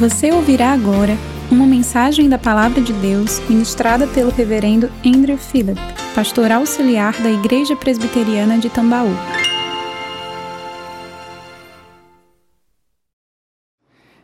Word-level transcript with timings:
Você 0.00 0.32
ouvirá 0.32 0.72
agora 0.72 1.12
uma 1.52 1.66
mensagem 1.66 2.26
da 2.26 2.38
Palavra 2.38 2.80
de 2.80 2.90
Deus 2.90 3.38
ministrada 3.50 4.06
pelo 4.06 4.30
Reverendo 4.30 4.88
Andrew 5.04 5.36
Phillip, 5.36 5.78
pastor 6.14 6.50
auxiliar 6.50 7.12
da 7.20 7.30
Igreja 7.30 7.76
Presbiteriana 7.76 8.56
de 8.56 8.70
Tambaú. 8.70 9.10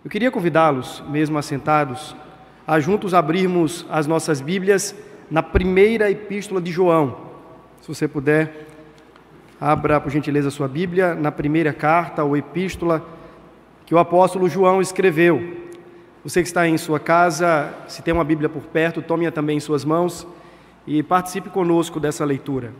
Eu 0.02 0.10
queria 0.10 0.30
convidá-los, 0.30 1.04
mesmo 1.10 1.36
assentados, 1.36 2.16
a 2.66 2.80
juntos 2.80 3.12
abrirmos 3.12 3.84
as 3.90 4.06
nossas 4.06 4.40
Bíblias 4.40 4.94
na 5.30 5.42
primeira 5.42 6.10
epístola 6.10 6.58
de 6.58 6.72
João. 6.72 7.18
Se 7.82 7.88
você 7.88 8.08
puder, 8.08 8.66
abra 9.60 10.00
por 10.00 10.10
gentileza 10.10 10.50
sua 10.50 10.68
Bíblia 10.68 11.14
na 11.14 11.30
primeira 11.30 11.74
carta 11.74 12.24
ou 12.24 12.34
epístola 12.34 13.06
que 13.84 13.94
o 13.94 13.98
apóstolo 13.98 14.48
João 14.48 14.80
escreveu. 14.80 15.65
Você 16.26 16.42
que 16.42 16.48
está 16.48 16.66
em 16.66 16.76
sua 16.76 16.98
casa, 16.98 17.72
se 17.86 18.02
tem 18.02 18.12
uma 18.12 18.24
Bíblia 18.24 18.48
por 18.48 18.64
perto, 18.64 19.00
tome-a 19.00 19.30
também 19.30 19.58
em 19.58 19.60
suas 19.60 19.84
mãos 19.84 20.26
e 20.84 21.00
participe 21.00 21.48
conosco 21.48 22.00
dessa 22.00 22.24
leitura. 22.24 22.72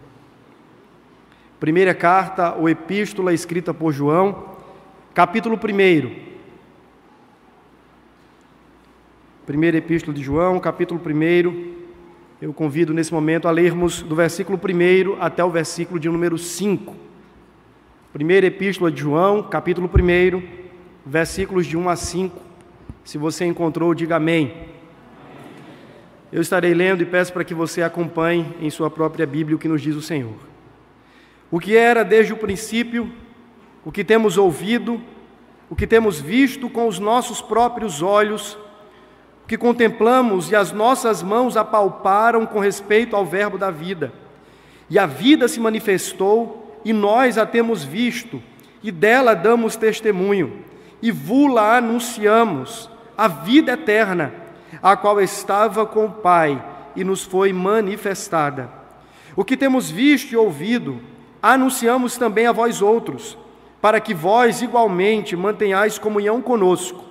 Primeira 1.61 1.95
carta 1.95 2.55
ou 2.55 2.69
epístola 2.69 3.33
escrita 3.33 3.73
por 3.73 3.93
João, 3.93 4.57
capítulo 5.15 5.55
1. 5.55 6.11
Primeira 9.47 9.77
epístola 9.77 10.13
de 10.13 10.25
João, 10.25 10.59
capítulo 10.59 11.01
1. 11.01 11.75
Eu 12.43 12.53
convido 12.53 12.93
nesse 12.93 13.15
momento 13.15 13.47
a 13.47 13.53
lermos 13.53 14.03
do 14.03 14.17
versículo 14.17 14.59
1 14.59 15.23
até 15.23 15.45
o 15.45 15.51
versículo 15.51 16.01
de 16.01 16.09
número 16.09 16.37
5. 16.37 16.97
Primeira 18.13 18.49
epístola 18.49 18.91
de 18.91 19.03
João, 19.03 19.45
capítulo 19.45 19.89
1, 19.89 20.43
versículos 21.07 21.65
de 21.65 21.77
1 21.77 21.89
a 21.89 21.95
5. 21.95 22.46
Se 23.07 23.17
você 23.17 23.45
encontrou, 23.45 23.95
diga 23.95 24.17
amém. 24.17 24.53
Eu 26.33 26.43
estarei 26.43 26.75
lendo 26.75 27.03
e 27.03 27.07
peço 27.07 27.33
para 27.33 27.45
que 27.45 27.55
você 27.55 27.81
acompanhe 27.81 28.53
em 28.61 28.69
sua 28.69 28.91
própria 28.91 29.25
Bíblia 29.25 29.55
o 29.55 29.61
que 29.61 29.69
nos 29.69 29.81
diz 29.81 29.95
o 29.95 30.03
Senhor. 30.03 30.35
O 31.49 31.61
que 31.61 31.77
era 31.77 32.03
desde 32.03 32.33
o 32.33 32.37
princípio, 32.37 33.13
o 33.85 33.93
que 33.93 34.03
temos 34.03 34.37
ouvido, 34.37 35.01
o 35.71 35.77
que 35.77 35.87
temos 35.87 36.21
visto 36.21 36.69
com 36.69 36.89
os 36.89 36.99
nossos 36.99 37.41
próprios 37.41 38.03
olhos, 38.03 38.59
o 39.45 39.47
que 39.47 39.57
contemplamos 39.57 40.51
e 40.51 40.57
as 40.57 40.73
nossas 40.73 41.23
mãos 41.23 41.57
apalparam 41.57 42.45
com 42.45 42.59
respeito 42.59 43.15
ao 43.15 43.25
Verbo 43.25 43.57
da 43.57 43.71
vida. 43.71 44.13
E 44.91 44.99
a 44.99 45.07
vida 45.07 45.47
se 45.47 45.61
manifestou, 45.61 46.81
e 46.85 46.93
nós 46.93 47.39
a 47.39 47.47
temos 47.47 47.85
visto, 47.85 48.43
e 48.83 48.91
dela 48.91 49.33
damos 49.33 49.77
testemunho, 49.77 50.65
e 51.01 51.13
vula 51.13 51.77
anunciamos 51.77 52.91
a 53.17 53.29
vida 53.29 53.73
eterna, 53.73 54.33
a 54.83 54.97
qual 54.97 55.21
estava 55.21 55.87
com 55.87 56.07
o 56.07 56.13
Pai 56.13 56.63
e 56.95 57.05
nos 57.05 57.23
foi 57.23 57.53
manifestada. 57.53 58.69
O 59.35 59.45
que 59.45 59.57
temos 59.57 59.91
visto 59.91 60.33
e 60.33 60.37
ouvido, 60.37 61.01
anunciamos 61.43 62.17
também 62.17 62.47
a 62.47 62.53
vós 62.53 62.81
outros, 62.81 63.37
para 63.81 64.01
que 64.01 64.15
vós 64.15 64.63
igualmente 64.63 65.37
mantenhais 65.37 65.99
comunhão 65.99 66.41
conosco. 66.41 67.05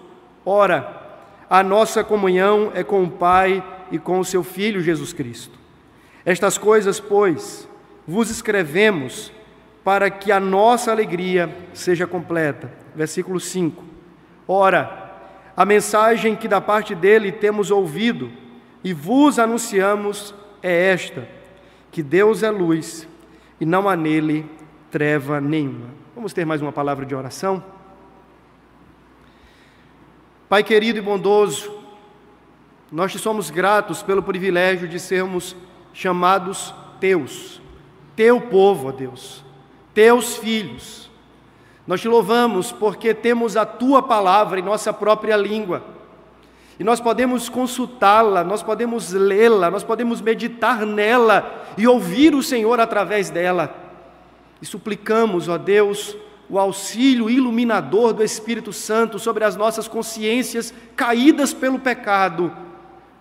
Ora, 0.45 1.03
a 1.49 1.63
nossa 1.63 2.03
comunhão 2.03 2.71
é 2.73 2.83
com 2.83 3.03
o 3.03 3.09
Pai 3.09 3.63
e 3.91 3.99
com 3.99 4.19
o 4.19 4.25
seu 4.25 4.43
Filho 4.43 4.81
Jesus 4.81 5.13
Cristo. 5.13 5.57
Estas 6.25 6.57
coisas, 6.57 6.99
pois, 6.99 7.67
vos 8.07 8.29
escrevemos 8.31 9.31
para 9.83 10.09
que 10.09 10.31
a 10.31 10.39
nossa 10.39 10.91
alegria 10.91 11.55
seja 11.73 12.07
completa. 12.07 12.71
Versículo 12.95 13.39
5. 13.39 13.83
Ora, 14.47 15.04
a 15.55 15.63
mensagem 15.63 16.35
que 16.35 16.47
da 16.47 16.59
parte 16.59 16.93
dele 16.93 17.31
temos 17.31 17.71
ouvido 17.71 18.31
e 18.83 18.93
vos 18.93 19.39
anunciamos 19.39 20.33
é 20.61 20.91
esta: 20.91 21.27
que 21.91 22.03
Deus 22.03 22.43
é 22.43 22.51
luz 22.51 23.07
e 23.59 23.65
não 23.65 23.87
há 23.87 23.95
nele 23.95 24.49
treva 24.91 25.39
nenhuma. 25.39 25.89
Vamos 26.13 26.33
ter 26.33 26.45
mais 26.45 26.61
uma 26.61 26.71
palavra 26.71 27.05
de 27.05 27.15
oração? 27.15 27.63
Pai 30.49 30.63
querido 30.63 30.99
e 30.99 31.01
bondoso, 31.01 31.73
nós 32.91 33.11
te 33.11 33.19
somos 33.19 33.49
gratos 33.49 34.03
pelo 34.03 34.21
privilégio 34.21 34.87
de 34.87 34.99
sermos 34.99 35.55
chamados 35.93 36.73
teus, 36.99 37.61
teu 38.15 38.39
povo, 38.39 38.89
ó 38.89 38.91
Deus, 38.91 39.43
teus 39.93 40.37
filhos 40.37 41.04
nós 41.87 42.01
te 42.01 42.07
louvamos 42.07 42.71
porque 42.71 43.13
temos 43.13 43.55
a 43.55 43.65
tua 43.65 44.01
palavra 44.01 44.59
em 44.59 44.63
nossa 44.63 44.91
própria 44.91 45.37
língua. 45.37 45.83
E 46.79 46.83
nós 46.83 46.99
podemos 46.99 47.47
consultá-la, 47.47 48.43
nós 48.43 48.61
podemos 48.61 49.11
lê-la, 49.11 49.71
nós 49.71 49.83
podemos 49.83 50.19
meditar 50.19 50.85
nela 50.85 51.63
e 51.77 51.87
ouvir 51.87 52.35
o 52.35 52.43
Senhor 52.43 52.79
através 52.79 53.29
dela. 53.29 53.73
E 54.61 54.65
suplicamos, 54.65 55.47
ó 55.47 55.57
Deus, 55.57 56.17
o 56.49 56.59
auxílio 56.59 57.29
iluminador 57.29 58.13
do 58.13 58.23
Espírito 58.23 58.73
Santo 58.73 59.17
sobre 59.19 59.43
as 59.43 59.55
nossas 59.55 59.87
consciências 59.87 60.73
caídas 60.95 61.53
pelo 61.53 61.79
pecado, 61.79 62.51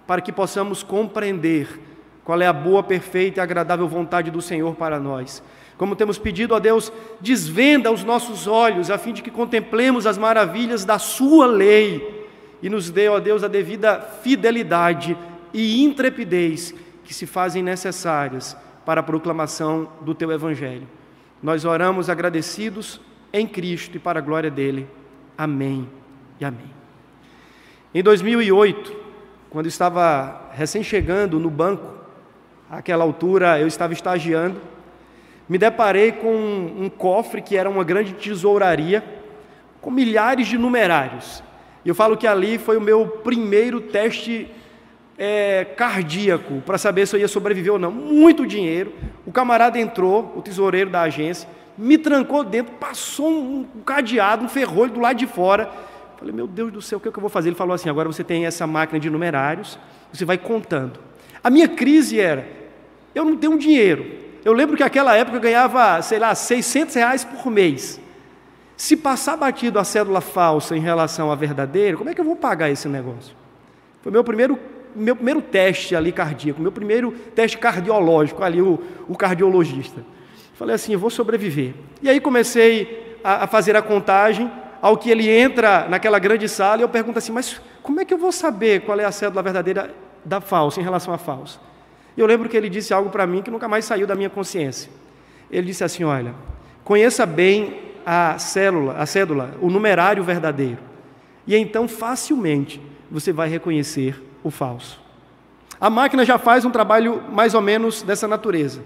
para 0.06 0.20
que 0.20 0.32
possamos 0.32 0.82
compreender 0.82 1.80
qual 2.24 2.40
é 2.40 2.46
a 2.46 2.52
boa, 2.52 2.82
perfeita 2.82 3.40
e 3.40 3.42
agradável 3.42 3.86
vontade 3.86 4.30
do 4.30 4.42
Senhor 4.42 4.74
para 4.74 4.98
nós. 4.98 5.42
Como 5.84 5.94
temos 5.94 6.16
pedido 6.16 6.54
a 6.54 6.58
Deus, 6.58 6.90
desvenda 7.20 7.92
os 7.92 8.02
nossos 8.02 8.46
olhos, 8.46 8.90
a 8.90 8.96
fim 8.96 9.12
de 9.12 9.20
que 9.20 9.30
contemplemos 9.30 10.06
as 10.06 10.16
maravilhas 10.16 10.82
da 10.82 10.98
Sua 10.98 11.44
lei 11.44 12.26
e 12.62 12.70
nos 12.70 12.88
dê, 12.88 13.06
ó 13.10 13.20
Deus, 13.20 13.44
a 13.44 13.48
devida 13.48 14.00
fidelidade 14.00 15.14
e 15.52 15.84
intrepidez 15.84 16.74
que 17.04 17.12
se 17.12 17.26
fazem 17.26 17.62
necessárias 17.62 18.56
para 18.86 19.02
a 19.02 19.04
proclamação 19.04 19.86
do 20.00 20.14
Teu 20.14 20.32
Evangelho. 20.32 20.88
Nós 21.42 21.66
oramos 21.66 22.08
agradecidos 22.08 22.98
em 23.30 23.46
Cristo 23.46 23.98
e 23.98 24.00
para 24.00 24.20
a 24.20 24.22
glória 24.22 24.50
dele. 24.50 24.88
Amém 25.36 25.86
e 26.40 26.46
amém. 26.46 26.72
Em 27.94 28.02
2008, 28.02 28.90
quando 29.50 29.66
estava 29.66 30.48
recém-chegando 30.54 31.38
no 31.38 31.50
banco, 31.50 31.92
àquela 32.70 33.04
altura 33.04 33.60
eu 33.60 33.66
estava 33.66 33.92
estagiando, 33.92 34.72
me 35.48 35.58
deparei 35.58 36.12
com 36.12 36.32
um, 36.32 36.88
cofre 36.88 37.42
que 37.42 37.56
era 37.56 37.68
uma 37.68 37.84
grande 37.84 38.14
tesouraria, 38.14 39.04
com 39.80 39.90
milhares 39.90 40.46
de 40.46 40.56
numerários. 40.56 41.42
Eu 41.84 41.94
falo 41.94 42.16
que 42.16 42.26
ali 42.26 42.56
foi 42.56 42.78
o 42.78 42.80
meu 42.80 43.06
primeiro 43.06 43.80
teste 43.80 44.50
é, 45.18 45.64
cardíaco 45.76 46.62
para 46.64 46.78
saber 46.78 47.06
se 47.06 47.14
eu 47.14 47.20
ia 47.20 47.28
sobreviver 47.28 47.72
ou 47.72 47.78
não. 47.78 47.90
Muito 47.90 48.46
dinheiro. 48.46 48.92
O 49.26 49.32
camarada 49.32 49.78
entrou, 49.78 50.32
o 50.34 50.40
tesoureiro 50.40 50.88
da 50.88 51.02
agência, 51.02 51.48
me 51.76 51.98
trancou 51.98 52.42
dentro, 52.42 52.72
passou 52.74 53.28
um, 53.28 53.66
um 53.76 53.80
cadeado, 53.82 54.44
um 54.44 54.48
ferrolho 54.48 54.92
do 54.92 55.00
lado 55.00 55.16
de 55.16 55.26
fora. 55.26 55.70
Falei, 56.18 56.34
meu 56.34 56.46
Deus 56.46 56.72
do 56.72 56.80
céu, 56.80 56.96
o 56.96 57.00
que, 57.00 57.08
é 57.08 57.12
que 57.12 57.18
eu 57.18 57.20
vou 57.20 57.28
fazer? 57.28 57.50
Ele 57.50 57.56
falou 57.56 57.74
assim: 57.74 57.90
agora 57.90 58.08
você 58.08 58.24
tem 58.24 58.46
essa 58.46 58.66
máquina 58.66 58.98
de 58.98 59.10
numerários, 59.10 59.78
você 60.10 60.24
vai 60.24 60.38
contando. 60.38 60.98
A 61.42 61.50
minha 61.50 61.68
crise 61.68 62.18
era: 62.18 62.48
eu 63.14 63.26
não 63.26 63.36
tenho 63.36 63.58
dinheiro, 63.58 64.23
eu 64.44 64.52
lembro 64.52 64.76
que 64.76 64.82
naquela 64.82 65.16
época 65.16 65.38
eu 65.38 65.40
ganhava, 65.40 66.02
sei 66.02 66.18
lá, 66.18 66.34
600 66.34 66.94
reais 66.94 67.24
por 67.24 67.50
mês. 67.50 68.00
Se 68.76 68.96
passar 68.96 69.36
batido 69.36 69.78
a 69.78 69.84
cédula 69.84 70.20
falsa 70.20 70.76
em 70.76 70.80
relação 70.80 71.32
à 71.32 71.34
verdadeira, 71.34 71.96
como 71.96 72.10
é 72.10 72.14
que 72.14 72.20
eu 72.20 72.24
vou 72.24 72.36
pagar 72.36 72.70
esse 72.70 72.86
negócio? 72.88 73.34
Foi 74.02 74.12
meu 74.12 74.22
primeiro, 74.22 74.58
meu 74.94 75.16
primeiro 75.16 75.40
teste 75.40 75.96
ali 75.96 76.12
cardíaco, 76.12 76.60
meu 76.60 76.72
primeiro 76.72 77.12
teste 77.34 77.56
cardiológico 77.56 78.44
ali, 78.44 78.60
o, 78.60 78.78
o 79.08 79.16
cardiologista. 79.16 80.04
Falei 80.54 80.74
assim, 80.74 80.92
eu 80.92 80.98
vou 80.98 81.10
sobreviver. 81.10 81.72
E 82.02 82.10
aí 82.10 82.20
comecei 82.20 83.18
a, 83.24 83.44
a 83.44 83.46
fazer 83.46 83.76
a 83.76 83.82
contagem, 83.82 84.50
ao 84.82 84.98
que 84.98 85.10
ele 85.10 85.30
entra 85.30 85.88
naquela 85.88 86.18
grande 86.18 86.46
sala 86.46 86.82
e 86.82 86.82
eu 86.82 86.88
pergunto 86.90 87.18
assim, 87.18 87.32
mas 87.32 87.58
como 87.82 88.00
é 88.00 88.04
que 88.04 88.12
eu 88.12 88.18
vou 88.18 88.30
saber 88.30 88.82
qual 88.82 89.00
é 89.00 89.04
a 89.04 89.10
cédula 89.10 89.42
verdadeira 89.42 89.94
da 90.22 90.42
falsa 90.42 90.78
em 90.78 90.84
relação 90.84 91.14
à 91.14 91.16
falsa? 91.16 91.58
E 92.16 92.20
eu 92.20 92.26
lembro 92.26 92.48
que 92.48 92.56
ele 92.56 92.68
disse 92.68 92.94
algo 92.94 93.10
para 93.10 93.26
mim 93.26 93.42
que 93.42 93.50
nunca 93.50 93.68
mais 93.68 93.84
saiu 93.84 94.06
da 94.06 94.14
minha 94.14 94.30
consciência. 94.30 94.90
Ele 95.50 95.66
disse 95.66 95.84
assim: 95.84 96.04
Olha, 96.04 96.34
conheça 96.84 97.26
bem 97.26 97.80
a 98.06 98.38
célula, 98.38 98.96
a 98.96 99.06
cédula, 99.06 99.54
o 99.60 99.70
numerário 99.70 100.22
verdadeiro, 100.22 100.78
e 101.46 101.56
então 101.56 101.88
facilmente 101.88 102.80
você 103.10 103.32
vai 103.32 103.48
reconhecer 103.48 104.22
o 104.42 104.50
falso. 104.50 105.00
A 105.80 105.90
máquina 105.90 106.24
já 106.24 106.38
faz 106.38 106.64
um 106.64 106.70
trabalho 106.70 107.22
mais 107.32 107.54
ou 107.54 107.60
menos 107.60 108.02
dessa 108.02 108.28
natureza, 108.28 108.82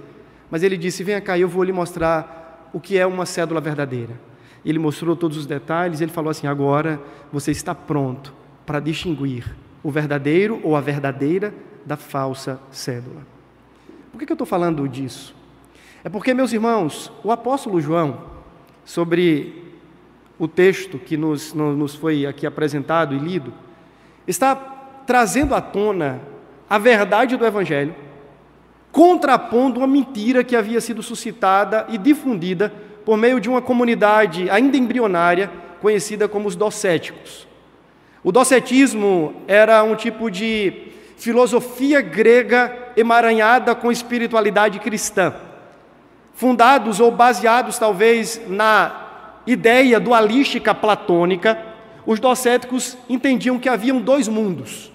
mas 0.51 0.63
ele 0.63 0.77
disse: 0.77 1.05
Venha 1.05 1.21
cá, 1.21 1.39
eu 1.39 1.49
vou 1.49 1.65
lhe 1.65 1.73
mostrar 1.73 2.71
o 2.73 2.81
que 2.81 2.99
é 2.99 3.07
uma 3.07 3.27
cédula 3.27 3.61
verdadeira. 3.61 4.19
Ele 4.65 4.79
mostrou 4.79 5.15
todos 5.15 5.37
os 5.37 5.47
detalhes, 5.47 6.01
ele 6.01 6.11
falou 6.11 6.31
assim: 6.31 6.47
Agora 6.47 7.01
você 7.33 7.51
está 7.51 7.75
pronto 7.75 8.33
para 8.65 8.81
distinguir 8.81 9.57
o 9.83 9.91
verdadeiro 9.91 10.61
ou 10.63 10.77
a 10.77 10.81
verdadeira 10.81 11.55
da 11.89 11.97
falsa 11.97 12.61
cédula. 12.71 13.27
Por 14.13 14.19
que 14.19 14.31
eu 14.31 14.35
estou 14.35 14.47
falando 14.47 14.87
disso? 14.87 15.35
É 16.05 16.09
porque, 16.09 16.35
meus 16.35 16.53
irmãos, 16.53 17.11
o 17.25 17.33
apóstolo 17.33 17.81
João, 17.81 18.25
sobre 18.85 19.75
o 20.39 20.47
texto 20.47 20.99
que 20.99 21.17
nos, 21.17 21.55
nos 21.55 21.95
foi 21.95 22.27
aqui 22.27 22.47
apresentado 22.47 23.15
e 23.15 23.19
lido, 23.19 23.53
está 24.27 24.55
trazendo 24.55 25.55
à 25.55 25.61
tona 25.63 26.21
a 26.69 26.77
verdade 26.77 27.37
do 27.37 27.47
Evangelho, 27.47 27.95
contrapondo 28.93 29.81
uma 29.81 29.87
mentira 29.87 30.45
que 30.45 30.55
havia 30.55 30.83
sido 30.83 31.03
suscitada 31.03 31.87
e 31.89 31.97
difundida 31.97 32.71
por 33.05 33.17
meio 33.17 33.41
de 33.41 33.49
uma 33.49 33.63
comunidade 33.63 34.51
ainda 34.51 34.77
embrionária 34.77 35.51
conhecida 35.81 36.29
como 36.29 36.49
os 36.49 36.55
docéticos. 36.55 37.49
O 38.23 38.31
docetismo 38.31 39.43
era 39.47 39.83
um 39.83 39.95
tipo 39.95 40.31
de 40.31 40.88
filosofia 41.19 42.01
grega 42.01 42.93
emaranhada 42.97 43.75
com 43.75 43.91
espiritualidade 43.91 44.79
cristã, 44.79 45.35
fundados 46.33 47.01
ou 47.01 47.11
baseados 47.11 47.77
talvez 47.77 48.41
na 48.47 49.43
ideia 49.45 49.99
dualística 49.99 50.73
platônica, 50.73 51.59
os 52.07 52.21
docéticos 52.21 52.97
entendiam 53.09 53.59
que 53.59 53.69
haviam 53.69 54.01
dois 54.01 54.29
mundos. 54.29 54.93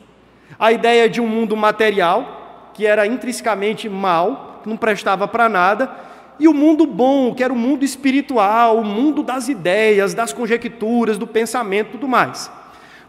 A 0.57 0.71
ideia 0.71 1.09
de 1.09 1.19
um 1.19 1.27
mundo 1.27 1.57
material, 1.57 2.71
que 2.73 2.85
era 2.85 3.05
intrinsecamente 3.05 3.89
mal, 3.89 4.61
que 4.63 4.69
não 4.69 4.77
prestava 4.77 5.27
para 5.27 5.49
nada, 5.49 5.91
e 6.39 6.47
o 6.47 6.53
mundo 6.53 6.85
bom, 6.87 7.33
que 7.33 7.43
era 7.43 7.51
o 7.51 7.55
mundo 7.55 7.83
espiritual, 7.83 8.77
o 8.77 8.85
mundo 8.85 9.21
das 9.21 9.49
ideias, 9.49 10.13
das 10.13 10.31
conjecturas, 10.31 11.17
do 11.17 11.27
pensamento, 11.27 11.91
tudo 11.91 12.07
mais. 12.07 12.49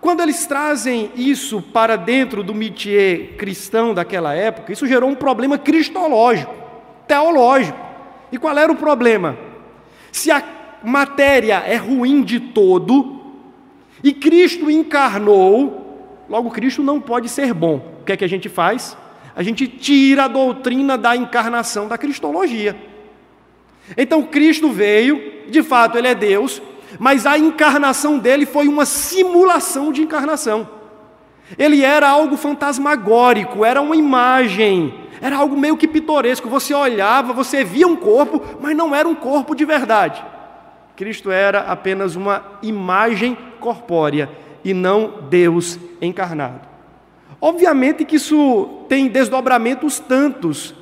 Quando 0.04 0.20
eles 0.20 0.44
trazem 0.44 1.10
isso 1.16 1.62
para 1.62 1.96
dentro 1.96 2.42
do 2.42 2.54
métier 2.54 3.36
cristão 3.38 3.94
daquela 3.94 4.34
época, 4.34 4.70
isso 4.70 4.86
gerou 4.86 5.08
um 5.08 5.14
problema 5.14 5.56
cristológico, 5.56 6.54
teológico. 7.08 7.78
E 8.30 8.36
qual 8.36 8.58
era 8.58 8.70
o 8.70 8.76
problema? 8.76 9.34
Se 10.12 10.30
a 10.30 10.44
matéria 10.84 11.62
é 11.66 11.76
ruim 11.76 12.22
de 12.22 12.38
todo 12.38 13.18
e 14.02 14.12
Cristo 14.12 14.70
encarnou, 14.70 16.22
logo 16.28 16.50
Cristo 16.50 16.82
não 16.82 17.00
pode 17.00 17.30
ser 17.30 17.54
bom. 17.54 17.76
O 18.02 18.04
que 18.04 18.12
é 18.12 18.16
que 18.18 18.26
a 18.26 18.28
gente 18.28 18.50
faz? 18.50 18.94
A 19.34 19.42
gente 19.42 19.66
tira 19.66 20.24
a 20.24 20.28
doutrina 20.28 20.98
da 20.98 21.16
encarnação 21.16 21.88
da 21.88 21.96
cristologia. 21.96 22.76
Então 23.96 24.22
Cristo 24.22 24.70
veio, 24.70 25.48
de 25.48 25.62
fato 25.62 25.96
ele 25.96 26.08
é 26.08 26.14
Deus, 26.14 26.60
mas 26.98 27.26
a 27.26 27.38
encarnação 27.38 28.18
dele 28.18 28.46
foi 28.46 28.68
uma 28.68 28.84
simulação 28.84 29.92
de 29.92 30.02
encarnação. 30.02 30.68
Ele 31.58 31.82
era 31.82 32.08
algo 32.08 32.36
fantasmagórico, 32.36 33.64
era 33.64 33.80
uma 33.80 33.96
imagem, 33.96 34.94
era 35.20 35.36
algo 35.36 35.56
meio 35.56 35.76
que 35.76 35.86
pitoresco. 35.86 36.48
Você 36.48 36.74
olhava, 36.74 37.32
você 37.32 37.62
via 37.62 37.86
um 37.86 37.96
corpo, 37.96 38.42
mas 38.60 38.76
não 38.76 38.94
era 38.94 39.08
um 39.08 39.14
corpo 39.14 39.54
de 39.54 39.64
verdade. 39.64 40.24
Cristo 40.96 41.30
era 41.30 41.60
apenas 41.60 42.16
uma 42.16 42.42
imagem 42.62 43.36
corpórea 43.60 44.30
e 44.64 44.72
não 44.72 45.14
Deus 45.28 45.78
encarnado. 46.00 46.60
Obviamente 47.40 48.04
que 48.04 48.16
isso 48.16 48.84
tem 48.88 49.08
desdobramentos 49.08 49.98
tantos 49.98 50.74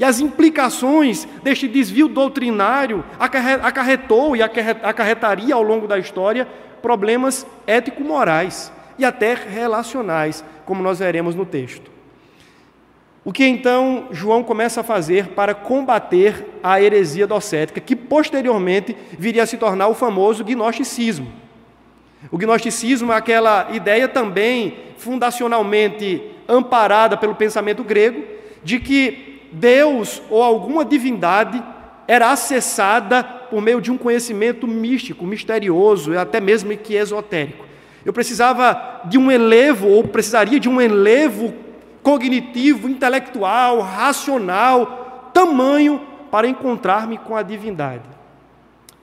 e 0.00 0.04
as 0.04 0.18
implicações 0.18 1.28
deste 1.42 1.68
desvio 1.68 2.08
doutrinário 2.08 3.04
acarretou 3.18 4.34
e 4.34 4.40
acarretaria 4.42 5.54
ao 5.54 5.62
longo 5.62 5.86
da 5.86 5.98
história 5.98 6.48
problemas 6.80 7.46
ético-morais 7.66 8.72
e 8.98 9.04
até 9.04 9.34
relacionais, 9.34 10.42
como 10.64 10.82
nós 10.82 11.00
veremos 11.00 11.34
no 11.34 11.44
texto. 11.44 11.90
O 13.22 13.30
que 13.30 13.44
então 13.44 14.06
João 14.10 14.42
começa 14.42 14.80
a 14.80 14.84
fazer 14.84 15.28
para 15.28 15.52
combater 15.52 16.46
a 16.62 16.80
heresia 16.80 17.26
docética, 17.26 17.78
que 17.78 17.94
posteriormente 17.94 18.96
viria 19.18 19.42
a 19.42 19.46
se 19.46 19.58
tornar 19.58 19.88
o 19.88 19.94
famoso 19.94 20.42
gnosticismo. 20.42 21.30
O 22.30 22.38
gnosticismo 22.38 23.12
é 23.12 23.16
aquela 23.16 23.68
ideia 23.70 24.08
também 24.08 24.78
fundacionalmente 24.96 26.22
amparada 26.48 27.18
pelo 27.18 27.34
pensamento 27.34 27.84
grego 27.84 28.24
de 28.64 28.80
que 28.80 29.29
Deus 29.52 30.22
ou 30.30 30.42
alguma 30.42 30.84
divindade 30.84 31.62
era 32.06 32.32
acessada 32.32 33.22
por 33.22 33.60
meio 33.60 33.80
de 33.80 33.90
um 33.90 33.98
conhecimento 33.98 34.66
místico, 34.66 35.26
misterioso, 35.26 36.18
até 36.18 36.40
mesmo 36.40 36.76
que 36.76 36.94
esotérico. 36.94 37.64
Eu 38.04 38.12
precisava 38.12 39.02
de 39.04 39.18
um 39.18 39.30
elevo, 39.30 39.88
ou 39.88 40.04
precisaria 40.04 40.58
de 40.58 40.68
um 40.68 40.80
elevo 40.80 41.54
cognitivo, 42.02 42.88
intelectual, 42.88 43.80
racional, 43.80 45.30
tamanho 45.34 46.00
para 46.30 46.48
encontrar-me 46.48 47.18
com 47.18 47.36
a 47.36 47.42
divindade. 47.42 48.08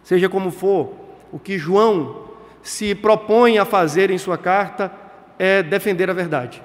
Seja 0.03 0.27
como 0.29 0.51
for, 0.51 0.93
o 1.31 1.37
que 1.37 1.57
João 1.57 2.27
se 2.61 2.95
propõe 2.95 3.57
a 3.57 3.65
fazer 3.65 4.09
em 4.09 4.17
sua 4.17 4.37
carta 4.37 4.91
é 5.37 5.61
defender 5.61 6.09
a 6.09 6.13
verdade. 6.13 6.61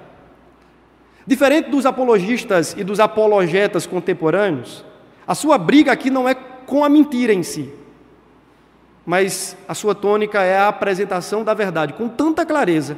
Diferente 1.26 1.70
dos 1.70 1.86
apologistas 1.86 2.74
e 2.76 2.82
dos 2.82 2.98
apologetas 2.98 3.86
contemporâneos, 3.86 4.84
a 5.26 5.34
sua 5.34 5.56
briga 5.56 5.92
aqui 5.92 6.10
não 6.10 6.28
é 6.28 6.34
com 6.34 6.84
a 6.84 6.88
mentira 6.88 7.32
em 7.32 7.42
si, 7.42 7.72
mas 9.06 9.56
a 9.68 9.74
sua 9.74 9.94
tônica 9.94 10.42
é 10.42 10.56
a 10.56 10.68
apresentação 10.68 11.44
da 11.44 11.54
verdade 11.54 11.92
com 11.92 12.08
tanta 12.08 12.44
clareza 12.44 12.96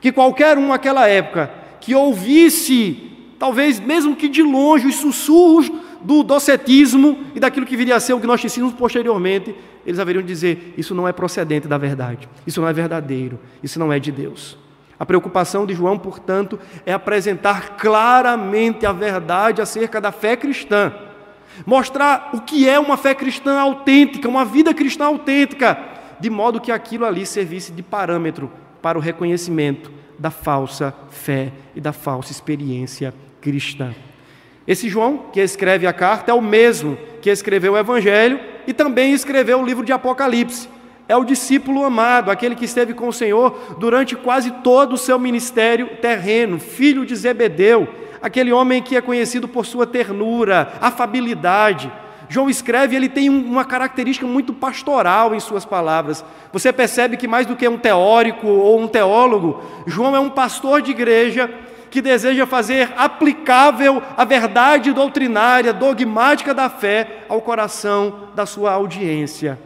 que 0.00 0.12
qualquer 0.12 0.56
um 0.58 0.68
naquela 0.68 1.08
época 1.08 1.50
que 1.80 1.94
ouvisse, 1.94 3.10
talvez 3.38 3.80
mesmo 3.80 4.16
que 4.16 4.28
de 4.28 4.42
longe, 4.42 4.86
os 4.86 4.96
sussurros 4.96 5.70
do 6.00 6.22
docetismo 6.22 7.18
e 7.34 7.40
daquilo 7.40 7.66
que 7.66 7.76
viria 7.76 7.96
a 7.96 8.00
ser 8.00 8.12
o 8.12 8.18
gnosticismo 8.18 8.72
posteriormente, 8.72 9.54
eles 9.84 9.98
haveriam 9.98 10.22
de 10.22 10.28
dizer: 10.28 10.74
isso 10.76 10.94
não 10.94 11.08
é 11.08 11.12
procedente 11.12 11.66
da 11.66 11.78
verdade, 11.78 12.28
isso 12.46 12.60
não 12.60 12.68
é 12.68 12.72
verdadeiro, 12.72 13.38
isso 13.62 13.78
não 13.78 13.92
é 13.92 13.98
de 13.98 14.12
Deus. 14.12 14.56
A 14.98 15.06
preocupação 15.06 15.64
de 15.64 15.74
João, 15.74 15.98
portanto, 15.98 16.58
é 16.84 16.92
apresentar 16.92 17.76
claramente 17.76 18.84
a 18.84 18.92
verdade 18.92 19.62
acerca 19.62 20.00
da 20.00 20.10
fé 20.10 20.36
cristã, 20.36 20.92
mostrar 21.64 22.30
o 22.32 22.40
que 22.40 22.68
é 22.68 22.78
uma 22.80 22.96
fé 22.96 23.14
cristã 23.14 23.60
autêntica, 23.60 24.28
uma 24.28 24.44
vida 24.44 24.74
cristã 24.74 25.06
autêntica, 25.06 25.78
de 26.18 26.28
modo 26.28 26.60
que 26.60 26.72
aquilo 26.72 27.04
ali 27.04 27.24
servisse 27.24 27.70
de 27.70 27.82
parâmetro 27.82 28.50
para 28.82 28.98
o 28.98 29.00
reconhecimento 29.00 29.92
da 30.18 30.30
falsa 30.30 30.92
fé 31.10 31.52
e 31.76 31.80
da 31.80 31.92
falsa 31.92 32.32
experiência 32.32 33.14
cristã. 33.40 33.94
Esse 34.66 34.88
João, 34.88 35.26
que 35.32 35.40
escreve 35.40 35.86
a 35.86 35.92
carta, 35.92 36.32
é 36.32 36.34
o 36.34 36.42
mesmo 36.42 36.98
que 37.22 37.30
escreveu 37.30 37.74
o 37.74 37.78
Evangelho 37.78 38.40
e 38.66 38.72
também 38.72 39.12
escreveu 39.12 39.60
o 39.60 39.64
livro 39.64 39.84
de 39.84 39.92
Apocalipse 39.92 40.68
é 41.08 41.16
o 41.16 41.24
discípulo 41.24 41.84
amado, 41.84 42.30
aquele 42.30 42.54
que 42.54 42.66
esteve 42.66 42.92
com 42.92 43.08
o 43.08 43.12
Senhor 43.12 43.76
durante 43.78 44.14
quase 44.14 44.50
todo 44.62 44.92
o 44.92 44.98
seu 44.98 45.18
ministério 45.18 45.96
terreno, 46.02 46.60
filho 46.60 47.06
de 47.06 47.16
Zebedeu, 47.16 47.88
aquele 48.20 48.52
homem 48.52 48.82
que 48.82 48.94
é 48.94 49.00
conhecido 49.00 49.48
por 49.48 49.64
sua 49.64 49.86
ternura, 49.86 50.74
afabilidade. 50.80 51.90
João 52.28 52.50
escreve, 52.50 52.94
ele 52.94 53.08
tem 53.08 53.30
uma 53.30 53.64
característica 53.64 54.26
muito 54.26 54.52
pastoral 54.52 55.34
em 55.34 55.40
suas 55.40 55.64
palavras. 55.64 56.22
Você 56.52 56.70
percebe 56.70 57.16
que 57.16 57.26
mais 57.26 57.46
do 57.46 57.56
que 57.56 57.66
um 57.66 57.78
teórico 57.78 58.46
ou 58.46 58.78
um 58.78 58.86
teólogo, 58.86 59.62
João 59.86 60.14
é 60.14 60.20
um 60.20 60.28
pastor 60.28 60.82
de 60.82 60.90
igreja 60.90 61.50
que 61.90 62.02
deseja 62.02 62.46
fazer 62.46 62.92
aplicável 62.98 64.02
a 64.14 64.26
verdade 64.26 64.92
doutrinária, 64.92 65.72
dogmática 65.72 66.52
da 66.52 66.68
fé 66.68 67.24
ao 67.30 67.40
coração 67.40 68.28
da 68.34 68.44
sua 68.44 68.72
audiência. 68.72 69.58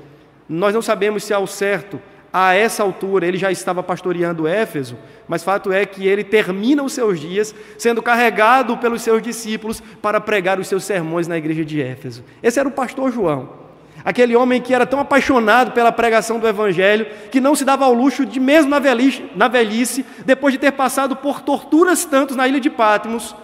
Nós 0.49 0.75
não 0.75 0.83
sabemos 0.83 1.25
se 1.25 1.33
ao 1.33 1.47
certo, 1.47 2.01
a 2.33 2.55
essa 2.55 2.83
altura, 2.83 3.27
ele 3.27 3.37
já 3.37 3.53
estava 3.53 3.83
pastoreando 3.83 4.49
Éfeso, 4.49 4.97
mas 5.29 5.45
fato 5.45 5.71
é 5.71 5.85
que 5.85 6.07
ele 6.07 6.25
termina 6.25 6.83
os 6.83 6.95
seus 6.95 7.21
dias 7.21 7.55
sendo 7.77 8.01
carregado 8.01 8.79
pelos 8.79 9.03
seus 9.03 9.21
discípulos 9.21 9.83
para 10.01 10.19
pregar 10.19 10.59
os 10.59 10.67
seus 10.67 10.83
sermões 10.85 11.29
na 11.29 11.37
igreja 11.37 11.63
de 11.63 11.83
Éfeso. 11.83 12.25
Esse 12.43 12.59
era 12.59 12.67
o 12.67 12.73
pastor 12.73 13.13
João. 13.13 13.61
Aquele 14.03 14.35
homem 14.35 14.63
que 14.63 14.73
era 14.75 14.87
tão 14.87 14.99
apaixonado 14.99 15.73
pela 15.73 15.93
pregação 15.93 16.39
do 16.39 16.49
Evangelho, 16.49 17.07
que 17.31 17.41
não 17.41 17.55
se 17.55 17.67
dava 17.67 17.85
ao 17.85 17.93
luxo 17.93 18.25
de, 18.25 18.41
mesmo 18.41 18.71
na 18.71 18.79
velhice, 18.79 19.23
na 19.37 19.47
velhice 19.47 20.05
depois 20.25 20.55
de 20.55 20.59
ter 20.59 20.73
passado 20.73 21.15
por 21.15 21.43
torturas 21.43 22.05
tantos 22.07 22.35
na 22.35 22.49
ilha 22.49 22.59
de 22.59 22.71
Patmos, 22.71 23.37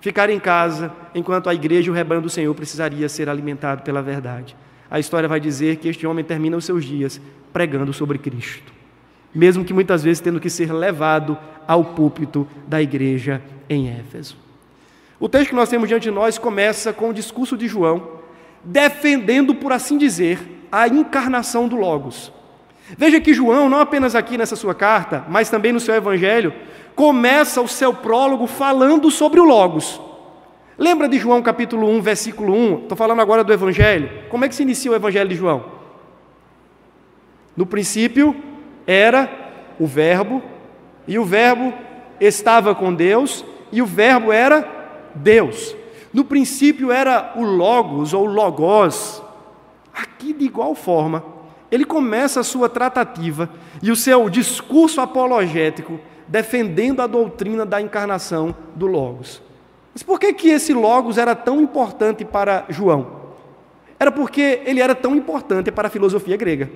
ficar 0.00 0.30
em 0.30 0.38
casa, 0.38 0.92
enquanto 1.14 1.50
a 1.50 1.54
igreja 1.54 1.88
e 1.88 1.90
o 1.90 1.94
rebanho 1.94 2.22
do 2.22 2.30
Senhor 2.30 2.54
precisaria 2.54 3.08
ser 3.08 3.28
alimentado 3.28 3.82
pela 3.82 4.00
verdade 4.00 4.56
a 4.90 4.98
história 4.98 5.28
vai 5.28 5.40
dizer 5.40 5.76
que 5.76 5.88
este 5.88 6.06
homem 6.06 6.24
termina 6.24 6.56
os 6.56 6.64
seus 6.64 6.84
dias 6.84 7.20
pregando 7.52 7.92
sobre 7.92 8.18
Cristo, 8.18 8.72
mesmo 9.34 9.64
que 9.64 9.72
muitas 9.72 10.02
vezes 10.02 10.20
tendo 10.20 10.40
que 10.40 10.50
ser 10.50 10.72
levado 10.72 11.36
ao 11.66 11.84
púlpito 11.84 12.46
da 12.66 12.80
igreja 12.82 13.42
em 13.68 13.88
Éfeso. 13.88 14.36
O 15.18 15.28
texto 15.28 15.50
que 15.50 15.54
nós 15.54 15.68
temos 15.68 15.88
diante 15.88 16.04
de 16.04 16.10
nós 16.10 16.38
começa 16.38 16.92
com 16.92 17.10
o 17.10 17.14
discurso 17.14 17.56
de 17.56 17.66
João, 17.66 18.20
defendendo, 18.62 19.54
por 19.54 19.72
assim 19.72 19.96
dizer, 19.96 20.66
a 20.70 20.88
encarnação 20.88 21.68
do 21.68 21.76
Logos. 21.76 22.32
Veja 22.98 23.20
que 23.20 23.32
João, 23.32 23.68
não 23.68 23.78
apenas 23.78 24.14
aqui 24.14 24.36
nessa 24.36 24.56
sua 24.56 24.74
carta, 24.74 25.24
mas 25.28 25.48
também 25.48 25.72
no 25.72 25.80
seu 25.80 25.94
evangelho, 25.94 26.52
começa 26.94 27.60
o 27.60 27.68
seu 27.68 27.94
prólogo 27.94 28.46
falando 28.46 29.10
sobre 29.10 29.40
o 29.40 29.44
Logos. 29.44 30.00
Lembra 30.76 31.08
de 31.08 31.18
João 31.18 31.40
capítulo 31.40 31.88
1, 31.88 32.00
versículo 32.00 32.52
1? 32.52 32.82
Estou 32.82 32.96
falando 32.96 33.20
agora 33.20 33.44
do 33.44 33.52
Evangelho. 33.52 34.10
Como 34.28 34.44
é 34.44 34.48
que 34.48 34.54
se 34.54 34.62
inicia 34.62 34.90
o 34.90 34.94
Evangelho 34.94 35.28
de 35.28 35.36
João? 35.36 35.64
No 37.56 37.64
princípio 37.64 38.34
era 38.86 39.30
o 39.78 39.86
Verbo, 39.86 40.42
E 41.06 41.18
o 41.18 41.24
Verbo 41.24 41.72
estava 42.18 42.74
com 42.74 42.92
Deus, 42.92 43.44
e 43.70 43.82
o 43.82 43.86
Verbo 43.86 44.32
era 44.32 44.66
Deus. 45.14 45.76
No 46.12 46.24
princípio 46.24 46.90
era 46.90 47.34
o 47.36 47.44
Logos 47.44 48.14
ou 48.14 48.24
Logos. 48.24 49.22
Aqui, 49.92 50.32
de 50.32 50.44
igual 50.44 50.74
forma, 50.74 51.22
ele 51.70 51.84
começa 51.84 52.40
a 52.40 52.44
sua 52.44 52.68
tratativa 52.68 53.50
e 53.82 53.90
o 53.90 53.96
seu 53.96 54.28
discurso 54.30 55.00
apologético 55.00 56.00
defendendo 56.26 57.02
a 57.02 57.06
doutrina 57.06 57.66
da 57.66 57.80
encarnação 57.80 58.54
do 58.74 58.86
Logos. 58.86 59.42
Mas 59.94 60.02
por 60.02 60.18
que, 60.18 60.32
que 60.32 60.48
esse 60.48 60.74
Logos 60.74 61.16
era 61.16 61.36
tão 61.36 61.60
importante 61.60 62.24
para 62.24 62.64
João? 62.68 63.22
Era 63.98 64.10
porque 64.10 64.60
ele 64.66 64.80
era 64.80 64.94
tão 64.94 65.14
importante 65.14 65.70
para 65.70 65.86
a 65.86 65.90
filosofia 65.90 66.36
grega. 66.36 66.68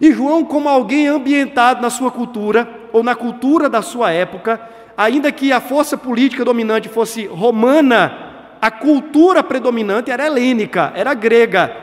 E 0.00 0.12
João, 0.12 0.44
como 0.44 0.68
alguém 0.68 1.08
ambientado 1.08 1.82
na 1.82 1.90
sua 1.90 2.10
cultura, 2.12 2.68
ou 2.92 3.02
na 3.02 3.14
cultura 3.14 3.68
da 3.68 3.82
sua 3.82 4.12
época, 4.12 4.60
ainda 4.96 5.32
que 5.32 5.52
a 5.52 5.60
força 5.60 5.98
política 5.98 6.44
dominante 6.44 6.88
fosse 6.88 7.26
romana, 7.26 8.56
a 8.62 8.70
cultura 8.70 9.42
predominante 9.42 10.10
era 10.10 10.26
helênica, 10.26 10.92
era 10.94 11.12
grega. 11.12 11.74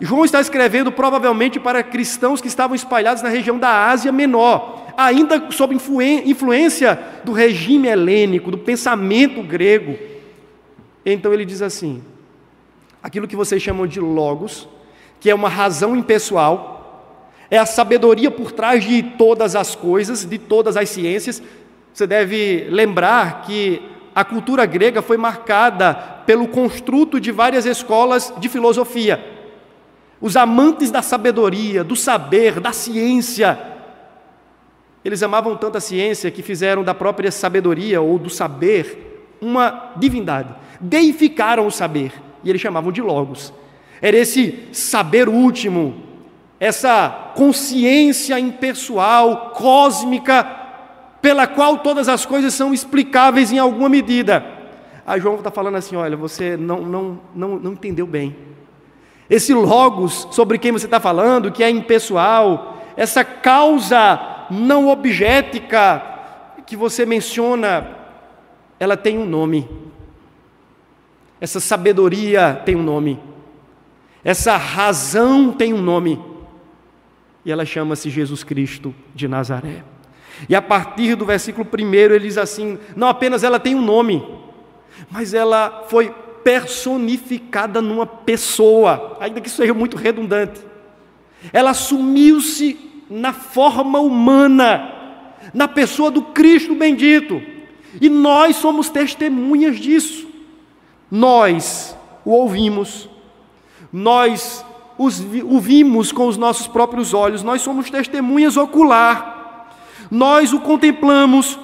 João 0.00 0.24
está 0.24 0.40
escrevendo 0.40 0.90
provavelmente 0.90 1.60
para 1.60 1.82
cristãos 1.82 2.40
que 2.40 2.48
estavam 2.48 2.74
espalhados 2.74 3.22
na 3.22 3.28
região 3.28 3.58
da 3.58 3.86
Ásia 3.86 4.12
Menor, 4.12 4.81
ainda 4.96 5.50
sob 5.50 5.74
influência 5.74 6.98
do 7.24 7.32
regime 7.32 7.88
helênico, 7.88 8.50
do 8.50 8.58
pensamento 8.58 9.42
grego. 9.42 9.98
Então 11.04 11.32
ele 11.32 11.44
diz 11.44 11.62
assim: 11.62 12.02
aquilo 13.02 13.28
que 13.28 13.36
vocês 13.36 13.62
chamam 13.62 13.86
de 13.86 14.00
logos, 14.00 14.68
que 15.20 15.30
é 15.30 15.34
uma 15.34 15.48
razão 15.48 15.96
impessoal, 15.96 17.18
é 17.50 17.58
a 17.58 17.66
sabedoria 17.66 18.30
por 18.30 18.52
trás 18.52 18.84
de 18.84 19.02
todas 19.02 19.54
as 19.54 19.74
coisas, 19.74 20.24
de 20.24 20.38
todas 20.38 20.76
as 20.76 20.88
ciências. 20.88 21.42
Você 21.92 22.06
deve 22.06 22.66
lembrar 22.70 23.42
que 23.42 23.82
a 24.14 24.24
cultura 24.24 24.64
grega 24.66 25.02
foi 25.02 25.16
marcada 25.16 25.94
pelo 26.26 26.48
construto 26.48 27.20
de 27.20 27.32
várias 27.32 27.66
escolas 27.66 28.32
de 28.38 28.48
filosofia. 28.48 29.22
Os 30.20 30.36
amantes 30.36 30.90
da 30.90 31.02
sabedoria, 31.02 31.82
do 31.82 31.96
saber, 31.96 32.60
da 32.60 32.72
ciência, 32.72 33.71
eles 35.04 35.22
amavam 35.22 35.56
tanto 35.56 35.78
a 35.78 35.80
ciência 35.80 36.30
que 36.30 36.42
fizeram 36.42 36.84
da 36.84 36.94
própria 36.94 37.30
sabedoria 37.30 38.00
ou 38.00 38.18
do 38.18 38.30
saber 38.30 39.26
uma 39.40 39.92
divindade. 39.96 40.54
Deificaram 40.80 41.66
o 41.66 41.70
saber 41.70 42.12
e 42.44 42.50
eles 42.50 42.60
chamavam 42.60 42.92
de 42.92 43.02
logos. 43.02 43.52
Era 44.00 44.16
esse 44.16 44.68
saber 44.72 45.28
último, 45.28 46.02
essa 46.58 47.32
consciência 47.34 48.38
impessoal, 48.38 49.50
cósmica, 49.50 50.44
pela 51.20 51.46
qual 51.46 51.78
todas 51.78 52.08
as 52.08 52.24
coisas 52.24 52.54
são 52.54 52.72
explicáveis 52.72 53.52
em 53.52 53.58
alguma 53.58 53.88
medida. 53.88 54.44
Aí 55.06 55.20
João 55.20 55.36
está 55.36 55.50
falando 55.50 55.76
assim: 55.76 55.96
olha, 55.96 56.16
você 56.16 56.56
não, 56.56 56.82
não, 56.82 57.20
não, 57.34 57.48
não 57.58 57.72
entendeu 57.72 58.06
bem. 58.06 58.36
Esse 59.28 59.54
logos 59.54 60.28
sobre 60.30 60.58
quem 60.58 60.72
você 60.72 60.86
está 60.86 61.00
falando, 61.00 61.50
que 61.50 61.62
é 61.64 61.70
impessoal, 61.70 62.78
essa 62.96 63.24
causa 63.24 64.31
não 64.52 64.88
objetica 64.88 66.02
que 66.66 66.76
você 66.76 67.04
menciona, 67.06 67.96
ela 68.78 68.96
tem 68.96 69.18
um 69.18 69.26
nome. 69.26 69.68
Essa 71.40 71.58
sabedoria 71.58 72.60
tem 72.64 72.76
um 72.76 72.82
nome. 72.82 73.18
Essa 74.22 74.56
razão 74.56 75.52
tem 75.52 75.72
um 75.72 75.82
nome 75.82 76.32
e 77.44 77.50
ela 77.50 77.64
chama-se 77.64 78.08
Jesus 78.08 78.44
Cristo 78.44 78.94
de 79.14 79.26
Nazaré. 79.26 79.82
E 80.48 80.54
a 80.54 80.62
partir 80.62 81.14
do 81.16 81.24
versículo 81.24 81.66
1 81.66 81.94
ele 81.94 82.20
diz 82.20 82.38
assim: 82.38 82.78
não 82.94 83.08
apenas 83.08 83.42
ela 83.42 83.58
tem 83.58 83.74
um 83.74 83.82
nome, 83.82 84.24
mas 85.10 85.34
ela 85.34 85.84
foi 85.88 86.14
personificada 86.44 87.80
numa 87.80 88.06
pessoa, 88.06 89.16
ainda 89.20 89.40
que 89.40 89.48
isso 89.48 89.56
seja 89.56 89.74
muito 89.74 89.96
redundante. 89.96 90.60
Ela 91.52 91.70
assumiu-se 91.70 92.91
na 93.12 93.32
forma 93.32 94.00
humana, 94.00 94.90
na 95.52 95.68
pessoa 95.68 96.10
do 96.10 96.22
Cristo 96.22 96.74
bendito, 96.74 97.42
e 98.00 98.08
nós 98.08 98.56
somos 98.56 98.88
testemunhas 98.88 99.76
disso. 99.76 100.26
Nós 101.10 101.96
o 102.24 102.30
ouvimos, 102.30 103.08
nós 103.92 104.64
o 104.96 105.60
vimos 105.60 106.10
com 106.10 106.26
os 106.26 106.38
nossos 106.38 106.66
próprios 106.66 107.12
olhos, 107.12 107.42
nós 107.42 107.60
somos 107.60 107.90
testemunhas 107.90 108.56
ocular, 108.56 109.68
nós 110.10 110.52
o 110.52 110.60
contemplamos, 110.60 111.58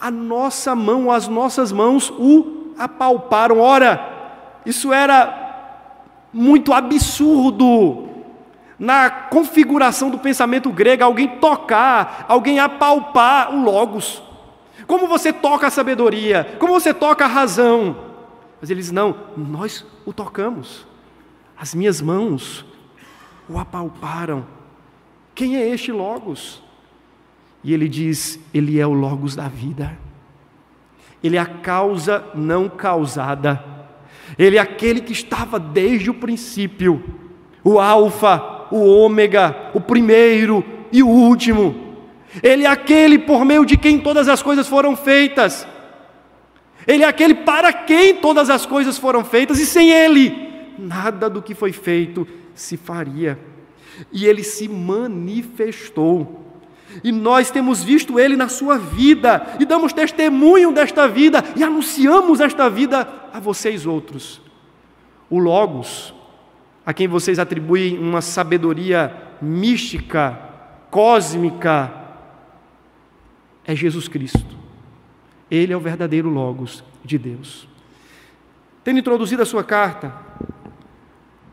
a 0.00 0.10
nossa 0.10 0.74
mão, 0.74 1.12
as 1.12 1.28
nossas 1.28 1.70
mãos 1.70 2.10
o 2.10 2.72
apalparam. 2.78 3.60
Ora, 3.60 4.00
isso 4.64 4.92
era 4.92 5.46
muito 6.32 6.72
absurdo 6.72 8.07
na 8.78 9.10
configuração 9.10 10.08
do 10.08 10.18
pensamento 10.18 10.70
grego, 10.70 11.02
alguém 11.02 11.26
tocar, 11.26 12.26
alguém 12.28 12.60
apalpar 12.60 13.52
o 13.52 13.62
Logos. 13.62 14.22
Como 14.86 15.08
você 15.08 15.32
toca 15.32 15.66
a 15.66 15.70
sabedoria? 15.70 16.56
Como 16.58 16.72
você 16.72 16.94
toca 16.94 17.24
a 17.24 17.28
razão? 17.28 17.96
Mas 18.60 18.70
eles 18.70 18.90
não, 18.90 19.16
nós 19.36 19.84
o 20.06 20.12
tocamos. 20.12 20.86
As 21.56 21.74
minhas 21.74 22.00
mãos 22.00 22.64
o 23.48 23.58
apalparam. 23.58 24.46
Quem 25.34 25.56
é 25.56 25.68
este 25.68 25.90
Logos? 25.90 26.62
E 27.64 27.74
ele 27.74 27.88
diz: 27.88 28.38
Ele 28.54 28.78
é 28.78 28.86
o 28.86 28.92
Logos 28.92 29.34
da 29.34 29.48
vida. 29.48 29.98
Ele 31.22 31.36
é 31.36 31.40
a 31.40 31.46
causa 31.46 32.24
não 32.34 32.68
causada. 32.68 33.64
Ele 34.38 34.56
é 34.56 34.60
aquele 34.60 35.00
que 35.00 35.12
estava 35.12 35.58
desde 35.58 36.10
o 36.10 36.14
princípio, 36.14 37.02
o 37.64 37.80
Alfa, 37.80 38.57
o 38.70 38.84
Ômega, 38.84 39.70
o 39.74 39.80
primeiro 39.80 40.64
e 40.92 41.02
o 41.02 41.08
último. 41.08 41.96
Ele 42.42 42.64
é 42.64 42.68
aquele 42.68 43.18
por 43.18 43.44
meio 43.44 43.64
de 43.64 43.76
quem 43.76 43.98
todas 43.98 44.28
as 44.28 44.42
coisas 44.42 44.68
foram 44.68 44.96
feitas. 44.96 45.66
Ele 46.86 47.02
é 47.02 47.06
aquele 47.06 47.34
para 47.34 47.72
quem 47.72 48.16
todas 48.16 48.48
as 48.48 48.64
coisas 48.64 48.96
foram 48.96 49.24
feitas, 49.24 49.58
e 49.58 49.66
sem 49.66 49.90
Ele, 49.90 50.74
nada 50.78 51.28
do 51.28 51.42
que 51.42 51.54
foi 51.54 51.72
feito 51.72 52.26
se 52.54 52.76
faria. 52.76 53.38
E 54.12 54.26
ele 54.26 54.44
se 54.44 54.68
manifestou. 54.68 56.44
E 57.04 57.12
nós 57.12 57.50
temos 57.50 57.82
visto 57.82 58.18
ele 58.18 58.36
na 58.36 58.48
sua 58.48 58.78
vida, 58.78 59.46
e 59.60 59.64
damos 59.64 59.92
testemunho 59.92 60.72
desta 60.72 61.06
vida, 61.06 61.44
e 61.56 61.62
anunciamos 61.62 62.40
esta 62.40 62.68
vida 62.70 63.06
a 63.32 63.38
vocês 63.38 63.86
outros. 63.86 64.40
O 65.28 65.38
Logos, 65.38 66.14
a 66.88 66.94
quem 66.94 67.06
vocês 67.06 67.38
atribuem 67.38 67.98
uma 67.98 68.22
sabedoria 68.22 69.14
mística, 69.42 70.40
cósmica, 70.90 71.92
é 73.62 73.76
Jesus 73.76 74.08
Cristo. 74.08 74.56
Ele 75.50 75.70
é 75.70 75.76
o 75.76 75.80
verdadeiro 75.80 76.30
Logos 76.30 76.82
de 77.04 77.18
Deus. 77.18 77.68
Tendo 78.82 79.00
introduzido 79.00 79.42
a 79.42 79.44
sua 79.44 79.62
carta, 79.62 80.14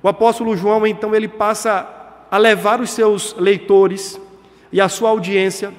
o 0.02 0.08
apóstolo 0.08 0.56
João, 0.56 0.88
então, 0.88 1.14
ele 1.14 1.28
passa 1.28 1.86
a 2.32 2.38
levar 2.38 2.80
os 2.80 2.92
seus 2.92 3.36
leitores 3.38 4.18
e 4.72 4.80
a 4.80 4.88
sua 4.88 5.10
audiência 5.10 5.74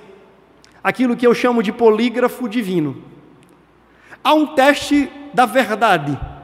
aquilo 0.85 1.17
que 1.17 1.27
eu 1.27 1.33
chamo 1.33 1.63
de 1.63 1.73
polígrafo 1.73 2.47
divino. 2.47 3.03
Há 4.23 4.35
um 4.35 4.49
teste 4.49 5.11
da 5.33 5.47
verdade. 5.47 6.36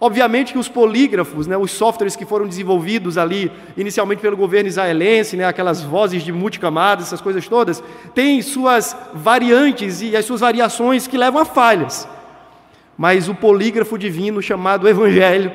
Obviamente 0.00 0.52
que 0.52 0.58
os 0.58 0.68
polígrafos, 0.68 1.46
né, 1.46 1.56
os 1.56 1.72
softwares 1.72 2.14
que 2.14 2.24
foram 2.24 2.46
desenvolvidos 2.46 3.18
ali 3.18 3.50
inicialmente 3.76 4.22
pelo 4.22 4.36
governo 4.36 4.68
israelense, 4.68 5.36
né, 5.36 5.44
aquelas 5.44 5.82
vozes 5.82 6.22
de 6.22 6.32
multicamadas, 6.32 7.06
essas 7.06 7.20
coisas 7.20 7.48
todas, 7.48 7.82
têm 8.14 8.40
suas 8.40 8.96
variantes 9.12 10.00
e 10.00 10.16
as 10.16 10.24
suas 10.24 10.40
variações 10.40 11.08
que 11.08 11.16
levam 11.16 11.42
a 11.42 11.44
falhas. 11.44 12.08
Mas 12.96 13.28
o 13.28 13.34
polígrafo 13.34 13.98
divino 13.98 14.40
chamado 14.40 14.88
Evangelho, 14.88 15.52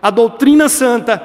a 0.00 0.10
doutrina 0.10 0.68
santa 0.68 1.20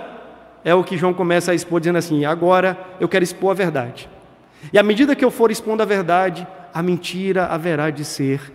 é 0.63 0.73
o 0.73 0.83
que 0.83 0.97
João 0.97 1.13
começa 1.13 1.51
a 1.51 1.55
expor, 1.55 1.79
dizendo 1.79 1.99
assim: 1.99 2.25
agora 2.25 2.77
eu 2.99 3.07
quero 3.07 3.23
expor 3.23 3.51
a 3.51 3.53
verdade. 3.53 4.09
E 4.73 4.79
à 4.79 4.83
medida 4.83 5.15
que 5.15 5.23
eu 5.23 5.29
for 5.29 5.51
expondo 5.51 5.83
a 5.83 5.85
verdade, 5.85 6.47
a 6.73 6.81
mentira 6.81 7.45
haverá 7.45 7.91
de 7.91 8.03
ser 8.03 8.51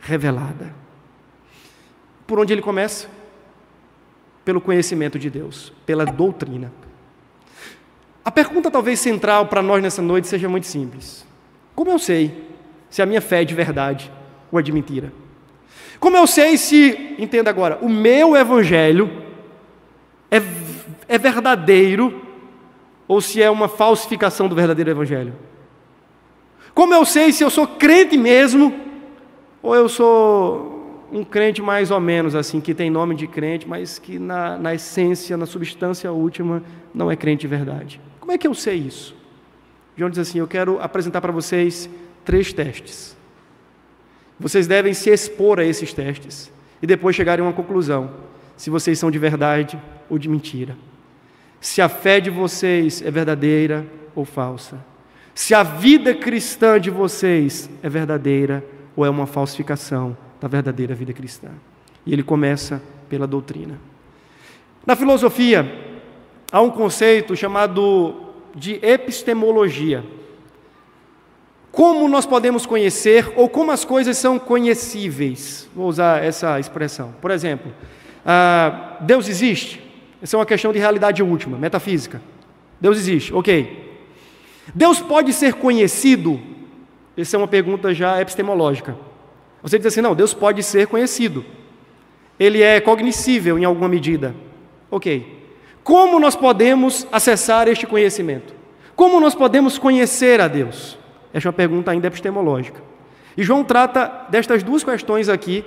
revelada. 0.00 0.74
Por 2.26 2.38
onde 2.38 2.52
ele 2.52 2.62
começa? 2.62 3.06
Pelo 4.50 4.60
conhecimento 4.60 5.16
de 5.16 5.30
Deus, 5.30 5.72
pela 5.86 6.04
doutrina. 6.04 6.72
A 8.24 8.32
pergunta 8.32 8.68
talvez 8.68 8.98
central 8.98 9.46
para 9.46 9.62
nós 9.62 9.80
nessa 9.80 10.02
noite 10.02 10.26
seja 10.26 10.48
muito 10.48 10.66
simples: 10.66 11.24
Como 11.72 11.88
eu 11.88 12.00
sei 12.00 12.48
se 12.88 13.00
a 13.00 13.06
minha 13.06 13.20
fé 13.20 13.42
é 13.42 13.44
de 13.44 13.54
verdade 13.54 14.10
ou 14.50 14.58
é 14.58 14.62
de 14.64 14.72
mentira? 14.72 15.12
Como 16.00 16.16
eu 16.16 16.26
sei 16.26 16.56
se, 16.56 17.14
entenda 17.16 17.48
agora, 17.48 17.78
o 17.80 17.88
meu 17.88 18.34
evangelho 18.34 19.22
é, 20.28 20.42
é 21.06 21.16
verdadeiro 21.16 22.20
ou 23.06 23.20
se 23.20 23.40
é 23.40 23.48
uma 23.48 23.68
falsificação 23.68 24.48
do 24.48 24.56
verdadeiro 24.56 24.90
Evangelho. 24.90 25.32
Como 26.74 26.92
eu 26.92 27.04
sei 27.04 27.30
se 27.30 27.44
eu 27.44 27.50
sou 27.50 27.68
crente 27.68 28.18
mesmo 28.18 28.74
ou 29.62 29.76
eu 29.76 29.88
sou 29.88 30.79
um 31.12 31.24
crente 31.24 31.60
mais 31.60 31.90
ou 31.90 32.00
menos 32.00 32.34
assim, 32.34 32.60
que 32.60 32.74
tem 32.74 32.90
nome 32.90 33.14
de 33.14 33.26
crente, 33.26 33.68
mas 33.68 33.98
que 33.98 34.18
na, 34.18 34.56
na 34.56 34.74
essência, 34.74 35.36
na 35.36 35.46
substância 35.46 36.10
última, 36.12 36.62
não 36.94 37.10
é 37.10 37.16
crente 37.16 37.42
de 37.42 37.46
verdade? 37.48 38.00
Como 38.20 38.32
é 38.32 38.38
que 38.38 38.46
eu 38.46 38.54
sei 38.54 38.76
isso? 38.76 39.14
João 39.96 40.10
diz 40.10 40.18
assim: 40.18 40.38
Eu 40.38 40.46
quero 40.46 40.80
apresentar 40.80 41.20
para 41.20 41.32
vocês 41.32 41.88
três 42.24 42.52
testes. 42.52 43.16
Vocês 44.38 44.66
devem 44.66 44.94
se 44.94 45.10
expor 45.10 45.58
a 45.58 45.64
esses 45.64 45.92
testes 45.92 46.50
e 46.80 46.86
depois 46.86 47.14
chegarem 47.16 47.44
a 47.44 47.48
uma 47.48 47.54
conclusão: 47.54 48.10
se 48.56 48.70
vocês 48.70 48.98
são 48.98 49.10
de 49.10 49.18
verdade 49.18 49.80
ou 50.08 50.18
de 50.18 50.28
mentira. 50.28 50.76
Se 51.60 51.82
a 51.82 51.88
fé 51.88 52.20
de 52.20 52.30
vocês 52.30 53.02
é 53.02 53.10
verdadeira 53.10 53.86
ou 54.14 54.24
falsa. 54.24 54.78
Se 55.34 55.54
a 55.54 55.62
vida 55.62 56.14
cristã 56.14 56.80
de 56.80 56.90
vocês 56.90 57.70
é 57.82 57.88
verdadeira 57.88 58.64
ou 58.96 59.04
é 59.04 59.10
uma 59.10 59.26
falsificação 59.26 60.16
da 60.40 60.48
verdadeira 60.48 60.94
vida 60.94 61.12
cristã. 61.12 61.48
E 62.06 62.12
ele 62.12 62.22
começa 62.22 62.82
pela 63.08 63.26
doutrina. 63.26 63.78
Na 64.86 64.96
filosofia, 64.96 65.70
há 66.50 66.60
um 66.60 66.70
conceito 66.70 67.36
chamado 67.36 68.14
de 68.54 68.78
epistemologia. 68.82 70.02
Como 71.70 72.08
nós 72.08 72.26
podemos 72.26 72.66
conhecer 72.66 73.32
ou 73.36 73.48
como 73.48 73.70
as 73.70 73.84
coisas 73.84 74.16
são 74.16 74.38
conhecíveis? 74.38 75.68
Vou 75.74 75.86
usar 75.86 76.24
essa 76.24 76.58
expressão. 76.58 77.14
Por 77.20 77.30
exemplo, 77.30 77.72
ah, 78.24 78.96
Deus 79.00 79.28
existe? 79.28 79.80
Essa 80.20 80.36
é 80.36 80.38
uma 80.38 80.46
questão 80.46 80.72
de 80.72 80.78
realidade 80.78 81.22
última, 81.22 81.56
metafísica. 81.56 82.20
Deus 82.80 82.98
existe, 82.98 83.32
ok. 83.32 83.88
Deus 84.74 85.00
pode 85.00 85.32
ser 85.32 85.54
conhecido? 85.54 86.40
Essa 87.16 87.36
é 87.36 87.38
uma 87.38 87.48
pergunta 87.48 87.94
já 87.94 88.20
epistemológica. 88.20 88.96
Você 89.62 89.78
diz 89.78 89.86
assim: 89.86 90.00
não, 90.00 90.14
Deus 90.14 90.32
pode 90.34 90.62
ser 90.62 90.86
conhecido. 90.86 91.44
Ele 92.38 92.62
é 92.62 92.80
cognoscível 92.80 93.58
em 93.58 93.64
alguma 93.64 93.88
medida. 93.88 94.34
Ok. 94.90 95.38
Como 95.82 96.18
nós 96.18 96.36
podemos 96.36 97.06
acessar 97.10 97.68
este 97.68 97.86
conhecimento? 97.86 98.54
Como 98.96 99.20
nós 99.20 99.34
podemos 99.34 99.78
conhecer 99.78 100.40
a 100.40 100.48
Deus? 100.48 100.98
Esta 101.32 101.48
é 101.48 101.50
uma 101.50 101.54
pergunta 101.54 101.90
ainda 101.90 102.06
epistemológica. 102.06 102.82
E 103.36 103.42
João 103.42 103.64
trata 103.64 104.26
destas 104.28 104.62
duas 104.62 104.84
questões 104.84 105.28
aqui, 105.28 105.64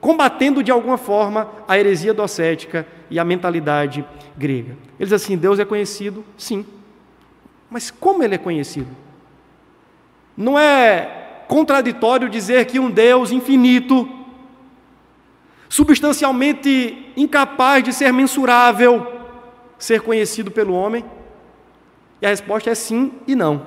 combatendo 0.00 0.62
de 0.62 0.70
alguma 0.70 0.96
forma 0.96 1.50
a 1.68 1.78
heresia 1.78 2.14
docética 2.14 2.86
e 3.10 3.18
a 3.18 3.24
mentalidade 3.24 4.04
grega. 4.36 4.76
Ele 4.98 5.06
diz 5.06 5.12
assim: 5.12 5.36
Deus 5.36 5.58
é 5.58 5.64
conhecido, 5.64 6.24
sim. 6.36 6.64
Mas 7.70 7.90
como 7.90 8.22
ele 8.22 8.34
é 8.34 8.38
conhecido? 8.38 8.88
Não 10.36 10.58
é 10.58 11.23
contraditório 11.48 12.28
dizer 12.28 12.66
que 12.66 12.78
um 12.78 12.90
Deus 12.90 13.30
infinito, 13.30 14.08
substancialmente 15.68 17.12
incapaz 17.16 17.82
de 17.82 17.92
ser 17.92 18.12
mensurável, 18.12 19.06
ser 19.78 20.00
conhecido 20.00 20.50
pelo 20.50 20.74
homem? 20.74 21.04
E 22.20 22.26
a 22.26 22.30
resposta 22.30 22.70
é 22.70 22.74
sim 22.74 23.12
e 23.26 23.34
não. 23.34 23.66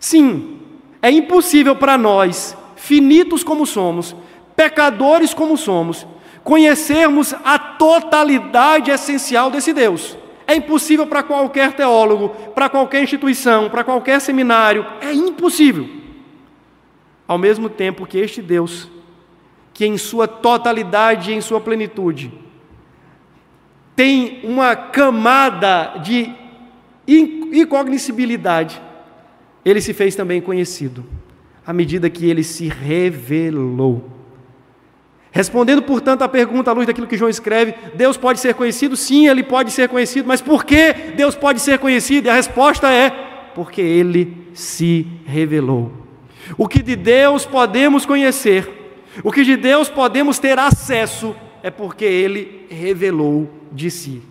Sim, 0.00 0.60
é 1.00 1.10
impossível 1.10 1.76
para 1.76 1.96
nós, 1.96 2.56
finitos 2.76 3.44
como 3.44 3.64
somos, 3.64 4.14
pecadores 4.56 5.32
como 5.32 5.56
somos, 5.56 6.06
conhecermos 6.42 7.34
a 7.44 7.58
totalidade 7.58 8.90
essencial 8.90 9.50
desse 9.50 9.72
Deus. 9.72 10.16
É 10.46 10.54
impossível 10.54 11.06
para 11.06 11.22
qualquer 11.22 11.72
teólogo, 11.72 12.28
para 12.54 12.68
qualquer 12.68 13.02
instituição, 13.02 13.70
para 13.70 13.82
qualquer 13.82 14.20
seminário, 14.20 14.84
é 15.00 15.12
impossível. 15.12 15.88
Ao 17.26 17.38
mesmo 17.38 17.68
tempo 17.68 18.06
que 18.06 18.18
este 18.18 18.42
Deus, 18.42 18.90
que 19.72 19.86
em 19.86 19.96
sua 19.96 20.28
totalidade 20.28 21.30
e 21.30 21.34
em 21.34 21.40
sua 21.40 21.60
plenitude, 21.60 22.30
tem 23.96 24.40
uma 24.44 24.76
camada 24.76 25.98
de 26.02 26.32
incognoscibilidade, 27.06 28.80
ele 29.64 29.80
se 29.80 29.94
fez 29.94 30.14
também 30.14 30.40
conhecido, 30.40 31.04
à 31.66 31.72
medida 31.72 32.10
que 32.10 32.28
ele 32.28 32.42
se 32.42 32.68
revelou. 32.68 34.10
Respondendo, 35.34 35.82
portanto, 35.82 36.22
à 36.22 36.28
pergunta 36.28 36.70
à 36.70 36.72
luz 36.72 36.86
daquilo 36.86 37.08
que 37.08 37.16
João 37.16 37.28
escreve, 37.28 37.74
Deus 37.92 38.16
pode 38.16 38.38
ser 38.38 38.54
conhecido? 38.54 38.96
Sim, 38.96 39.26
ele 39.26 39.42
pode 39.42 39.72
ser 39.72 39.88
conhecido, 39.88 40.28
mas 40.28 40.40
por 40.40 40.64
que 40.64 40.92
Deus 41.16 41.34
pode 41.34 41.58
ser 41.58 41.80
conhecido? 41.80 42.28
E 42.28 42.30
a 42.30 42.34
resposta 42.34 42.88
é: 42.88 43.10
porque 43.52 43.80
ele 43.80 44.46
se 44.54 45.04
revelou. 45.26 45.90
O 46.56 46.68
que 46.68 46.80
de 46.80 46.94
Deus 46.94 47.44
podemos 47.44 48.06
conhecer, 48.06 48.70
o 49.24 49.32
que 49.32 49.42
de 49.42 49.56
Deus 49.56 49.88
podemos 49.88 50.38
ter 50.38 50.56
acesso, 50.56 51.34
é 51.64 51.70
porque 51.70 52.04
ele 52.04 52.66
revelou 52.70 53.50
de 53.72 53.90
si. 53.90 54.22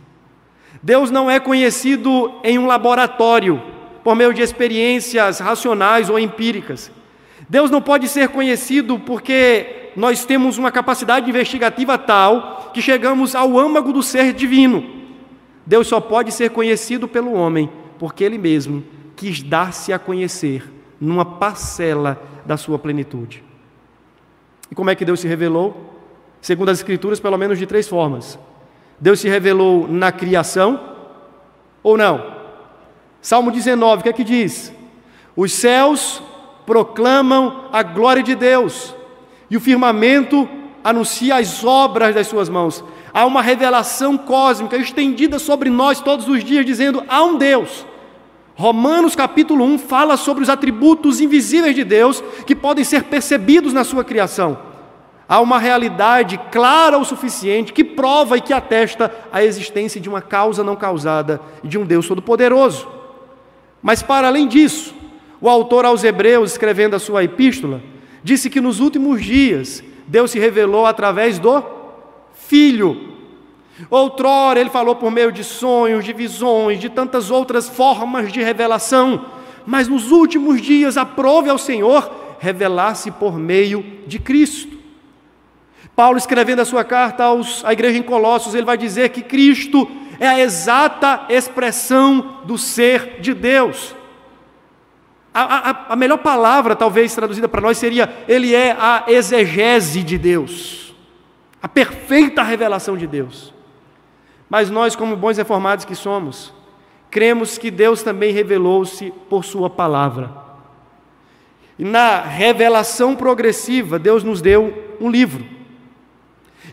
Deus 0.81 1.11
não 1.11 1.29
é 1.29 1.37
conhecido 1.37 2.33
em 2.45 2.57
um 2.57 2.65
laboratório, 2.65 3.61
por 4.05 4.15
meio 4.15 4.33
de 4.33 4.41
experiências 4.41 5.39
racionais 5.39 6.09
ou 6.09 6.17
empíricas. 6.17 6.89
Deus 7.49 7.69
não 7.69 7.81
pode 7.81 8.07
ser 8.07 8.29
conhecido 8.29 8.97
porque 8.99 9.82
nós 9.95 10.25
temos 10.25 10.57
uma 10.57 10.71
capacidade 10.71 11.29
investigativa 11.29 11.97
tal 11.97 12.71
que 12.73 12.81
chegamos 12.81 13.35
ao 13.35 13.57
âmago 13.57 13.93
do 13.93 14.01
ser 14.01 14.33
divino. 14.33 14.83
Deus 15.65 15.87
só 15.87 15.99
pode 15.99 16.31
ser 16.31 16.49
conhecido 16.49 17.07
pelo 17.07 17.33
homem 17.33 17.69
porque 17.99 18.23
ele 18.23 18.37
mesmo 18.37 18.83
quis 19.15 19.41
dar-se 19.41 19.93
a 19.93 19.99
conhecer 19.99 20.71
numa 20.99 21.23
parcela 21.23 22.21
da 22.45 22.57
sua 22.57 22.77
plenitude. 22.77 23.43
E 24.71 24.75
como 24.75 24.89
é 24.89 24.95
que 24.95 25.05
Deus 25.05 25.19
se 25.19 25.27
revelou? 25.27 25.93
segundo 26.43 26.69
as 26.69 26.79
Escrituras, 26.79 27.21
pelo 27.21 27.37
menos 27.37 27.57
de 27.57 27.65
três 27.65 27.87
formas. 27.87 28.37
Deus 28.99 29.21
se 29.21 29.29
revelou 29.29 29.87
na 29.87 30.11
criação 30.11 30.79
ou 31.81 31.97
não? 31.97 32.33
Salmo 33.21 33.49
19, 33.49 34.01
o 34.01 34.03
que 34.03 34.09
é 34.09 34.13
que 34.13 34.25
diz? 34.25 34.73
Os 35.37 35.53
céus 35.53 36.21
proclamam 36.65 37.69
a 37.71 37.81
glória 37.81 38.21
de 38.21 38.35
Deus 38.35 38.93
e 39.49 39.57
o 39.57 39.61
firmamento 39.61 40.47
anuncia 40.83 41.35
as 41.35 41.63
obras 41.63 42.13
das 42.13 42.27
suas 42.27 42.49
mãos. 42.49 42.83
Há 43.13 43.25
uma 43.25 43.41
revelação 43.41 44.17
cósmica 44.17 44.75
estendida 44.75 45.39
sobre 45.39 45.69
nós 45.69 46.01
todos 46.01 46.27
os 46.27 46.43
dias, 46.43 46.65
dizendo: 46.65 47.03
há 47.07 47.23
um 47.23 47.37
Deus. 47.37 47.85
Romanos 48.55 49.15
capítulo 49.15 49.63
1 49.65 49.79
fala 49.79 50.15
sobre 50.15 50.43
os 50.43 50.49
atributos 50.49 51.19
invisíveis 51.19 51.73
de 51.73 51.83
Deus 51.83 52.23
que 52.45 52.55
podem 52.55 52.83
ser 52.83 53.03
percebidos 53.03 53.73
na 53.73 53.83
sua 53.83 54.03
criação. 54.03 54.57
Há 55.27 55.39
uma 55.39 55.57
realidade 55.57 56.39
clara 56.51 56.97
o 56.97 57.05
suficiente 57.05 57.73
que 57.73 57.83
prova 57.83 58.37
e 58.37 58.41
que 58.41 58.53
atesta 58.53 59.11
a 59.31 59.43
existência 59.43 59.99
de 59.99 60.07
uma 60.07 60.21
causa 60.21 60.63
não 60.63 60.75
causada 60.75 61.41
e 61.63 61.67
de 61.67 61.77
um 61.77 61.85
Deus 61.85 62.07
Todo-Poderoso. 62.07 62.87
Mas, 63.81 64.03
para 64.03 64.27
além 64.27 64.47
disso, 64.47 64.93
o 65.41 65.49
autor 65.49 65.85
aos 65.85 66.03
Hebreus, 66.03 66.51
escrevendo 66.51 66.95
a 66.95 66.99
sua 66.99 67.23
epístola, 67.23 67.81
disse 68.23 68.49
que 68.49 68.61
nos 68.61 68.79
últimos 68.79 69.23
dias 69.23 69.83
Deus 70.07 70.31
se 70.31 70.39
revelou 70.39 70.85
através 70.85 71.39
do 71.39 71.63
Filho. 72.33 73.13
Outrora 73.89 74.59
ele 74.59 74.69
falou 74.69 74.95
por 74.95 75.11
meio 75.11 75.31
de 75.31 75.43
sonhos, 75.43 76.05
de 76.05 76.13
visões, 76.13 76.79
de 76.79 76.89
tantas 76.89 77.31
outras 77.31 77.67
formas 77.67 78.31
de 78.31 78.41
revelação, 78.41 79.25
mas 79.65 79.87
nos 79.87 80.11
últimos 80.11 80.61
dias 80.61 80.97
aprove 80.97 81.49
ao 81.49 81.57
Senhor 81.57 82.11
revelar-se 82.39 83.09
por 83.11 83.37
meio 83.37 83.83
de 84.05 84.19
Cristo. 84.19 84.77
Paulo, 85.95 86.17
escrevendo 86.17 86.59
a 86.59 86.65
sua 86.65 86.83
carta 86.83 87.23
aos, 87.23 87.63
à 87.63 87.71
igreja 87.71 87.97
em 87.97 88.03
Colossos, 88.03 88.55
ele 88.55 88.65
vai 88.65 88.77
dizer 88.77 89.09
que 89.09 89.21
Cristo 89.21 89.87
é 90.19 90.27
a 90.27 90.39
exata 90.39 91.25
expressão 91.29 92.41
do 92.45 92.57
ser 92.57 93.21
de 93.21 93.33
Deus. 93.33 93.95
A, 95.33 95.69
a, 95.69 95.93
a 95.93 95.95
melhor 95.95 96.17
palavra, 96.17 96.75
talvez 96.75 97.13
traduzida 97.15 97.47
para 97.47 97.61
nós, 97.61 97.77
seria: 97.77 98.13
Ele 98.27 98.53
é 98.53 98.71
a 98.71 99.05
exegese 99.07 100.03
de 100.03 100.17
Deus, 100.17 100.93
a 101.61 101.67
perfeita 101.67 102.43
revelação 102.43 102.95
de 102.95 103.07
Deus. 103.07 103.53
Mas 104.49 104.69
nós, 104.69 104.95
como 104.95 105.15
bons 105.15 105.37
reformados 105.37 105.85
que 105.85 105.95
somos, 105.95 106.53
cremos 107.09 107.57
que 107.57 107.71
Deus 107.71 108.03
também 108.03 108.31
revelou-se 108.31 109.11
por 109.29 109.43
Sua 109.43 109.69
palavra. 109.69 110.43
E 111.77 111.83
na 111.83 112.21
revelação 112.21 113.15
progressiva, 113.15 113.97
Deus 113.97 114.23
nos 114.23 114.41
deu 114.41 114.95
um 115.01 115.09
livro. 115.09 115.43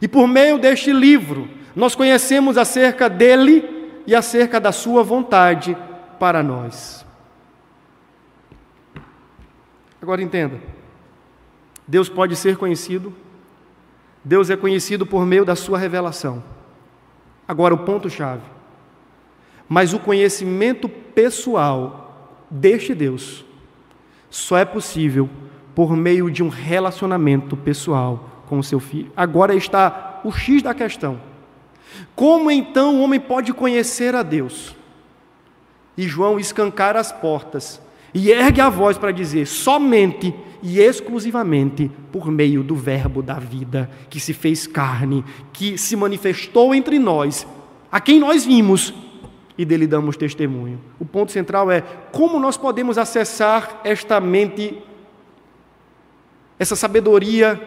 E 0.00 0.06
por 0.06 0.26
meio 0.28 0.58
deste 0.58 0.92
livro, 0.92 1.48
nós 1.74 1.94
conhecemos 1.94 2.58
acerca 2.58 3.08
dele 3.08 4.02
e 4.06 4.14
acerca 4.14 4.60
da 4.60 4.72
sua 4.72 5.02
vontade 5.02 5.76
para 6.18 6.42
nós. 6.42 6.99
Agora 10.00 10.22
entenda: 10.22 10.60
Deus 11.86 12.08
pode 12.08 12.36
ser 12.36 12.56
conhecido, 12.56 13.12
Deus 14.24 14.50
é 14.50 14.56
conhecido 14.56 15.04
por 15.06 15.26
meio 15.26 15.44
da 15.44 15.56
sua 15.56 15.78
revelação. 15.78 16.42
Agora, 17.46 17.74
o 17.74 17.78
ponto-chave. 17.78 18.42
Mas 19.68 19.92
o 19.92 19.98
conhecimento 19.98 20.88
pessoal 20.88 22.40
deste 22.50 22.94
Deus 22.94 23.44
só 24.28 24.56
é 24.56 24.64
possível 24.64 25.28
por 25.74 25.96
meio 25.96 26.30
de 26.30 26.42
um 26.42 26.48
relacionamento 26.48 27.56
pessoal 27.56 28.42
com 28.48 28.58
o 28.58 28.64
seu 28.64 28.80
filho. 28.80 29.12
Agora 29.16 29.54
está 29.54 30.20
o 30.24 30.32
X 30.32 30.62
da 30.62 30.74
questão. 30.74 31.20
Como 32.14 32.50
então 32.50 32.96
o 32.96 33.02
homem 33.02 33.20
pode 33.20 33.52
conhecer 33.52 34.14
a 34.14 34.22
Deus? 34.22 34.74
E 35.96 36.06
João 36.06 36.38
escancara 36.38 36.98
as 36.98 37.12
portas 37.12 37.80
e 38.14 38.30
ergue 38.30 38.60
a 38.60 38.68
voz 38.68 38.98
para 38.98 39.12
dizer: 39.12 39.46
somente 39.46 40.34
e 40.62 40.78
exclusivamente 40.80 41.90
por 42.12 42.30
meio 42.30 42.62
do 42.62 42.74
Verbo 42.74 43.22
da 43.22 43.34
vida, 43.34 43.90
que 44.08 44.20
se 44.20 44.32
fez 44.32 44.66
carne, 44.66 45.24
que 45.52 45.78
se 45.78 45.96
manifestou 45.96 46.74
entre 46.74 46.98
nós, 46.98 47.46
a 47.90 48.00
quem 48.00 48.20
nós 48.20 48.44
vimos 48.44 48.92
e 49.56 49.64
dele 49.64 49.86
damos 49.86 50.16
testemunho. 50.16 50.80
O 50.98 51.04
ponto 51.04 51.32
central 51.32 51.70
é 51.70 51.82
como 52.12 52.38
nós 52.38 52.56
podemos 52.56 52.98
acessar 52.98 53.80
esta 53.84 54.20
mente, 54.20 54.78
essa 56.58 56.76
sabedoria, 56.76 57.60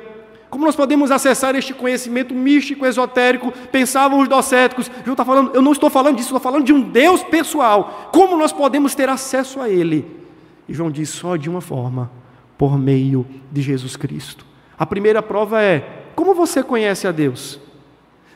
como 0.49 0.65
nós 0.65 0.75
podemos 0.75 1.09
acessar 1.09 1.55
este 1.55 1.73
conhecimento 1.73 2.33
místico, 2.33 2.85
esotérico, 2.85 3.51
pensavam 3.71 4.19
os 4.19 4.27
docéticos. 4.27 4.89
Está 5.05 5.25
falando, 5.25 5.49
eu 5.55 5.63
não 5.63 5.71
estou 5.71 5.89
falando 5.89 6.15
disso, 6.15 6.27
estou 6.27 6.39
falando 6.39 6.63
de 6.63 6.71
um 6.71 6.79
Deus 6.79 7.23
pessoal. 7.23 8.11
Como 8.13 8.37
nós 8.37 8.51
podemos 8.51 8.93
ter 8.93 9.09
acesso 9.09 9.59
a 9.59 9.67
Ele? 9.67 10.22
E 10.67 10.73
João 10.73 10.91
diz 10.91 11.09
só 11.09 11.35
de 11.35 11.49
uma 11.49 11.61
forma, 11.61 12.11
por 12.57 12.77
meio 12.77 13.25
de 13.51 13.61
Jesus 13.61 13.95
Cristo. 13.95 14.45
A 14.77 14.85
primeira 14.85 15.21
prova 15.21 15.61
é: 15.61 16.11
como 16.15 16.33
você 16.33 16.63
conhece 16.63 17.07
a 17.07 17.11
Deus? 17.11 17.59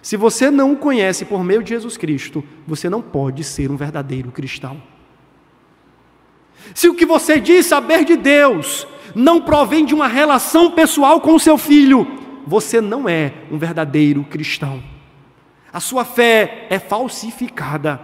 Se 0.01 0.15
você 0.15 0.49
não 0.49 0.73
o 0.73 0.77
conhece 0.77 1.25
por 1.25 1.43
meio 1.43 1.63
de 1.63 1.69
Jesus 1.69 1.97
Cristo, 1.97 2.43
você 2.65 2.89
não 2.89 3.01
pode 3.01 3.43
ser 3.43 3.69
um 3.71 3.75
verdadeiro 3.75 4.31
cristão. 4.31 4.81
Se 6.73 6.87
o 6.87 6.95
que 6.95 7.05
você 7.05 7.39
diz 7.39 7.65
saber 7.65 8.05
de 8.05 8.15
Deus 8.15 8.87
não 9.15 9.41
provém 9.41 9.85
de 9.85 9.93
uma 9.93 10.07
relação 10.07 10.71
pessoal 10.71 11.19
com 11.21 11.33
o 11.35 11.39
seu 11.39 11.57
filho, 11.57 12.07
você 12.45 12.79
não 12.79 13.07
é 13.07 13.33
um 13.51 13.57
verdadeiro 13.57 14.23
cristão. 14.23 14.81
A 15.71 15.79
sua 15.79 16.05
fé 16.05 16.67
é 16.69 16.79
falsificada. 16.79 17.99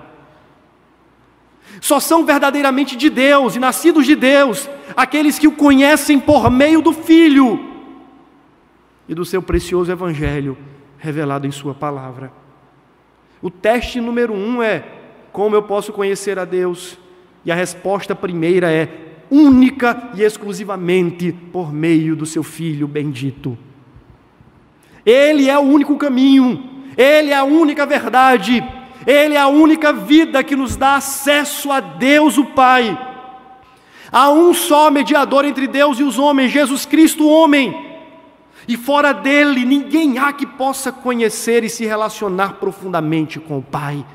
Só 1.83 1.99
são 1.99 2.25
verdadeiramente 2.25 2.95
de 2.95 3.09
Deus 3.09 3.57
e 3.57 3.59
nascidos 3.59 4.05
de 4.05 4.15
Deus 4.15 4.69
aqueles 4.95 5.37
que 5.37 5.49
o 5.49 5.51
conhecem 5.51 6.17
por 6.17 6.49
meio 6.49 6.81
do 6.81 6.93
Filho 6.93 7.59
e 9.05 9.13
do 9.13 9.25
seu 9.25 9.41
precioso 9.41 9.91
Evangelho 9.91 10.57
revelado 10.97 11.45
em 11.45 11.51
Sua 11.51 11.73
palavra. 11.73 12.31
O 13.41 13.49
teste 13.49 13.99
número 13.99 14.33
um 14.33 14.63
é: 14.63 14.81
como 15.33 15.57
eu 15.57 15.63
posso 15.63 15.91
conhecer 15.91 16.39
a 16.39 16.45
Deus? 16.45 16.97
E 17.43 17.51
a 17.51 17.55
resposta 17.55 18.15
primeira 18.15 18.71
é: 18.71 19.17
única 19.29 20.09
e 20.15 20.21
exclusivamente 20.21 21.33
por 21.51 21.73
meio 21.73 22.15
do 22.15 22.25
seu 22.25 22.43
Filho 22.43 22.87
bendito. 22.87 23.57
Ele 25.05 25.49
é 25.49 25.59
o 25.59 25.63
único 25.63 25.97
caminho, 25.97 26.63
Ele 26.95 27.31
é 27.31 27.35
a 27.35 27.43
única 27.43 27.85
verdade, 27.85 28.63
ele 29.05 29.35
é 29.35 29.39
a 29.39 29.47
única 29.47 29.91
vida 29.91 30.43
que 30.43 30.55
nos 30.55 30.75
dá 30.75 30.95
acesso 30.95 31.71
a 31.71 31.79
Deus 31.79 32.37
o 32.37 32.45
Pai. 32.45 32.97
Há 34.11 34.29
um 34.29 34.53
só 34.53 34.91
mediador 34.91 35.43
entre 35.45 35.67
Deus 35.67 35.99
e 35.99 36.03
os 36.03 36.19
homens, 36.19 36.51
Jesus 36.51 36.85
Cristo, 36.85 37.27
homem. 37.27 37.91
E 38.67 38.77
fora 38.77 39.11
dele, 39.11 39.65
ninguém 39.65 40.17
há 40.17 40.31
que 40.31 40.45
possa 40.45 40.91
conhecer 40.91 41.63
e 41.63 41.69
se 41.69 41.85
relacionar 41.85 42.53
profundamente 42.53 43.39
com 43.39 43.57
o 43.57 43.63
Pai. 43.63 44.05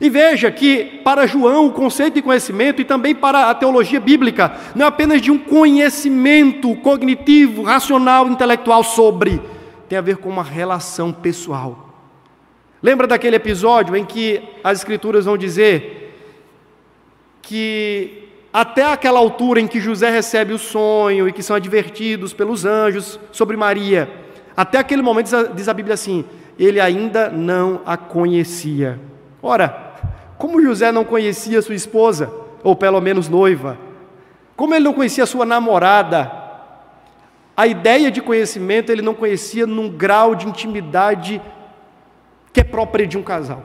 E 0.00 0.10
veja 0.10 0.50
que, 0.50 1.00
para 1.02 1.26
João, 1.26 1.66
o 1.66 1.72
conceito 1.72 2.14
de 2.14 2.22
conhecimento 2.22 2.80
e 2.80 2.84
também 2.84 3.14
para 3.14 3.50
a 3.50 3.54
teologia 3.54 3.98
bíblica, 3.98 4.54
não 4.74 4.84
é 4.84 4.88
apenas 4.88 5.20
de 5.20 5.30
um 5.30 5.38
conhecimento 5.38 6.74
cognitivo, 6.76 7.62
racional, 7.62 8.28
intelectual 8.28 8.84
sobre, 8.84 9.40
tem 9.88 9.98
a 9.98 10.02
ver 10.02 10.18
com 10.18 10.28
uma 10.28 10.42
relação 10.42 11.12
pessoal. 11.12 11.85
Lembra 12.82 13.06
daquele 13.06 13.36
episódio 13.36 13.96
em 13.96 14.04
que 14.04 14.42
as 14.62 14.78
Escrituras 14.78 15.24
vão 15.24 15.36
dizer 15.36 16.14
que 17.40 18.28
até 18.52 18.84
aquela 18.84 19.18
altura 19.18 19.60
em 19.60 19.66
que 19.66 19.80
José 19.80 20.10
recebe 20.10 20.52
o 20.52 20.58
sonho 20.58 21.28
e 21.28 21.32
que 21.32 21.42
são 21.42 21.56
advertidos 21.56 22.32
pelos 22.32 22.64
anjos 22.64 23.20
sobre 23.32 23.56
Maria, 23.56 24.10
até 24.56 24.78
aquele 24.78 25.02
momento 25.02 25.30
diz 25.54 25.68
a 25.68 25.74
Bíblia 25.74 25.94
assim: 25.94 26.24
ele 26.58 26.80
ainda 26.80 27.28
não 27.28 27.80
a 27.84 27.96
conhecia. 27.96 28.98
Ora, 29.42 29.94
como 30.38 30.62
José 30.62 30.90
não 30.90 31.04
conhecia 31.04 31.62
sua 31.62 31.74
esposa, 31.74 32.32
ou 32.62 32.74
pelo 32.74 33.00
menos 33.00 33.28
noiva, 33.28 33.78
como 34.56 34.74
ele 34.74 34.84
não 34.84 34.92
conhecia 34.92 35.26
sua 35.26 35.44
namorada, 35.44 36.32
a 37.56 37.66
ideia 37.66 38.10
de 38.10 38.20
conhecimento 38.20 38.90
ele 38.90 39.02
não 39.02 39.14
conhecia 39.14 39.66
num 39.66 39.88
grau 39.88 40.34
de 40.34 40.46
intimidade 40.46 41.40
que 42.56 42.60
é 42.60 42.64
própria 42.64 43.06
de 43.06 43.18
um 43.18 43.22
casal. 43.22 43.62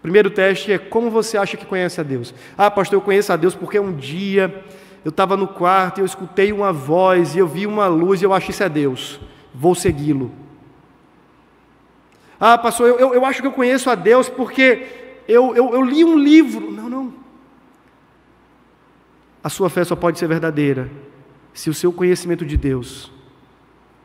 O 0.00 0.02
primeiro 0.02 0.30
teste 0.30 0.72
é 0.72 0.78
como 0.78 1.12
você 1.12 1.38
acha 1.38 1.56
que 1.56 1.64
conhece 1.64 2.00
a 2.00 2.02
Deus. 2.02 2.34
Ah, 2.56 2.68
pastor, 2.68 2.96
eu 2.96 3.00
conheço 3.00 3.32
a 3.32 3.36
Deus 3.36 3.54
porque 3.54 3.78
um 3.78 3.94
dia 3.94 4.64
eu 5.04 5.10
estava 5.10 5.36
no 5.36 5.46
quarto 5.46 5.98
e 5.98 6.00
eu 6.00 6.06
escutei 6.06 6.52
uma 6.52 6.72
voz 6.72 7.36
e 7.36 7.38
eu 7.38 7.46
vi 7.46 7.68
uma 7.68 7.86
luz 7.86 8.20
e 8.20 8.24
eu 8.24 8.34
acho 8.34 8.46
que 8.46 8.50
isso 8.50 8.64
é 8.64 8.68
Deus. 8.68 9.20
Vou 9.54 9.76
segui-lo. 9.76 10.32
Ah, 12.40 12.58
pastor, 12.58 12.88
eu, 12.88 12.98
eu, 12.98 13.14
eu, 13.14 13.24
acho 13.24 13.40
que 13.40 13.46
eu 13.46 13.52
conheço 13.52 13.88
a 13.88 13.94
Deus 13.94 14.28
porque 14.28 14.88
eu, 15.28 15.54
eu, 15.54 15.72
eu 15.72 15.84
li 15.84 16.04
um 16.04 16.18
livro. 16.18 16.68
Não, 16.68 16.90
não. 16.90 17.14
A 19.44 19.48
sua 19.48 19.70
fé 19.70 19.84
só 19.84 19.94
pode 19.94 20.18
ser 20.18 20.26
verdadeira 20.26 20.90
se 21.54 21.70
o 21.70 21.74
seu 21.74 21.92
conhecimento 21.92 22.44
de 22.44 22.56
Deus 22.56 23.12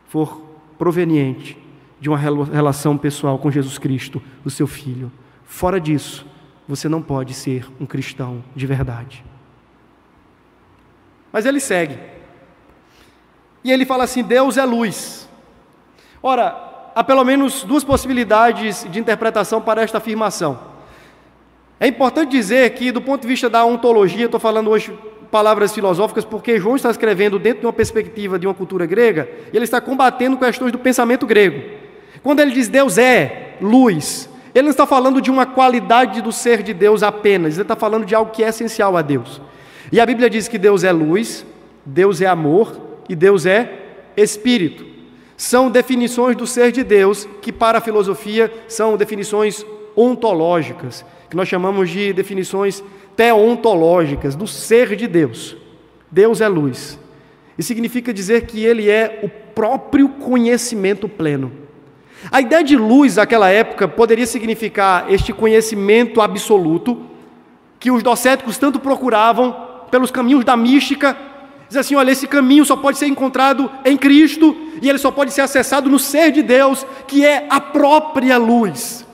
for 0.06 0.43
proveniente 0.78 1.58
de 2.00 2.10
uma 2.10 2.18
relação 2.18 2.98
pessoal 2.98 3.40
com 3.40 3.50
Jesus 3.50 3.78
Cristo, 3.78 4.22
o 4.44 4.50
seu 4.50 4.68
Filho. 4.68 5.12
Fora 5.46 5.80
disso, 5.80 6.26
você 6.68 6.90
não 6.90 7.02
pode 7.02 7.34
ser 7.34 7.66
um 7.80 7.86
cristão 7.86 8.44
de 8.56 8.66
verdade. 8.66 9.24
Mas 11.32 11.46
ele 11.46 11.60
segue. 11.60 11.98
E 13.64 13.72
ele 13.72 13.86
fala 13.86 14.04
assim: 14.04 14.24
Deus 14.24 14.58
é 14.58 14.66
luz. 14.66 15.30
Ora, 16.22 16.92
há 16.96 17.04
pelo 17.04 17.24
menos 17.24 17.64
duas 17.64 17.84
possibilidades 17.84 18.86
de 18.90 19.00
interpretação 19.00 19.62
para 19.62 19.82
esta 19.82 19.98
afirmação. 19.98 20.60
É 21.80 21.88
importante 21.88 22.32
dizer 22.32 22.74
que, 22.76 22.92
do 22.92 23.02
ponto 23.02 23.22
de 23.22 23.28
vista 23.28 23.50
da 23.50 23.66
ontologia, 23.66 24.26
estou 24.26 24.40
falando 24.40 24.70
hoje 24.70 24.98
palavras 25.34 25.74
filosóficas, 25.74 26.24
porque 26.24 26.60
João 26.60 26.76
está 26.76 26.92
escrevendo 26.92 27.40
dentro 27.40 27.62
de 27.62 27.66
uma 27.66 27.74
perspectiva 27.74 28.38
de 28.38 28.46
uma 28.46 28.54
cultura 28.54 28.86
grega, 28.86 29.28
e 29.52 29.58
ele 29.58 29.64
está 29.66 29.82
combatendo 29.82 30.38
questões 30.38 30.72
do 30.72 30.78
pensamento 30.78 31.26
grego. 31.26 31.60
Quando 32.22 32.40
ele 32.40 32.52
diz 32.52 32.68
Deus 32.68 33.00
é 33.00 33.56
luz, 33.60 34.30
ele 34.54 34.66
não 34.66 34.70
está 34.70 34.86
falando 34.86 35.20
de 35.20 35.32
uma 35.32 35.48
qualidade 35.48 36.22
do 36.22 36.32
ser 36.32 36.62
de 36.62 36.72
Deus 36.72 37.02
apenas, 37.02 37.56
ele 37.56 37.64
está 37.64 37.76
falando 37.76 38.06
de 38.06 38.14
algo 38.14 38.30
que 38.30 38.44
é 38.44 38.50
essencial 38.50 38.96
a 38.96 39.02
Deus. 39.02 39.42
E 39.92 40.00
a 40.00 40.06
Bíblia 40.06 40.30
diz 40.30 40.48
que 40.48 40.60
Deus 40.60 40.84
é 40.84 40.92
luz, 40.92 41.44
Deus 41.84 42.22
é 42.22 42.28
amor 42.28 42.80
e 43.10 43.16
Deus 43.16 43.48
é 43.48 43.72
espírito. 44.16 44.86
São 45.36 45.72
definições 45.72 46.38
do 46.38 46.46
ser 46.46 46.72
de 46.72 46.84
Deus 46.84 47.28
que, 47.42 47.52
para 47.52 47.80
a 47.80 47.82
filosofia, 47.82 48.54
são 48.68 48.96
definições 48.96 49.66
ontológicas, 49.98 51.04
que 51.28 51.36
nós 51.36 51.48
chamamos 51.50 51.90
de 51.90 52.14
definições 52.14 52.84
teontológicas 53.16 54.36
do 54.36 54.48
ser 54.48 54.96
de 54.96 55.08
Deus. 55.08 55.56
Deus 56.12 56.42
é 56.42 56.48
luz. 56.48 57.00
E 57.58 57.64
significa 57.64 58.14
dizer 58.14 58.46
que 58.46 58.64
ele 58.64 58.90
é 58.90 59.20
o 59.24 59.30
próprio 59.30 60.10
conhecimento 60.10 61.08
pleno. 61.08 61.52
A 62.32 62.42
ideia 62.42 62.64
de 62.64 62.78
luz 62.78 63.18
naquela 63.18 63.50
época 63.50 63.88
poderia 63.88 64.26
significar 64.26 65.12
este 65.12 65.34
conhecimento 65.34 66.22
absoluto 66.22 67.02
que 67.80 67.92
os 67.92 68.02
docéticos 68.02 68.58
tanto 68.58 68.80
procuravam 68.80 69.56
pelos 69.92 70.10
caminhos 70.10 70.46
da 70.46 70.56
mística. 70.56 71.18
Diz 71.68 71.78
assim: 71.78 71.96
olha, 71.96 72.12
esse 72.12 72.28
caminho 72.28 72.66
só 72.66 72.76
pode 72.76 72.98
ser 72.98 73.08
encontrado 73.08 73.70
em 73.84 73.98
Cristo 73.98 74.56
e 74.82 74.90
ele 74.90 74.98
só 74.98 75.12
pode 75.12 75.32
ser 75.32 75.42
acessado 75.42 75.90
no 75.90 76.00
ser 76.00 76.32
de 76.32 76.42
Deus, 76.42 76.86
que 77.08 77.26
é 77.26 77.46
a 77.50 77.60
própria 77.60 78.38
luz. 78.38 79.06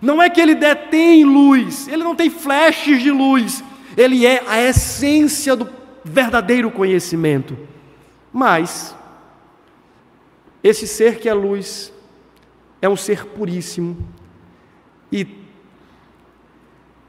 Não 0.00 0.22
é 0.22 0.30
que 0.30 0.40
ele 0.40 0.54
detém 0.54 1.24
luz, 1.24 1.88
ele 1.88 2.04
não 2.04 2.14
tem 2.14 2.30
flashes 2.30 3.02
de 3.02 3.10
luz, 3.10 3.62
ele 3.96 4.24
é 4.24 4.42
a 4.46 4.60
essência 4.60 5.56
do 5.56 5.68
verdadeiro 6.04 6.70
conhecimento. 6.70 7.58
Mas, 8.32 8.94
esse 10.62 10.86
ser 10.86 11.18
que 11.18 11.28
é 11.28 11.34
luz, 11.34 11.92
é 12.80 12.88
um 12.88 12.96
ser 12.96 13.26
puríssimo 13.26 13.96
e 15.10 15.26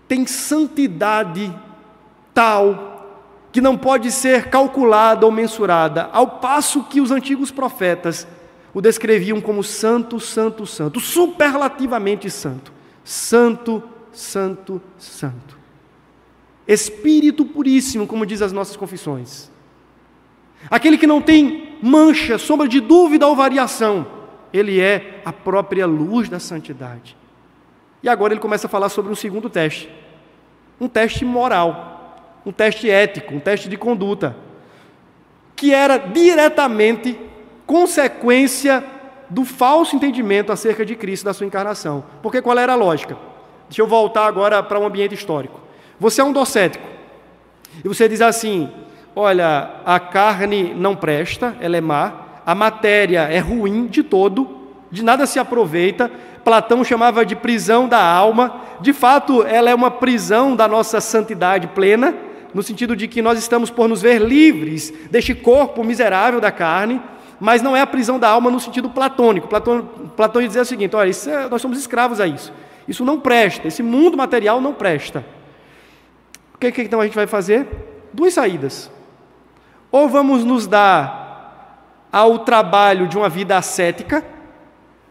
tem 0.08 0.26
santidade 0.26 1.54
tal 2.34 2.90
que 3.52 3.62
não 3.62 3.78
pode 3.78 4.12
ser 4.12 4.50
calculada 4.50 5.26
ou 5.26 5.32
mensurada, 5.32 6.10
ao 6.12 6.28
passo 6.40 6.84
que 6.84 7.02
os 7.02 7.12
antigos 7.12 7.52
profetas 7.52 8.28
o 8.74 8.82
descreviam 8.82 9.42
como 9.42 9.64
santo, 9.64 10.20
santo, 10.20 10.66
santo, 10.66 11.00
superlativamente 11.00 12.30
santo. 12.30 12.72
Santo, 13.10 13.82
Santo, 14.14 14.80
Santo. 15.00 15.58
espírito 16.68 17.44
puríssimo, 17.44 18.06
como 18.06 18.24
diz 18.24 18.40
as 18.40 18.52
nossas 18.52 18.78
confissões. 18.78 19.50
Aquele 20.70 20.96
que 20.96 21.08
não 21.08 21.20
tem 21.20 21.76
mancha, 21.82 22.38
sombra 22.38 22.68
de 22.68 22.80
dúvida 22.80 23.26
ou 23.26 23.36
variação, 23.36 24.06
ele 24.54 24.80
é 24.80 25.24
a 25.26 25.34
própria 25.34 25.88
luz 25.88 26.30
da 26.30 26.40
santidade. 26.40 27.18
E 28.04 28.08
agora 28.08 28.32
ele 28.32 28.40
começa 28.40 28.68
a 28.68 28.70
falar 28.70 28.90
sobre 28.90 29.12
um 29.12 29.16
segundo 29.16 29.50
teste, 29.50 29.90
um 30.80 30.88
teste 30.88 31.26
moral, 31.26 32.40
um 32.46 32.52
teste 32.52 32.92
ético, 32.92 33.34
um 33.34 33.40
teste 33.40 33.68
de 33.68 33.76
conduta, 33.76 34.38
que 35.56 35.74
era 35.74 35.98
diretamente 35.98 37.20
consequência 37.66 38.84
do 39.30 39.46
falso 39.46 39.96
entendimento 39.96 40.52
acerca 40.52 40.86
de 40.86 40.96
Cristo, 40.96 41.26
da 41.26 41.34
sua 41.34 41.46
encarnação. 41.46 42.04
Porque 42.22 42.42
qual 42.42 42.58
era 42.58 42.74
a 42.74 42.76
lógica? 42.76 43.18
Deixa 43.70 43.82
eu 43.82 43.88
voltar 43.88 44.26
agora 44.26 44.64
para 44.64 44.80
um 44.80 44.86
ambiente 44.86 45.14
histórico. 45.14 45.60
Você 46.00 46.22
é 46.22 46.24
um 46.24 46.34
docético. 46.34 46.88
E 47.84 47.88
você 47.88 48.10
diz 48.10 48.22
assim: 48.22 48.70
olha, 49.16 49.76
a 49.86 50.00
carne 50.00 50.74
não 50.74 50.96
presta, 50.96 51.56
ela 51.62 51.78
é 51.78 51.82
má, 51.82 52.14
a 52.46 52.56
matéria 52.56 53.22
é 53.22 53.38
ruim 53.38 53.86
de 53.86 54.02
todo, 54.02 54.50
de 54.90 55.04
nada 55.04 55.26
se 55.28 55.38
aproveita. 55.38 56.10
Platão 56.44 56.84
chamava 56.84 57.26
de 57.26 57.36
prisão 57.36 57.88
da 57.88 58.02
alma. 58.02 58.62
De 58.82 58.94
fato, 58.94 59.44
ela 59.44 59.70
é 59.70 59.76
uma 59.76 59.92
prisão 59.92 60.56
da 60.56 60.68
nossa 60.68 61.00
santidade 61.00 61.68
plena, 61.68 62.16
no 62.54 62.64
sentido 62.64 62.96
de 62.96 63.08
que 63.08 63.22
nós 63.22 63.38
estamos 63.38 63.70
por 63.70 63.88
nos 63.88 64.02
ver 64.02 64.20
livres 64.20 64.92
deste 65.12 65.36
corpo 65.36 65.84
miserável 65.84 66.42
da 66.42 66.52
carne 66.52 67.00
mas 67.40 67.62
não 67.62 67.76
é 67.76 67.82
a 67.82 67.88
prisão 67.88 68.20
da 68.20 68.28
alma 68.30 68.52
no 68.52 68.60
sentido 68.60 68.90
platônico. 68.90 69.48
Platão, 69.48 69.88
Platão 70.16 70.42
ia 70.42 70.48
dizer 70.48 70.62
o 70.62 70.66
seguinte: 70.66 70.96
olha, 70.96 71.10
é, 71.10 71.50
nós 71.50 71.62
somos 71.62 71.80
escravos 71.80 72.20
a 72.20 72.28
isso. 72.28 72.52
Isso 72.88 73.06
não 73.06 73.20
presta, 73.20 73.68
esse 73.68 73.84
mundo 73.84 74.18
material 74.18 74.60
não 74.60 74.74
presta. 74.74 75.24
O 76.56 76.58
que, 76.58 76.72
que 76.72 76.82
então 76.82 77.00
a 77.00 77.06
gente 77.06 77.16
vai 77.16 77.28
fazer? 77.28 77.68
Duas 78.12 78.34
saídas. 78.34 78.92
Ou 79.92 80.10
vamos 80.10 80.44
nos 80.44 80.68
dar 80.68 81.20
ao 82.12 82.40
trabalho 82.40 83.08
de 83.08 83.18
uma 83.18 83.30
vida 83.30 83.56
ascética, 83.58 84.26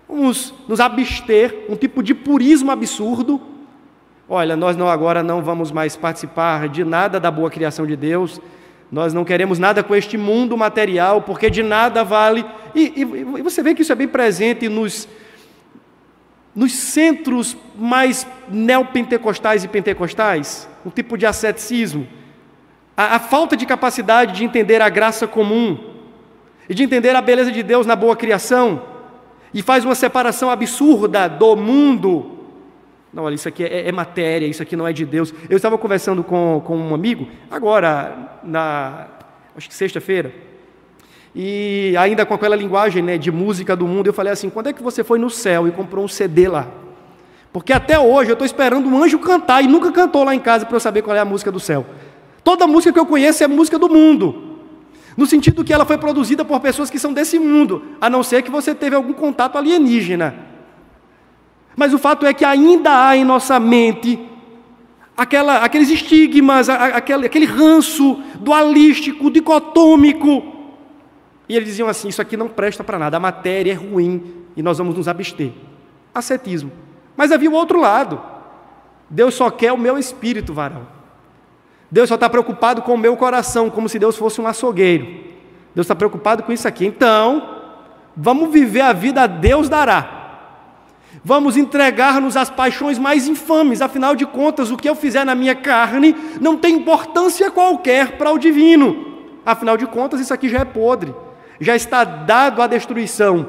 vamos 0.08 0.52
nos 0.66 0.80
abster, 0.80 1.66
um 1.68 1.76
tipo 1.76 2.02
de 2.02 2.14
purismo 2.14 2.70
absurdo. 2.70 3.40
Olha, 4.28 4.56
nós 4.56 4.76
não 4.76 4.88
agora 4.88 5.22
não 5.22 5.40
vamos 5.40 5.70
mais 5.70 5.96
participar 5.96 6.68
de 6.68 6.84
nada 6.84 7.18
da 7.18 7.30
boa 7.30 7.50
criação 7.50 7.86
de 7.86 7.96
Deus, 7.96 8.40
nós 8.90 9.12
não 9.12 9.24
queremos 9.24 9.59
nada 9.59 9.83
com 9.83 9.94
este 9.94 10.16
mundo 10.16 10.57
material, 10.57 11.22
porque 11.22 11.51
de 11.51 11.62
nada 11.62 12.03
vale. 12.03 12.44
E, 12.74 12.92
e, 12.96 13.01
e 13.03 13.42
você 13.42 13.62
vê 13.62 13.74
que 13.74 13.83
isso 13.83 13.92
é 13.92 13.94
bem 13.94 14.09
presente 14.09 14.68
nos, 14.68 15.07
nos 16.55 16.72
centros 16.72 17.57
mais 17.77 18.27
neopentecostais 18.48 19.64
e 19.64 19.68
pentecostais 19.68 20.68
um 20.85 20.90
tipo 20.90 21.18
de 21.18 21.27
asceticismo. 21.27 22.09
A, 22.96 23.16
a 23.16 23.18
falta 23.18 23.57
de 23.57 23.66
capacidade 23.66 24.38
de 24.38 24.44
entender 24.44 24.81
a 24.81 24.88
graça 24.88 25.27
comum 25.27 25.79
e 26.68 26.74
de 26.74 26.83
entender 26.83 27.14
a 27.14 27.20
beleza 27.20 27.53
de 27.53 27.62
Deus 27.62 27.87
na 27.87 27.96
boa 27.96 28.16
criação, 28.16 28.83
e 29.53 29.62
faz 29.62 29.85
uma 29.85 29.94
separação 29.94 30.51
absurda 30.51 31.27
do 31.27 31.57
mundo 31.57 32.38
não, 33.12 33.24
olha, 33.24 33.34
isso 33.34 33.48
aqui 33.48 33.64
é, 33.64 33.88
é, 33.88 33.92
matéria, 33.92 34.46
isso 34.46 34.62
aqui 34.62 34.76
não 34.76 34.86
é 34.86 34.92
de 34.92 35.04
Deus. 35.04 35.32
Eu 35.48 35.56
estava 35.56 35.78
conversando 35.78 36.22
com, 36.22 36.62
com 36.64 36.76
um 36.76 36.94
amigo, 36.94 37.26
agora, 37.50 38.40
na, 38.42 39.06
acho 39.56 39.68
que 39.68 39.74
sexta-feira, 39.74 40.32
e 41.34 41.94
ainda 41.98 42.26
com 42.26 42.34
aquela 42.34 42.56
linguagem 42.56 43.02
né, 43.02 43.16
de 43.16 43.30
música 43.30 43.74
do 43.76 43.86
mundo, 43.86 44.08
eu 44.08 44.12
falei 44.12 44.32
assim: 44.32 44.50
quando 44.50 44.68
é 44.68 44.72
que 44.72 44.82
você 44.82 45.02
foi 45.04 45.18
no 45.18 45.30
céu 45.30 45.66
e 45.68 45.70
comprou 45.70 46.04
um 46.04 46.08
CD 46.08 46.48
lá? 46.48 46.66
Porque 47.52 47.72
até 47.72 47.98
hoje 47.98 48.30
eu 48.30 48.34
estou 48.34 48.44
esperando 48.44 48.88
um 48.88 49.02
anjo 49.02 49.18
cantar 49.18 49.62
e 49.62 49.66
nunca 49.66 49.90
cantou 49.90 50.22
lá 50.24 50.34
em 50.34 50.40
casa 50.40 50.66
para 50.66 50.76
eu 50.76 50.80
saber 50.80 51.02
qual 51.02 51.16
é 51.16 51.20
a 51.20 51.24
música 51.24 51.50
do 51.50 51.58
céu. 51.58 51.86
Toda 52.44 52.66
música 52.66 52.92
que 52.92 52.98
eu 52.98 53.06
conheço 53.06 53.42
é 53.42 53.46
música 53.46 53.78
do 53.78 53.88
mundo, 53.88 54.58
no 55.16 55.26
sentido 55.26 55.64
que 55.64 55.72
ela 55.72 55.84
foi 55.84 55.98
produzida 55.98 56.44
por 56.44 56.60
pessoas 56.60 56.90
que 56.90 56.98
são 56.98 57.12
desse 57.12 57.38
mundo, 57.38 57.82
a 58.00 58.08
não 58.08 58.22
ser 58.22 58.42
que 58.42 58.50
você 58.50 58.74
teve 58.74 58.94
algum 58.94 59.12
contato 59.12 59.56
alienígena. 59.56 60.34
Mas 61.78 61.94
o 61.94 61.98
fato 61.98 62.26
é 62.26 62.34
que 62.34 62.44
ainda 62.44 63.06
há 63.06 63.16
em 63.16 63.24
nossa 63.24 63.60
mente 63.60 64.18
aquela, 65.16 65.58
aqueles 65.58 65.88
estigmas, 65.88 66.68
aquele, 66.68 67.26
aquele 67.26 67.46
ranço 67.46 68.20
dualístico, 68.40 69.30
dicotômico. 69.30 70.42
E 71.48 71.54
eles 71.54 71.68
diziam 71.68 71.88
assim: 71.88 72.08
Isso 72.08 72.20
aqui 72.20 72.36
não 72.36 72.48
presta 72.48 72.82
para 72.82 72.98
nada, 72.98 73.16
a 73.16 73.20
matéria 73.20 73.70
é 73.70 73.74
ruim 73.76 74.44
e 74.56 74.62
nós 74.62 74.76
vamos 74.76 74.96
nos 74.96 75.06
abster. 75.06 75.52
Ascetismo. 76.12 76.72
Mas 77.16 77.30
havia 77.30 77.48
o 77.48 77.54
outro 77.54 77.78
lado. 77.78 78.20
Deus 79.08 79.34
só 79.34 79.48
quer 79.48 79.72
o 79.72 79.78
meu 79.78 79.96
espírito, 79.96 80.52
varão. 80.52 80.84
Deus 81.88 82.08
só 82.08 82.16
está 82.16 82.28
preocupado 82.28 82.82
com 82.82 82.94
o 82.94 82.98
meu 82.98 83.16
coração, 83.16 83.70
como 83.70 83.88
se 83.88 84.00
Deus 84.00 84.16
fosse 84.16 84.40
um 84.40 84.48
açougueiro. 84.48 85.04
Deus 85.76 85.84
está 85.84 85.94
preocupado 85.94 86.42
com 86.42 86.50
isso 86.52 86.66
aqui. 86.66 86.84
Então, 86.84 87.60
vamos 88.16 88.50
viver 88.50 88.80
a 88.80 88.92
vida 88.92 89.22
a 89.22 89.26
Deus 89.28 89.68
dará. 89.68 90.17
Vamos 91.28 91.58
entregar-nos 91.58 92.38
às 92.38 92.48
paixões 92.48 92.98
mais 92.98 93.28
infames, 93.28 93.82
afinal 93.82 94.16
de 94.16 94.24
contas, 94.24 94.70
o 94.70 94.78
que 94.78 94.88
eu 94.88 94.94
fizer 94.94 95.26
na 95.26 95.34
minha 95.34 95.54
carne 95.54 96.16
não 96.40 96.56
tem 96.56 96.76
importância 96.76 97.50
qualquer 97.50 98.16
para 98.16 98.32
o 98.32 98.38
divino. 98.38 99.28
Afinal 99.44 99.76
de 99.76 99.86
contas, 99.86 100.20
isso 100.20 100.32
aqui 100.32 100.48
já 100.48 100.60
é 100.60 100.64
podre, 100.64 101.14
já 101.60 101.76
está 101.76 102.02
dado 102.02 102.62
à 102.62 102.66
destruição. 102.66 103.46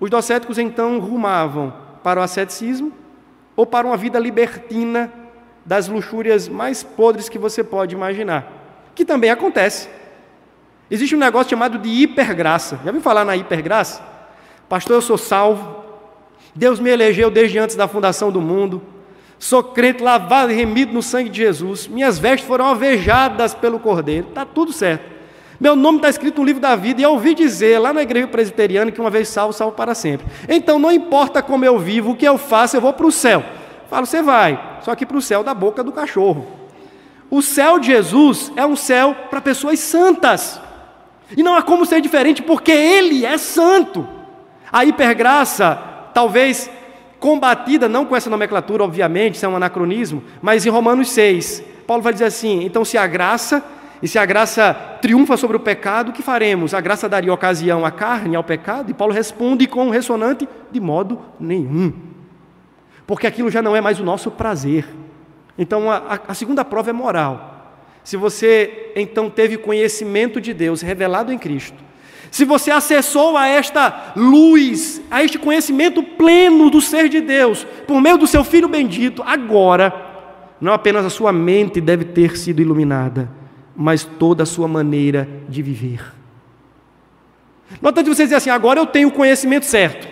Os 0.00 0.10
docéticos 0.10 0.58
então 0.58 0.98
rumavam 0.98 1.72
para 2.02 2.18
o 2.18 2.22
asceticismo 2.24 2.92
ou 3.54 3.64
para 3.64 3.86
uma 3.86 3.96
vida 3.96 4.18
libertina 4.18 5.12
das 5.64 5.86
luxúrias 5.86 6.48
mais 6.48 6.82
podres 6.82 7.28
que 7.28 7.38
você 7.38 7.62
pode 7.62 7.94
imaginar, 7.94 8.44
que 8.92 9.04
também 9.04 9.30
acontece. 9.30 9.88
Existe 10.90 11.14
um 11.14 11.20
negócio 11.20 11.50
chamado 11.50 11.78
de 11.78 11.88
hipergraça. 11.90 12.80
Já 12.82 12.86
ouviu 12.88 13.00
falar 13.00 13.24
na 13.24 13.36
hipergraça? 13.36 14.13
Pastor, 14.68 14.96
eu 14.96 15.02
sou 15.02 15.18
salvo. 15.18 15.84
Deus 16.54 16.78
me 16.78 16.90
elegeu 16.90 17.30
desde 17.30 17.58
antes 17.58 17.76
da 17.76 17.88
fundação 17.88 18.30
do 18.30 18.40
mundo. 18.40 18.82
Sou 19.38 19.62
crente, 19.62 20.02
lavado 20.02 20.52
e 20.52 20.54
remido 20.54 20.92
no 20.92 21.02
sangue 21.02 21.28
de 21.28 21.38
Jesus. 21.38 21.86
Minhas 21.86 22.18
vestes 22.18 22.46
foram 22.46 22.66
alvejadas 22.66 23.54
pelo 23.54 23.78
Cordeiro. 23.78 24.28
Está 24.28 24.44
tudo 24.44 24.72
certo. 24.72 25.12
Meu 25.60 25.76
nome 25.76 25.98
está 25.98 26.08
escrito 26.08 26.38
no 26.38 26.46
livro 26.46 26.60
da 26.60 26.74
vida. 26.76 27.00
E 27.00 27.04
eu 27.04 27.12
ouvi 27.12 27.34
dizer 27.34 27.78
lá 27.78 27.92
na 27.92 28.02
igreja 28.02 28.26
presbiteriana 28.26 28.90
que 28.90 29.00
uma 29.00 29.10
vez 29.10 29.28
salvo, 29.28 29.52
salvo 29.52 29.74
para 29.74 29.94
sempre. 29.94 30.26
Então 30.48 30.78
não 30.78 30.90
importa 30.90 31.42
como 31.42 31.64
eu 31.64 31.78
vivo, 31.78 32.12
o 32.12 32.16
que 32.16 32.26
eu 32.26 32.38
faço, 32.38 32.76
eu 32.76 32.80
vou 32.80 32.92
para 32.92 33.06
o 33.06 33.12
céu. 33.12 33.44
Falo, 33.88 34.06
você 34.06 34.22
vai, 34.22 34.78
só 34.82 34.94
que 34.94 35.06
para 35.06 35.16
o 35.16 35.22
céu 35.22 35.44
da 35.44 35.52
boca 35.52 35.84
do 35.84 35.92
cachorro. 35.92 36.46
O 37.30 37.42
céu 37.42 37.78
de 37.78 37.88
Jesus 37.88 38.52
é 38.56 38.64
um 38.64 38.76
céu 38.76 39.14
para 39.28 39.40
pessoas 39.40 39.78
santas. 39.80 40.60
E 41.36 41.42
não 41.42 41.54
há 41.54 41.62
como 41.62 41.86
ser 41.86 42.00
diferente, 42.00 42.42
porque 42.42 42.72
Ele 42.72 43.24
é 43.24 43.36
santo. 43.38 44.06
A 44.74 44.84
hipergraça, 44.84 45.80
talvez 46.12 46.68
combatida, 47.20 47.88
não 47.88 48.04
com 48.04 48.16
essa 48.16 48.28
nomenclatura, 48.28 48.82
obviamente, 48.82 49.36
isso 49.36 49.46
é 49.46 49.48
um 49.48 49.54
anacronismo, 49.54 50.20
mas 50.42 50.66
em 50.66 50.68
Romanos 50.68 51.12
6, 51.12 51.62
Paulo 51.86 52.02
vai 52.02 52.12
dizer 52.12 52.24
assim: 52.24 52.64
então, 52.64 52.84
se 52.84 52.98
a 52.98 53.06
graça, 53.06 53.62
e 54.02 54.08
se 54.08 54.18
a 54.18 54.26
graça 54.26 54.74
triunfa 55.00 55.36
sobre 55.36 55.56
o 55.56 55.60
pecado, 55.60 56.08
o 56.08 56.12
que 56.12 56.24
faremos? 56.24 56.74
A 56.74 56.80
graça 56.80 57.08
daria 57.08 57.32
ocasião 57.32 57.86
à 57.86 57.92
carne, 57.92 58.34
ao 58.34 58.42
pecado? 58.42 58.90
E 58.90 58.94
Paulo 58.94 59.14
responde 59.14 59.68
com 59.68 59.86
um 59.86 59.90
ressonante: 59.90 60.48
de 60.72 60.80
modo 60.80 61.20
nenhum. 61.38 61.92
Porque 63.06 63.28
aquilo 63.28 63.52
já 63.52 63.62
não 63.62 63.76
é 63.76 63.80
mais 63.80 64.00
o 64.00 64.04
nosso 64.04 64.28
prazer. 64.28 64.88
Então, 65.56 65.88
a, 65.88 66.18
a 66.26 66.34
segunda 66.34 66.64
prova 66.64 66.90
é 66.90 66.92
moral. 66.92 67.78
Se 68.02 68.16
você 68.16 68.90
então 68.96 69.30
teve 69.30 69.56
conhecimento 69.56 70.40
de 70.40 70.52
Deus 70.52 70.82
revelado 70.82 71.32
em 71.32 71.38
Cristo, 71.38 71.78
se 72.34 72.44
você 72.44 72.72
acessou 72.72 73.36
a 73.36 73.46
esta 73.46 74.12
luz, 74.16 75.00
a 75.08 75.22
este 75.22 75.38
conhecimento 75.38 76.02
pleno 76.02 76.68
do 76.68 76.80
ser 76.80 77.08
de 77.08 77.20
Deus, 77.20 77.64
por 77.86 78.00
meio 78.00 78.18
do 78.18 78.26
seu 78.26 78.42
Filho 78.42 78.66
bendito, 78.66 79.22
agora, 79.24 79.94
não 80.60 80.72
apenas 80.72 81.06
a 81.06 81.10
sua 81.10 81.32
mente 81.32 81.80
deve 81.80 82.06
ter 82.06 82.36
sido 82.36 82.60
iluminada, 82.60 83.30
mas 83.76 84.02
toda 84.02 84.42
a 84.42 84.46
sua 84.46 84.66
maneira 84.66 85.28
de 85.48 85.62
viver. 85.62 86.12
Não 87.80 87.92
de 87.92 88.02
você 88.02 88.24
dizer 88.24 88.34
assim, 88.34 88.50
agora 88.50 88.80
eu 88.80 88.86
tenho 88.86 89.10
o 89.10 89.12
conhecimento 89.12 89.66
certo, 89.66 90.08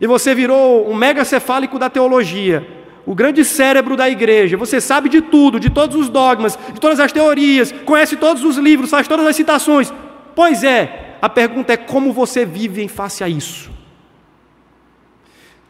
e 0.00 0.08
você 0.08 0.34
virou 0.34 0.90
um 0.90 0.96
mega 0.96 1.24
cefálico 1.24 1.78
da 1.78 1.88
teologia, 1.88 2.66
o 3.06 3.14
grande 3.14 3.44
cérebro 3.44 3.96
da 3.96 4.10
igreja, 4.10 4.56
você 4.56 4.80
sabe 4.80 5.08
de 5.08 5.22
tudo, 5.22 5.60
de 5.60 5.70
todos 5.70 5.94
os 5.94 6.08
dogmas, 6.08 6.58
de 6.74 6.80
todas 6.80 6.98
as 6.98 7.12
teorias, 7.12 7.70
conhece 7.84 8.16
todos 8.16 8.42
os 8.42 8.56
livros, 8.56 8.90
faz 8.90 9.06
todas 9.06 9.24
as 9.24 9.36
citações. 9.36 9.92
Pois 10.34 10.64
é, 10.64 11.09
a 11.20 11.28
pergunta 11.28 11.72
é 11.72 11.76
como 11.76 12.12
você 12.12 12.44
vive 12.44 12.82
em 12.82 12.88
face 12.88 13.22
a 13.22 13.28
isso. 13.28 13.70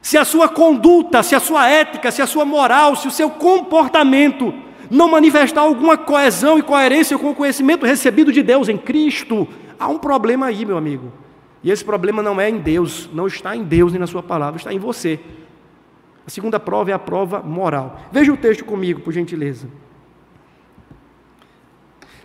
Se 0.02 0.16
a 0.16 0.24
sua 0.24 0.48
conduta, 0.48 1.22
se 1.22 1.34
a 1.34 1.40
sua 1.40 1.68
ética, 1.68 2.10
se 2.10 2.22
a 2.22 2.26
sua 2.26 2.44
moral, 2.44 2.96
se 2.96 3.06
o 3.06 3.10
seu 3.10 3.28
comportamento 3.30 4.54
não 4.90 5.10
manifestar 5.10 5.60
alguma 5.60 5.96
coesão 5.96 6.58
e 6.58 6.62
coerência 6.62 7.18
com 7.18 7.30
o 7.30 7.34
conhecimento 7.34 7.86
recebido 7.86 8.32
de 8.32 8.42
Deus 8.42 8.68
em 8.68 8.78
Cristo, 8.78 9.46
há 9.78 9.88
um 9.88 9.98
problema 9.98 10.46
aí, 10.46 10.64
meu 10.64 10.76
amigo. 10.76 11.12
E 11.62 11.70
esse 11.70 11.84
problema 11.84 12.22
não 12.22 12.40
é 12.40 12.48
em 12.48 12.58
Deus, 12.58 13.08
não 13.12 13.26
está 13.26 13.54
em 13.54 13.62
Deus 13.62 13.92
nem 13.92 14.00
na 14.00 14.06
Sua 14.06 14.22
palavra, 14.22 14.58
está 14.58 14.72
em 14.72 14.78
você. 14.78 15.20
A 16.26 16.30
segunda 16.30 16.58
prova 16.58 16.90
é 16.90 16.94
a 16.94 16.98
prova 16.98 17.40
moral. 17.40 18.00
Veja 18.10 18.32
o 18.32 18.36
texto 18.36 18.64
comigo, 18.64 19.00
por 19.00 19.12
gentileza. 19.12 19.68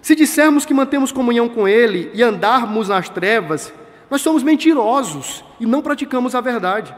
Se 0.05 0.13
dissermos 0.13 0.67
que 0.67 0.73
mantemos 0.73 1.11
comunhão 1.11 1.49
com 1.49 1.67
Ele 1.67 2.11
e 2.13 2.21
andarmos 2.21 2.89
nas 2.89 3.09
trevas, 3.09 3.73
nós 4.07 4.21
somos 4.21 4.43
mentirosos 4.43 5.43
e 5.59 5.65
não 5.65 5.81
praticamos 5.81 6.35
a 6.35 6.41
verdade. 6.41 6.95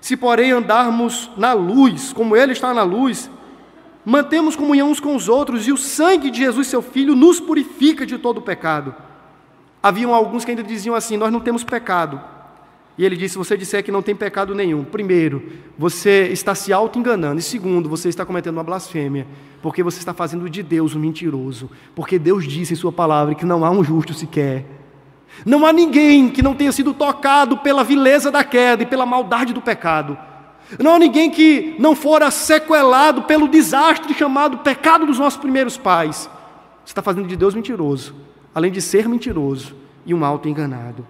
Se, 0.00 0.16
porém, 0.16 0.52
andarmos 0.52 1.28
na 1.36 1.52
luz, 1.52 2.12
como 2.12 2.36
Ele 2.36 2.52
está 2.52 2.72
na 2.72 2.84
luz, 2.84 3.28
mantemos 4.04 4.54
comunhão 4.54 4.88
uns 4.88 5.00
com 5.00 5.16
os 5.16 5.28
outros 5.28 5.66
e 5.66 5.72
o 5.72 5.76
sangue 5.76 6.30
de 6.30 6.38
Jesus, 6.38 6.68
seu 6.68 6.80
Filho, 6.80 7.16
nos 7.16 7.40
purifica 7.40 8.06
de 8.06 8.16
todo 8.16 8.38
o 8.38 8.42
pecado. 8.42 8.94
Haviam 9.82 10.14
alguns 10.14 10.44
que 10.44 10.52
ainda 10.52 10.62
diziam 10.62 10.94
assim: 10.94 11.16
Nós 11.16 11.32
não 11.32 11.40
temos 11.40 11.64
pecado. 11.64 12.22
E 12.98 13.04
ele 13.04 13.16
disse: 13.16 13.34
Se 13.34 13.38
você 13.38 13.56
disser 13.56 13.84
que 13.84 13.92
não 13.92 14.02
tem 14.02 14.14
pecado 14.14 14.54
nenhum, 14.54 14.82
primeiro, 14.82 15.50
você 15.78 16.28
está 16.32 16.54
se 16.54 16.72
auto-enganando, 16.72 17.38
e 17.38 17.42
segundo, 17.42 17.88
você 17.88 18.08
está 18.08 18.26
cometendo 18.26 18.56
uma 18.56 18.64
blasfêmia, 18.64 19.26
porque 19.62 19.84
você 19.84 20.00
está 20.00 20.12
fazendo 20.12 20.50
de 20.50 20.62
Deus 20.64 20.96
um 20.96 20.98
mentiroso, 20.98 21.70
porque 21.94 22.18
Deus 22.18 22.44
disse 22.44 22.72
em 22.72 22.76
Sua 22.76 22.92
palavra 22.92 23.36
que 23.36 23.46
não 23.46 23.64
há 23.64 23.70
um 23.70 23.84
justo 23.84 24.12
sequer. 24.12 24.66
Não 25.46 25.64
há 25.64 25.72
ninguém 25.72 26.28
que 26.28 26.42
não 26.42 26.54
tenha 26.54 26.72
sido 26.72 26.92
tocado 26.92 27.58
pela 27.58 27.84
vileza 27.84 28.30
da 28.30 28.42
queda 28.42 28.82
e 28.82 28.86
pela 28.86 29.06
maldade 29.06 29.54
do 29.54 29.62
pecado. 29.62 30.18
Não 30.80 30.96
há 30.96 30.98
ninguém 30.98 31.30
que 31.30 31.76
não 31.78 31.94
fora 31.94 32.30
sequelado 32.30 33.22
pelo 33.22 33.46
desastre 33.46 34.12
chamado 34.12 34.58
pecado 34.58 35.06
dos 35.06 35.18
nossos 35.18 35.38
primeiros 35.38 35.76
pais. 35.76 36.28
Você 36.84 36.90
está 36.90 37.02
fazendo 37.02 37.28
de 37.28 37.36
Deus 37.36 37.54
mentiroso, 37.54 38.14
além 38.52 38.72
de 38.72 38.82
ser 38.82 39.08
mentiroso 39.08 39.76
e 40.04 40.12
um 40.12 40.24
auto-enganado 40.24 41.06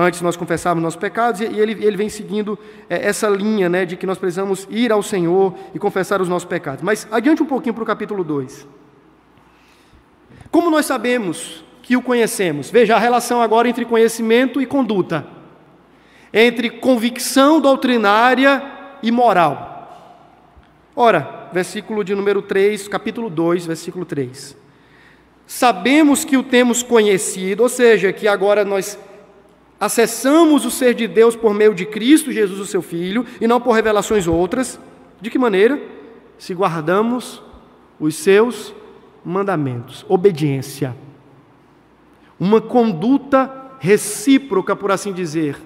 antes 0.00 0.22
nós 0.22 0.36
confessarmos 0.36 0.80
nossos 0.80 0.98
pecados, 0.98 1.40
e 1.40 1.44
ele, 1.44 1.72
ele 1.84 1.96
vem 1.96 2.08
seguindo 2.08 2.56
é, 2.88 3.08
essa 3.08 3.28
linha 3.28 3.68
né, 3.68 3.84
de 3.84 3.96
que 3.96 4.06
nós 4.06 4.16
precisamos 4.16 4.68
ir 4.70 4.92
ao 4.92 5.02
Senhor 5.02 5.54
e 5.74 5.78
confessar 5.78 6.22
os 6.22 6.28
nossos 6.28 6.48
pecados. 6.48 6.82
Mas 6.82 7.08
adiante 7.10 7.42
um 7.42 7.46
pouquinho 7.46 7.74
para 7.74 7.82
o 7.82 7.86
capítulo 7.86 8.22
2. 8.22 8.66
Como 10.52 10.70
nós 10.70 10.86
sabemos 10.86 11.64
que 11.82 11.96
o 11.96 12.02
conhecemos? 12.02 12.70
Veja 12.70 12.94
a 12.94 12.98
relação 12.98 13.42
agora 13.42 13.68
entre 13.68 13.84
conhecimento 13.84 14.62
e 14.62 14.66
conduta, 14.66 15.26
entre 16.32 16.70
convicção 16.70 17.60
doutrinária 17.60 18.62
e 19.02 19.10
moral. 19.10 20.14
Ora, 20.94 21.48
versículo 21.52 22.04
de 22.04 22.14
número 22.14 22.40
3, 22.40 22.86
capítulo 22.86 23.28
2, 23.28 23.66
versículo 23.66 24.04
3. 24.04 24.56
Sabemos 25.44 26.24
que 26.24 26.36
o 26.36 26.42
temos 26.42 26.82
conhecido, 26.84 27.64
ou 27.64 27.68
seja, 27.68 28.12
que 28.12 28.28
agora 28.28 28.64
nós 28.64 28.98
acessamos 29.80 30.64
o 30.64 30.70
ser 30.70 30.94
de 30.94 31.06
Deus 31.06 31.36
por 31.36 31.54
meio 31.54 31.74
de 31.74 31.86
Cristo 31.86 32.32
Jesus, 32.32 32.58
o 32.58 32.66
seu 32.66 32.82
Filho, 32.82 33.24
e 33.40 33.46
não 33.46 33.60
por 33.60 33.72
revelações 33.72 34.26
outras. 34.26 34.78
De 35.20 35.30
que 35.30 35.38
maneira? 35.38 35.80
Se 36.38 36.54
guardamos 36.54 37.42
os 37.98 38.14
seus 38.14 38.74
mandamentos. 39.24 40.04
Obediência. 40.08 40.96
Uma 42.38 42.60
conduta 42.60 43.72
recíproca, 43.78 44.74
por 44.74 44.90
assim 44.90 45.12
dizer, 45.12 45.56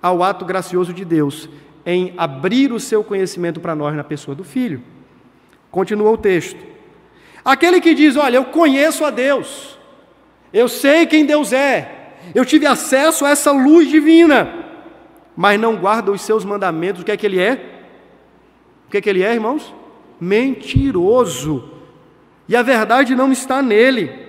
ao 0.00 0.22
ato 0.22 0.44
gracioso 0.44 0.92
de 0.92 1.04
Deus 1.04 1.48
em 1.86 2.14
abrir 2.16 2.72
o 2.72 2.80
seu 2.80 3.04
conhecimento 3.04 3.60
para 3.60 3.74
nós 3.74 3.94
na 3.94 4.04
pessoa 4.04 4.34
do 4.34 4.44
Filho. 4.44 4.82
Continua 5.70 6.10
o 6.10 6.18
texto. 6.18 6.58
Aquele 7.44 7.80
que 7.80 7.94
diz: 7.94 8.16
Olha, 8.16 8.36
eu 8.36 8.44
conheço 8.46 9.04
a 9.04 9.10
Deus, 9.10 9.78
eu 10.52 10.68
sei 10.68 11.06
quem 11.06 11.26
Deus 11.26 11.52
é, 11.52 11.93
eu 12.34 12.44
tive 12.44 12.66
acesso 12.66 13.24
a 13.24 13.30
essa 13.30 13.50
luz 13.50 13.88
divina, 13.88 14.52
mas 15.36 15.58
não 15.60 15.76
guarda 15.76 16.12
os 16.12 16.20
seus 16.20 16.44
mandamentos. 16.44 17.02
O 17.02 17.04
que 17.04 17.12
é 17.12 17.16
que 17.16 17.26
ele 17.26 17.40
é? 17.40 17.54
O 18.86 18.90
que 18.90 18.98
é 18.98 19.00
que 19.00 19.10
ele 19.10 19.22
é, 19.22 19.34
irmãos? 19.34 19.74
Mentiroso. 20.20 21.70
E 22.48 22.54
a 22.54 22.62
verdade 22.62 23.14
não 23.16 23.32
está 23.32 23.60
nele. 23.60 24.24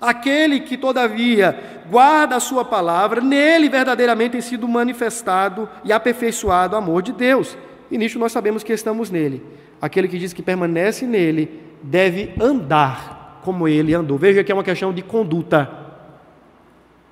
Aquele 0.00 0.60
que, 0.60 0.76
todavia, 0.76 1.82
guarda 1.90 2.36
a 2.36 2.40
sua 2.40 2.64
palavra, 2.64 3.20
nele 3.20 3.68
verdadeiramente 3.68 4.32
tem 4.32 4.40
sido 4.40 4.68
manifestado 4.68 5.68
e 5.84 5.92
aperfeiçoado 5.92 6.74
o 6.74 6.78
amor 6.78 7.02
de 7.02 7.12
Deus. 7.12 7.58
E 7.90 7.98
nisso 7.98 8.18
nós 8.18 8.32
sabemos 8.32 8.62
que 8.62 8.72
estamos 8.72 9.10
nele. 9.10 9.42
Aquele 9.80 10.08
que 10.08 10.18
diz 10.18 10.32
que 10.32 10.42
permanece 10.42 11.06
nele 11.06 11.60
deve 11.82 12.32
andar 12.40 13.40
como 13.42 13.66
ele 13.66 13.94
andou. 13.94 14.18
Veja 14.18 14.44
que 14.44 14.52
é 14.52 14.54
uma 14.54 14.64
questão 14.64 14.92
de 14.92 15.02
conduta 15.02 15.77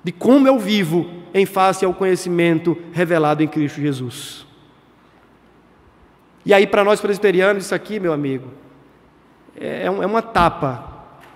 de 0.07 0.13
como 0.13 0.47
eu 0.47 0.57
vivo 0.57 1.05
em 1.33 1.45
face 1.45 1.83
ao 1.83 1.93
conhecimento 1.93 2.77
revelado 2.93 3.43
em 3.43 3.47
Cristo 3.47 3.81
Jesus. 3.81 4.47
E 6.45 6.53
aí, 6.53 6.65
para 6.65 6.81
nós 6.81 7.01
presbiterianos, 7.01 7.65
isso 7.65 7.75
aqui, 7.75 7.99
meu 7.99 8.13
amigo, 8.13 8.47
é, 9.59 9.81
é, 9.81 9.85
é 9.87 9.89
uma 9.89 10.21
tapa, 10.21 10.81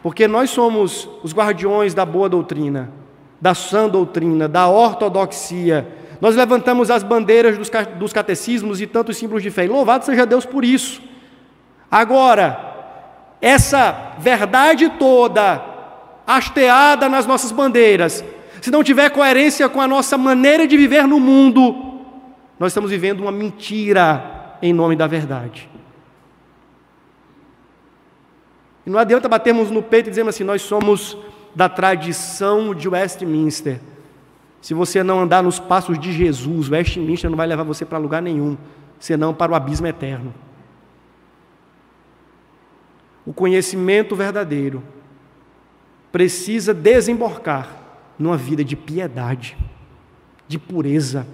porque 0.01 0.25
nós 0.25 0.51
somos 0.51 1.09
os 1.21 1.33
guardiões 1.33 1.93
da 1.93 2.05
boa 2.05 2.29
doutrina, 2.29 2.89
da 3.41 3.53
sã 3.53 3.89
doutrina, 3.89 4.47
da 4.47 4.69
ortodoxia. 4.69 5.85
Nós 6.21 6.37
levantamos 6.37 6.89
as 6.89 7.03
bandeiras 7.03 7.57
dos, 7.97 8.13
catecismos 8.13 8.79
e 8.79 8.87
tantos 8.87 9.17
símbolos 9.17 9.43
de 9.43 9.51
fé. 9.51 9.65
E 9.65 9.67
louvado 9.67 10.05
seja 10.05 10.25
Deus 10.25 10.45
por 10.45 10.63
isso. 10.63 11.01
Agora, 11.91 13.35
essa 13.41 14.13
verdade 14.17 14.87
toda, 14.97 15.61
hasteada 16.25 17.09
nas 17.09 17.27
nossas 17.27 17.51
bandeiras, 17.51 18.23
se 18.61 18.69
não 18.69 18.83
tiver 18.83 19.09
coerência 19.09 19.67
com 19.67 19.81
a 19.81 19.87
nossa 19.87 20.19
maneira 20.19 20.67
de 20.67 20.77
viver 20.77 21.07
no 21.07 21.19
mundo, 21.19 21.99
nós 22.59 22.71
estamos 22.71 22.91
vivendo 22.91 23.21
uma 23.21 23.31
mentira 23.31 24.55
em 24.61 24.71
nome 24.71 24.95
da 24.95 25.07
verdade. 25.07 25.67
E 28.85 28.89
não 28.89 28.99
adianta 28.99 29.27
batermos 29.27 29.71
no 29.71 29.81
peito 29.81 30.07
e 30.07 30.09
dizermos 30.11 30.35
assim: 30.35 30.43
nós 30.43 30.61
somos 30.61 31.17
da 31.55 31.67
tradição 31.67 32.75
de 32.75 32.87
Westminster. 32.87 33.81
Se 34.61 34.75
você 34.75 35.01
não 35.01 35.21
andar 35.21 35.41
nos 35.41 35.59
passos 35.59 35.97
de 35.97 36.13
Jesus, 36.13 36.69
Westminster 36.69 37.31
não 37.31 37.37
vai 37.37 37.47
levar 37.47 37.63
você 37.63 37.83
para 37.83 37.97
lugar 37.97 38.21
nenhum, 38.21 38.55
senão 38.99 39.33
para 39.33 39.51
o 39.51 39.55
abismo 39.55 39.87
eterno. 39.87 40.31
O 43.25 43.33
conhecimento 43.33 44.15
verdadeiro 44.15 44.83
precisa 46.11 46.75
desembarcar 46.75 47.80
numa 48.17 48.37
vida 48.37 48.63
de 48.63 48.75
piedade, 48.75 49.57
de 50.47 50.59
pureza, 50.59 51.25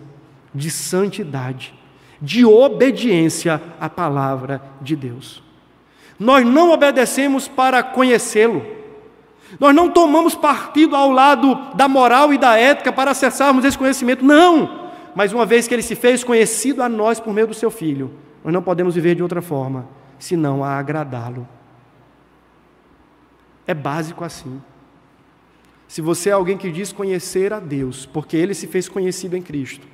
de 0.53 0.69
santidade, 0.71 1.73
de 2.21 2.45
obediência 2.45 3.61
à 3.79 3.89
palavra 3.89 4.61
de 4.81 4.95
Deus. 4.95 5.43
Nós 6.19 6.45
não 6.45 6.71
obedecemos 6.71 7.47
para 7.47 7.83
conhecê-lo. 7.83 8.65
Nós 9.59 9.73
não 9.73 9.89
tomamos 9.89 10.35
partido 10.35 10.95
ao 10.95 11.11
lado 11.11 11.55
da 11.75 11.87
moral 11.87 12.33
e 12.33 12.37
da 12.37 12.57
ética 12.57 12.91
para 12.91 13.11
acessarmos 13.11 13.63
esse 13.63 13.77
conhecimento. 13.77 14.25
Não! 14.25 14.87
Mas 15.15 15.31
uma 15.31 15.45
vez 15.45 15.67
que 15.67 15.73
ele 15.73 15.81
se 15.81 15.95
fez 15.95 16.23
conhecido 16.23 16.83
a 16.83 16.89
nós 16.89 17.19
por 17.19 17.33
meio 17.33 17.47
do 17.47 17.53
seu 17.53 17.71
filho, 17.71 18.11
nós 18.43 18.53
não 18.53 18.61
podemos 18.61 18.95
viver 18.95 19.15
de 19.15 19.23
outra 19.23 19.41
forma, 19.41 19.87
senão 20.19 20.63
a 20.63 20.77
agradá-lo. 20.77 21.47
É 23.65 23.73
básico 23.73 24.23
assim. 24.23 24.61
Se 25.87 26.01
você 26.01 26.29
é 26.29 26.33
alguém 26.33 26.57
que 26.57 26.71
diz 26.71 26.91
conhecer 26.91 27.53
a 27.53 27.59
Deus, 27.59 28.05
porque 28.05 28.35
ele 28.35 28.53
se 28.53 28.67
fez 28.67 28.89
conhecido 28.89 29.37
em 29.37 29.41
Cristo, 29.41 29.87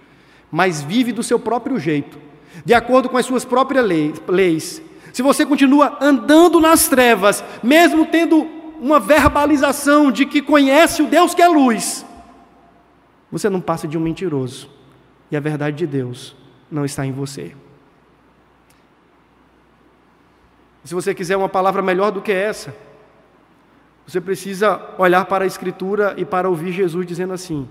mas 0.51 0.81
vive 0.81 1.11
do 1.11 1.23
seu 1.23 1.39
próprio 1.39 1.79
jeito, 1.79 2.17
de 2.65 2.73
acordo 2.73 3.09
com 3.09 3.17
as 3.17 3.25
suas 3.25 3.45
próprias 3.45 3.85
leis, 4.27 4.81
se 5.11 5.21
você 5.21 5.45
continua 5.45 5.97
andando 6.01 6.59
nas 6.59 6.87
trevas, 6.87 7.43
mesmo 7.61 8.05
tendo 8.05 8.47
uma 8.81 8.99
verbalização 8.99 10.11
de 10.11 10.25
que 10.25 10.41
conhece 10.41 11.01
o 11.01 11.07
Deus 11.07 11.33
que 11.35 11.41
é 11.41 11.47
luz, 11.47 12.05
você 13.31 13.49
não 13.49 13.61
passa 13.61 13.87
de 13.87 13.97
um 13.97 14.01
mentiroso, 14.01 14.69
e 15.29 15.37
a 15.37 15.39
verdade 15.39 15.77
de 15.77 15.87
Deus 15.87 16.35
não 16.69 16.83
está 16.83 17.05
em 17.05 17.11
você. 17.11 17.55
Se 20.83 20.93
você 20.93 21.13
quiser 21.13 21.37
uma 21.37 21.47
palavra 21.47 21.81
melhor 21.81 22.11
do 22.11 22.21
que 22.21 22.31
essa, 22.31 22.75
você 24.05 24.19
precisa 24.19 24.81
olhar 24.97 25.25
para 25.25 25.43
a 25.43 25.47
Escritura 25.47 26.13
e 26.17 26.25
para 26.25 26.49
ouvir 26.49 26.71
Jesus 26.71 27.05
dizendo 27.05 27.33
assim: 27.33 27.67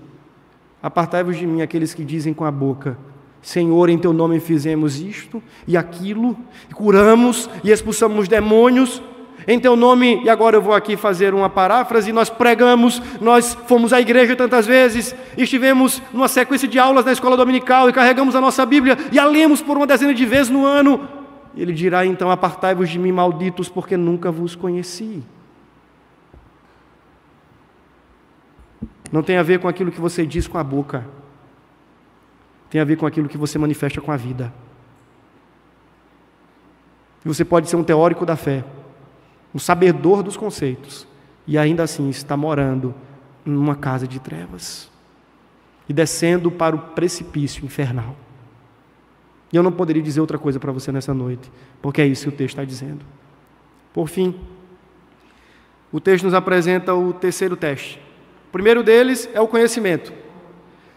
Apartai-vos 0.81 1.37
de 1.37 1.45
mim 1.45 1.61
aqueles 1.61 1.93
que 1.93 2.03
dizem 2.03 2.33
com 2.33 2.43
a 2.43 2.51
boca: 2.51 2.97
Senhor, 3.41 3.89
em 3.89 3.97
teu 3.97 4.11
nome 4.11 4.39
fizemos 4.39 4.99
isto 4.99 5.41
e 5.67 5.77
aquilo, 5.77 6.35
e 6.69 6.73
curamos 6.73 7.49
e 7.63 7.71
expulsamos 7.71 8.27
demônios. 8.27 9.01
Em 9.45 9.59
teu 9.59 9.75
nome, 9.75 10.23
e 10.23 10.29
agora 10.29 10.55
eu 10.55 10.61
vou 10.61 10.73
aqui 10.73 10.95
fazer 10.95 11.33
uma 11.33 11.49
paráfrase, 11.49 12.13
nós 12.13 12.29
pregamos, 12.29 13.01
nós 13.19 13.57
fomos 13.67 13.91
à 13.91 13.99
igreja 13.99 14.37
tantas 14.37 14.65
vezes, 14.65 15.13
estivemos 15.37 16.01
numa 16.13 16.29
sequência 16.29 16.65
de 16.65 16.79
aulas 16.79 17.03
na 17.03 17.11
escola 17.11 17.35
dominical 17.35 17.89
e 17.89 17.93
carregamos 17.93 18.37
a 18.37 18.41
nossa 18.41 18.65
Bíblia 18.65 18.97
e 19.11 19.19
a 19.19 19.25
lemos 19.25 19.61
por 19.61 19.75
uma 19.75 19.85
dezena 19.85 20.13
de 20.13 20.25
vezes 20.25 20.49
no 20.49 20.65
ano. 20.65 21.09
Ele 21.57 21.73
dirá 21.73 22.05
então: 22.05 22.31
Apartai-vos 22.31 22.89
de 22.89 22.97
mim, 22.97 23.11
malditos, 23.11 23.67
porque 23.67 23.97
nunca 23.97 24.31
vos 24.31 24.55
conheci. 24.55 25.21
Não 29.13 29.21
tem 29.21 29.37
a 29.37 29.43
ver 29.43 29.59
com 29.59 29.67
aquilo 29.67 29.91
que 29.91 30.01
você 30.01 30.25
diz 30.25 30.47
com 30.47 30.57
a 30.57 30.63
boca. 30.63 31.05
Tem 32.67 32.81
a 32.81 32.83
ver 32.83 32.95
com 32.95 33.05
aquilo 33.05 33.29
que 33.29 33.37
você 33.37 33.59
manifesta 33.59 34.01
com 34.01 34.11
a 34.11 34.17
vida. 34.17 34.51
E 37.23 37.27
você 37.27 37.45
pode 37.45 37.69
ser 37.69 37.75
um 37.75 37.83
teórico 37.83 38.25
da 38.25 38.35
fé, 38.35 38.65
um 39.53 39.59
sabedor 39.59 40.23
dos 40.23 40.35
conceitos, 40.35 41.07
e 41.45 41.59
ainda 41.59 41.83
assim 41.83 42.09
está 42.09 42.35
morando 42.35 42.95
numa 43.45 43.75
casa 43.75 44.07
de 44.07 44.19
trevas 44.19 44.89
e 45.87 45.93
descendo 45.93 46.49
para 46.49 46.75
o 46.75 46.79
precipício 46.79 47.63
infernal. 47.63 48.15
E 49.51 49.55
eu 49.55 49.61
não 49.61 49.71
poderia 49.71 50.01
dizer 50.01 50.21
outra 50.21 50.39
coisa 50.39 50.59
para 50.59 50.71
você 50.71 50.91
nessa 50.91 51.13
noite, 51.13 51.51
porque 51.83 52.01
é 52.01 52.07
isso 52.07 52.23
que 52.23 52.29
o 52.29 52.31
texto 52.31 52.55
está 52.55 52.65
dizendo. 52.65 53.05
Por 53.93 54.09
fim, 54.09 54.35
o 55.91 55.99
texto 55.99 56.23
nos 56.23 56.33
apresenta 56.33 56.95
o 56.95 57.13
terceiro 57.13 57.55
teste. 57.55 58.01
Primeiro 58.53 58.83
deles 58.83 59.27
é 59.33 59.41
o 59.41 59.47
conhecimento. 59.47 60.13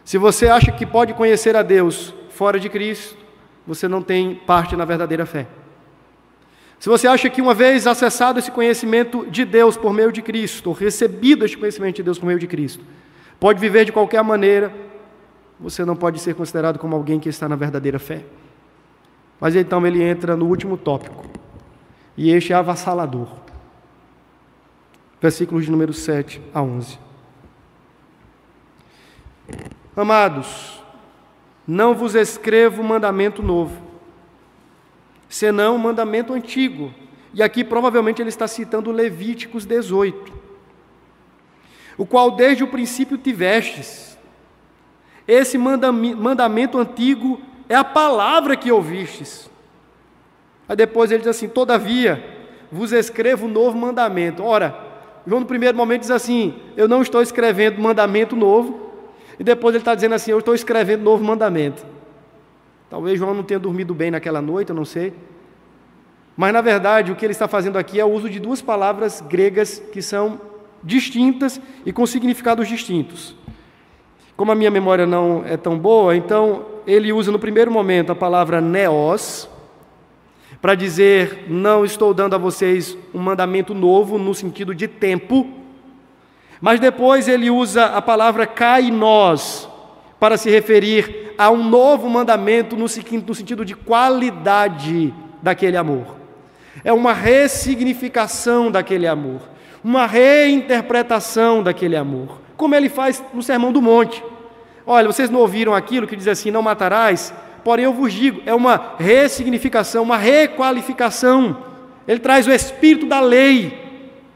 Se 0.04 0.18
você 0.18 0.46
acha 0.46 0.70
que 0.70 0.84
pode 0.84 1.14
conhecer 1.14 1.56
a 1.56 1.62
Deus 1.62 2.14
fora 2.28 2.60
de 2.60 2.68
Cristo, 2.68 3.16
você 3.66 3.88
não 3.88 4.02
tem 4.02 4.34
parte 4.34 4.76
na 4.76 4.84
verdadeira 4.84 5.24
fé. 5.24 5.46
Se 6.78 6.90
você 6.90 7.08
acha 7.08 7.30
que 7.30 7.40
uma 7.40 7.54
vez 7.54 7.86
acessado 7.86 8.38
esse 8.38 8.50
conhecimento 8.50 9.26
de 9.30 9.46
Deus 9.46 9.74
por 9.74 9.94
meio 9.94 10.12
de 10.12 10.20
Cristo, 10.20 10.66
ou 10.66 10.74
recebido 10.74 11.46
este 11.46 11.56
conhecimento 11.56 11.96
de 11.96 12.02
Deus 12.02 12.18
por 12.18 12.26
meio 12.26 12.38
de 12.38 12.46
Cristo, 12.46 12.84
pode 13.40 13.58
viver 13.58 13.86
de 13.86 13.92
qualquer 13.92 14.22
maneira, 14.22 14.70
você 15.58 15.82
não 15.82 15.96
pode 15.96 16.20
ser 16.20 16.34
considerado 16.34 16.78
como 16.78 16.94
alguém 16.94 17.18
que 17.18 17.30
está 17.30 17.48
na 17.48 17.56
verdadeira 17.56 17.98
fé. 17.98 18.22
Mas 19.40 19.56
então 19.56 19.84
ele 19.86 20.02
entra 20.02 20.36
no 20.36 20.44
último 20.44 20.76
tópico, 20.76 21.24
e 22.18 22.30
este 22.30 22.52
é 22.52 22.56
avassalador. 22.56 23.28
Versículos 25.22 25.64
de 25.64 25.70
número 25.70 25.94
7 25.94 26.38
a 26.52 26.60
11. 26.60 27.05
Amados, 29.96 30.82
não 31.66 31.94
vos 31.94 32.14
escrevo 32.14 32.82
mandamento 32.82 33.42
novo, 33.42 33.80
senão 35.28 35.78
mandamento 35.78 36.32
antigo. 36.32 36.92
E 37.32 37.42
aqui 37.42 37.64
provavelmente 37.64 38.22
ele 38.22 38.28
está 38.28 38.46
citando 38.46 38.90
Levíticos 38.90 39.64
18, 39.66 40.32
o 41.98 42.06
qual 42.06 42.30
desde 42.30 42.64
o 42.64 42.68
princípio 42.68 43.18
tivestes. 43.18 44.16
Esse 45.26 45.58
mandamento 45.58 46.78
antigo 46.78 47.40
é 47.68 47.74
a 47.74 47.82
palavra 47.82 48.56
que 48.56 48.70
ouvistes. 48.70 49.50
Aí 50.68 50.76
depois 50.76 51.10
ele 51.10 51.20
diz 51.20 51.28
assim: 51.28 51.48
Todavia, 51.48 52.24
vos 52.70 52.92
escrevo 52.92 53.46
um 53.46 53.50
novo 53.50 53.76
mandamento. 53.76 54.44
Ora, 54.44 54.78
João 55.26 55.40
no 55.40 55.46
primeiro 55.46 55.76
momento 55.76 56.02
diz 56.02 56.10
assim: 56.10 56.54
Eu 56.76 56.86
não 56.86 57.02
estou 57.02 57.22
escrevendo 57.22 57.80
mandamento 57.80 58.36
novo. 58.36 58.85
E 59.38 59.44
depois 59.44 59.74
ele 59.74 59.82
está 59.82 59.94
dizendo 59.94 60.14
assim: 60.14 60.30
Eu 60.30 60.38
estou 60.38 60.54
escrevendo 60.54 61.02
novo 61.02 61.22
mandamento. 61.22 61.84
Talvez 62.88 63.18
João 63.18 63.34
não 63.34 63.42
tenha 63.42 63.58
dormido 63.58 63.94
bem 63.94 64.10
naquela 64.10 64.40
noite, 64.40 64.70
eu 64.70 64.76
não 64.76 64.84
sei. 64.84 65.12
Mas 66.36 66.52
na 66.52 66.60
verdade, 66.60 67.10
o 67.10 67.16
que 67.16 67.24
ele 67.24 67.32
está 67.32 67.48
fazendo 67.48 67.78
aqui 67.78 67.98
é 67.98 68.04
o 68.04 68.10
uso 68.10 68.28
de 68.28 68.38
duas 68.38 68.60
palavras 68.60 69.20
gregas 69.20 69.78
que 69.92 70.02
são 70.02 70.40
distintas 70.82 71.60
e 71.84 71.92
com 71.92 72.06
significados 72.06 72.68
distintos. 72.68 73.34
Como 74.36 74.52
a 74.52 74.54
minha 74.54 74.70
memória 74.70 75.06
não 75.06 75.42
é 75.46 75.56
tão 75.56 75.78
boa, 75.78 76.14
então 76.14 76.66
ele 76.86 77.12
usa 77.12 77.32
no 77.32 77.38
primeiro 77.38 77.70
momento 77.70 78.12
a 78.12 78.14
palavra 78.14 78.60
neos, 78.60 79.48
para 80.60 80.74
dizer: 80.74 81.46
não 81.48 81.84
estou 81.84 82.12
dando 82.12 82.34
a 82.34 82.38
vocês 82.38 82.96
um 83.14 83.18
mandamento 83.18 83.74
novo 83.74 84.18
no 84.18 84.34
sentido 84.34 84.74
de 84.74 84.86
tempo, 84.86 85.48
mas 86.60 86.80
depois 86.80 87.28
ele 87.28 87.50
usa 87.50 87.86
a 87.86 88.02
palavra 88.02 88.46
kainos 88.46 89.68
para 90.18 90.36
se 90.36 90.50
referir 90.50 91.34
a 91.36 91.50
um 91.50 91.62
novo 91.62 92.08
mandamento 92.08 92.76
no 92.76 92.88
sentido 92.88 93.64
de 93.64 93.74
qualidade 93.74 95.12
daquele 95.42 95.76
amor. 95.76 96.16
É 96.82 96.92
uma 96.92 97.12
ressignificação 97.12 98.70
daquele 98.70 99.06
amor, 99.06 99.40
uma 99.82 100.06
reinterpretação 100.06 101.62
daquele 101.62 101.96
amor, 101.96 102.40
como 102.56 102.74
ele 102.74 102.88
faz 102.88 103.22
no 103.34 103.42
Sermão 103.42 103.72
do 103.72 103.82
Monte. 103.82 104.22
Olha, 104.86 105.06
vocês 105.06 105.28
não 105.28 105.40
ouviram 105.40 105.74
aquilo 105.74 106.06
que 106.06 106.16
diz 106.16 106.28
assim: 106.28 106.50
não 106.50 106.62
matarás? 106.62 107.34
Porém, 107.64 107.84
eu 107.84 107.92
vos 107.92 108.12
digo, 108.12 108.40
é 108.46 108.54
uma 108.54 108.94
ressignificação, 108.98 110.04
uma 110.04 110.16
requalificação. 110.16 111.56
Ele 112.06 112.20
traz 112.20 112.46
o 112.46 112.52
espírito 112.52 113.06
da 113.06 113.18
lei, 113.18 113.85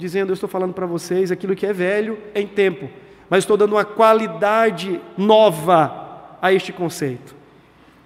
dizendo: 0.00 0.30
Eu 0.30 0.34
estou 0.34 0.48
falando 0.48 0.72
para 0.72 0.86
vocês 0.86 1.30
aquilo 1.30 1.54
que 1.54 1.66
é 1.66 1.72
velho 1.72 2.18
em 2.34 2.46
tempo, 2.46 2.88
mas 3.28 3.44
estou 3.44 3.56
dando 3.56 3.74
uma 3.74 3.84
qualidade 3.84 5.00
nova 5.16 6.36
a 6.42 6.52
este 6.52 6.72
conceito. 6.72 7.34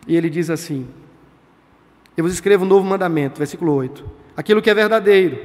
E 0.06 0.16
ele 0.16 0.28
diz 0.28 0.50
assim: 0.50 0.86
Eu 2.16 2.24
vos 2.24 2.34
escrevo 2.34 2.64
um 2.64 2.68
novo 2.68 2.86
mandamento, 2.86 3.38
versículo 3.38 3.72
8: 3.72 4.04
aquilo 4.36 4.60
que 4.60 4.68
é 4.68 4.74
verdadeiro, 4.74 5.38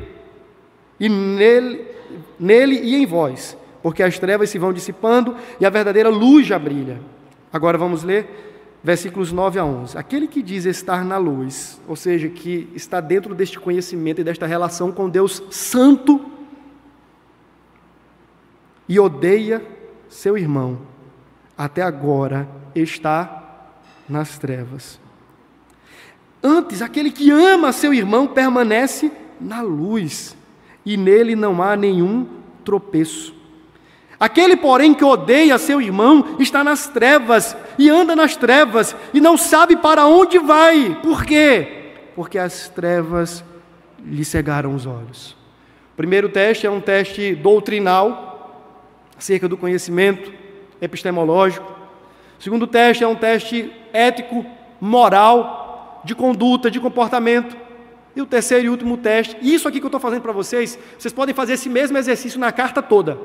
e 1.00 1.08
nele, 1.08 1.86
nele 2.40 2.76
e 2.76 2.96
em 2.96 3.06
vós, 3.06 3.56
porque 3.82 4.04
as 4.04 4.20
trevas 4.20 4.50
se 4.50 4.58
vão 4.60 4.74
dissipando 4.74 5.36
e 5.60 5.66
a 5.66 5.70
verdadeira 5.70 6.10
luz 6.10 6.48
já 6.48 6.60
brilha. 6.60 7.00
Agora 7.54 7.78
vamos 7.78 8.04
ler 8.04 8.50
versículos 8.84 9.32
9 9.32 9.60
a 9.60 9.66
11. 9.66 9.98
Aquele 9.98 10.28
que 10.28 10.42
diz 10.42 10.66
estar 10.66 11.04
na 11.04 11.18
luz, 11.18 11.82
ou 11.88 11.96
seja, 11.96 12.30
que 12.30 12.70
está 12.76 13.00
dentro 13.02 13.36
deste 13.36 13.60
conhecimento 13.60 14.22
e 14.22 14.24
desta 14.24 14.46
relação 14.46 14.92
com 14.92 15.10
Deus 15.10 15.44
Santo, 15.50 16.20
e 18.90 19.00
odeia 19.00 19.64
seu 20.10 20.36
irmão, 20.36 20.80
até 21.56 21.84
agora 21.84 22.50
está 22.74 23.44
nas 24.10 24.40
trevas. 24.40 25.00
Antes, 26.42 26.82
aquele 26.82 27.12
que 27.12 27.30
ama 27.30 27.72
seu 27.72 27.94
irmão 27.94 28.26
permanece 28.26 29.12
na 29.40 29.62
luz, 29.62 30.36
e 30.84 30.98
nele 30.98 31.36
não 31.36 31.62
há 31.62 31.76
nenhum 31.76 32.28
tropeço. 32.66 33.36
Aquele, 34.20 34.58
porém, 34.58 34.94
que 34.94 35.04
odeia 35.04 35.58
seu 35.58 35.82
irmão 35.82 36.36
está 36.40 36.64
nas 36.64 36.88
trevas 36.88 37.56
e 37.78 37.90
anda 37.90 38.16
nas 38.16 38.36
trevas 38.36 38.96
e 39.14 39.22
não 39.22 39.38
sabe 39.38 39.78
para 39.78 40.08
onde 40.08 40.38
vai. 40.40 41.00
Por 41.02 41.24
quê? 41.24 41.94
Porque 42.16 42.38
as 42.38 42.68
trevas 42.68 43.44
lhe 44.04 44.26
cegaram 44.26 44.76
os 44.76 44.86
olhos. 44.86 45.38
O 45.94 45.96
primeiro 45.96 46.28
teste 46.28 46.68
é 46.68 46.72
um 46.72 46.82
teste 46.82 47.34
doutrinal, 47.34 48.29
acerca 49.20 49.50
do 49.50 49.58
conhecimento 49.58 50.32
epistemológico. 50.82 51.70
O 52.40 52.42
segundo 52.42 52.66
teste 52.66 53.04
é 53.04 53.08
um 53.08 53.16
teste 53.16 53.70
ético, 53.92 54.46
moral, 54.80 56.02
de 56.06 56.16
conduta, 56.16 56.72
de 56.72 56.80
comportamento. 56.80 57.56
E 58.16 58.22
o 58.22 58.26
terceiro 58.26 58.66
e 58.66 58.70
último 58.70 58.98
teste, 58.98 59.38
isso 59.42 59.68
aqui 59.68 59.80
que 59.80 59.86
eu 59.86 59.90
estou 59.90 60.00
fazendo 60.00 60.22
para 60.22 60.32
vocês, 60.32 60.80
vocês 60.98 61.14
podem 61.14 61.36
fazer 61.36 61.54
esse 61.54 61.68
mesmo 61.68 61.98
exercício 61.98 62.40
na 62.40 62.52
carta 62.52 62.82
toda. 62.82 63.20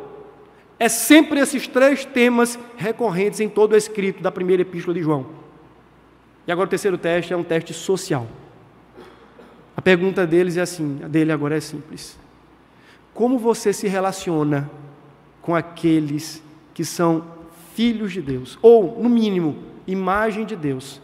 É 0.80 0.88
sempre 0.88 1.38
esses 1.38 1.68
três 1.68 2.04
temas 2.04 2.58
recorrentes 2.76 3.38
em 3.38 3.48
todo 3.48 3.72
o 3.72 3.76
escrito 3.76 4.20
da 4.20 4.32
primeira 4.32 4.62
epístola 4.62 4.94
de 4.94 5.02
João. 5.02 5.26
E 6.44 6.50
agora 6.50 6.66
o 6.66 6.70
terceiro 6.70 6.98
teste 6.98 7.32
é 7.32 7.36
um 7.36 7.44
teste 7.44 7.72
social. 7.72 8.26
A 9.76 9.80
pergunta 9.80 10.26
deles 10.26 10.56
é 10.56 10.60
assim, 10.60 11.00
a 11.04 11.08
dele 11.08 11.30
agora 11.30 11.56
é 11.56 11.60
simples. 11.60 12.18
Como 13.14 13.38
você 13.38 13.72
se 13.72 13.86
relaciona 13.86 14.68
com 15.44 15.54
aqueles 15.54 16.42
que 16.72 16.84
são 16.84 17.24
filhos 17.74 18.12
de 18.12 18.22
Deus, 18.22 18.58
ou, 18.62 18.98
no 19.00 19.08
mínimo, 19.08 19.58
imagem 19.86 20.44
de 20.44 20.56
Deus, 20.56 21.00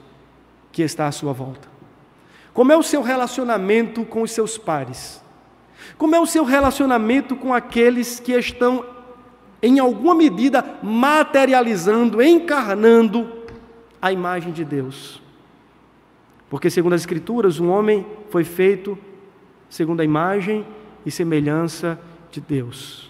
que 0.72 0.82
está 0.82 1.07
à 1.07 1.12
sua 1.12 1.32
volta? 1.32 1.68
Como 2.55 2.72
é 2.72 2.76
o 2.76 2.82
seu 2.82 3.03
relacionamento 3.03 4.05
com 4.05 4.22
os 4.22 4.32
seus 4.32 4.57
pares? 4.57 5.22
Como 5.99 6.14
é 6.14 6.20
o 6.20 6.26
seu 6.26 6.43
relacionamento 6.43 7.36
com 7.36 7.53
aqueles 7.53 8.18
que 8.18 8.32
estão 8.32 8.84
em 9.62 9.78
alguma 9.78 10.14
medida 10.14 10.64
materializando, 10.82 12.22
encarnando 12.22 13.30
a 14.01 14.11
imagem 14.11 14.53
de 14.53 14.64
Deus. 14.64 15.20
Porque, 16.49 16.70
segundo 16.70 16.95
as 16.95 17.03
Escrituras, 17.03 17.61
um 17.61 17.68
homem 17.70 18.07
foi 18.30 18.43
feito 18.43 18.99
segundo 19.68 20.01
a 20.01 20.05
imagem 20.05 20.66
e 21.05 21.11
semelhança 21.11 22.01
de 22.30 22.41
Deus. 22.41 23.10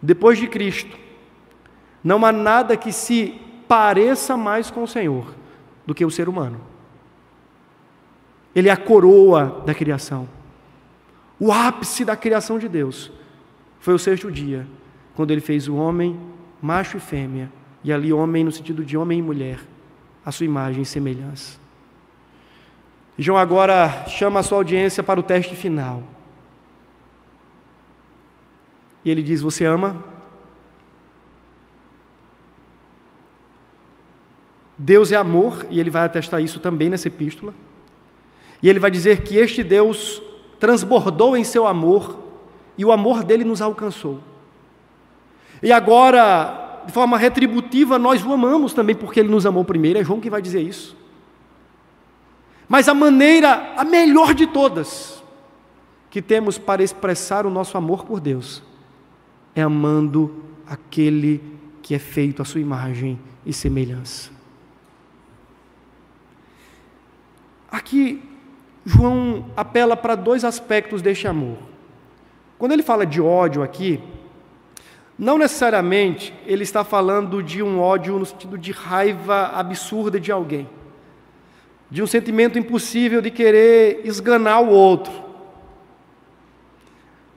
Depois 0.00 0.38
de 0.38 0.46
Cristo, 0.46 0.96
não 2.02 2.24
há 2.24 2.32
nada 2.32 2.76
que 2.76 2.92
se 2.92 3.40
pareça 3.66 4.36
mais 4.36 4.70
com 4.70 4.82
o 4.82 4.88
Senhor 4.88 5.34
do 5.86 5.94
que 5.94 6.04
o 6.04 6.10
ser 6.10 6.28
humano. 6.28 6.60
Ele 8.54 8.68
é 8.68 8.72
a 8.72 8.76
coroa 8.76 9.62
da 9.66 9.74
criação, 9.74 10.28
o 11.38 11.52
ápice 11.52 12.04
da 12.04 12.16
criação 12.16 12.58
de 12.58 12.68
Deus 12.68 13.12
foi 13.78 13.94
o 13.94 13.98
sexto 13.98 14.32
dia, 14.32 14.66
quando 15.14 15.30
ele 15.30 15.40
fez 15.40 15.68
o 15.68 15.76
homem, 15.76 16.18
macho 16.60 16.96
e 16.96 17.00
fêmea, 17.00 17.52
e 17.84 17.92
ali 17.92 18.12
homem 18.12 18.42
no 18.42 18.50
sentido 18.50 18.84
de 18.84 18.96
homem 18.96 19.18
e 19.18 19.22
mulher, 19.22 19.60
a 20.24 20.32
sua 20.32 20.46
imagem 20.46 20.82
e 20.82 20.86
semelhança. 20.86 21.58
João 23.18 23.38
agora 23.38 24.06
chama 24.08 24.40
a 24.40 24.42
sua 24.42 24.58
audiência 24.58 25.02
para 25.02 25.20
o 25.20 25.22
teste 25.22 25.54
final. 25.54 26.02
E 29.06 29.10
ele 29.10 29.22
diz: 29.22 29.40
Você 29.40 29.64
ama? 29.64 30.04
Deus 34.76 35.12
é 35.12 35.16
amor, 35.16 35.64
e 35.70 35.78
ele 35.78 35.90
vai 35.90 36.04
atestar 36.04 36.42
isso 36.42 36.58
também 36.58 36.90
nessa 36.90 37.06
epístola. 37.06 37.54
E 38.60 38.68
ele 38.68 38.80
vai 38.80 38.90
dizer 38.90 39.22
que 39.22 39.36
este 39.36 39.62
Deus 39.62 40.20
transbordou 40.58 41.36
em 41.36 41.44
seu 41.44 41.68
amor 41.68 42.18
e 42.76 42.84
o 42.84 42.90
amor 42.90 43.22
dele 43.22 43.44
nos 43.44 43.62
alcançou. 43.62 44.20
E 45.62 45.70
agora, 45.70 46.82
de 46.84 46.92
forma 46.92 47.16
retributiva, 47.16 47.98
nós 48.00 48.24
o 48.24 48.32
amamos 48.32 48.74
também 48.74 48.96
porque 48.96 49.20
ele 49.20 49.28
nos 49.28 49.46
amou 49.46 49.64
primeiro. 49.64 50.00
É 50.00 50.04
João 50.04 50.20
que 50.20 50.28
vai 50.28 50.42
dizer 50.42 50.62
isso. 50.62 50.96
Mas 52.68 52.88
a 52.88 52.94
maneira, 52.94 53.72
a 53.76 53.84
melhor 53.84 54.34
de 54.34 54.48
todas, 54.48 55.22
que 56.10 56.20
temos 56.20 56.58
para 56.58 56.82
expressar 56.82 57.46
o 57.46 57.50
nosso 57.50 57.78
amor 57.78 58.04
por 58.04 58.18
Deus, 58.18 58.62
é 59.56 59.62
amando 59.62 60.44
aquele 60.66 61.42
que 61.82 61.94
é 61.94 61.98
feito 61.98 62.42
à 62.42 62.44
sua 62.44 62.60
imagem 62.60 63.18
e 63.44 63.54
semelhança. 63.54 64.30
Aqui, 67.70 68.22
João 68.84 69.46
apela 69.56 69.96
para 69.96 70.14
dois 70.14 70.44
aspectos 70.44 71.00
deste 71.00 71.26
amor. 71.26 71.56
Quando 72.58 72.72
ele 72.72 72.82
fala 72.82 73.06
de 73.06 73.20
ódio 73.20 73.62
aqui, 73.62 74.00
não 75.18 75.38
necessariamente 75.38 76.34
ele 76.46 76.62
está 76.62 76.84
falando 76.84 77.42
de 77.42 77.62
um 77.62 77.80
ódio 77.80 78.18
no 78.18 78.26
sentido 78.26 78.58
de 78.58 78.72
raiva 78.72 79.52
absurda 79.54 80.20
de 80.20 80.30
alguém, 80.30 80.68
de 81.90 82.02
um 82.02 82.06
sentimento 82.06 82.58
impossível 82.58 83.22
de 83.22 83.30
querer 83.30 84.02
esganar 84.04 84.62
o 84.62 84.68
outro. 84.68 85.25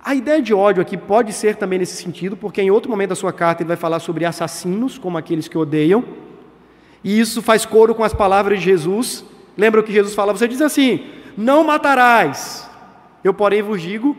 A 0.01 0.15
ideia 0.15 0.41
de 0.41 0.53
ódio 0.53 0.81
aqui 0.81 0.97
pode 0.97 1.33
ser 1.33 1.55
também 1.55 1.79
nesse 1.79 2.01
sentido, 2.01 2.37
porque 2.37 2.61
em 2.61 2.71
outro 2.71 2.89
momento 2.89 3.09
da 3.09 3.15
sua 3.15 3.33
carta 3.33 3.61
ele 3.61 3.67
vai 3.67 3.77
falar 3.77 3.99
sobre 3.99 4.25
assassinos, 4.25 4.97
como 4.97 5.17
aqueles 5.17 5.47
que 5.47 5.57
odeiam, 5.57 6.03
e 7.03 7.19
isso 7.19 7.41
faz 7.41 7.65
coro 7.65 7.93
com 7.93 8.03
as 8.03 8.13
palavras 8.13 8.59
de 8.59 8.65
Jesus. 8.65 9.25
Lembra 9.57 9.81
o 9.81 9.83
que 9.83 9.91
Jesus 9.91 10.15
fala? 10.15 10.33
Você 10.33 10.47
diz 10.47 10.61
assim: 10.61 11.05
Não 11.37 11.63
matarás. 11.63 12.69
Eu, 13.23 13.33
porém, 13.33 13.61
vos 13.61 13.81
digo 13.81 14.15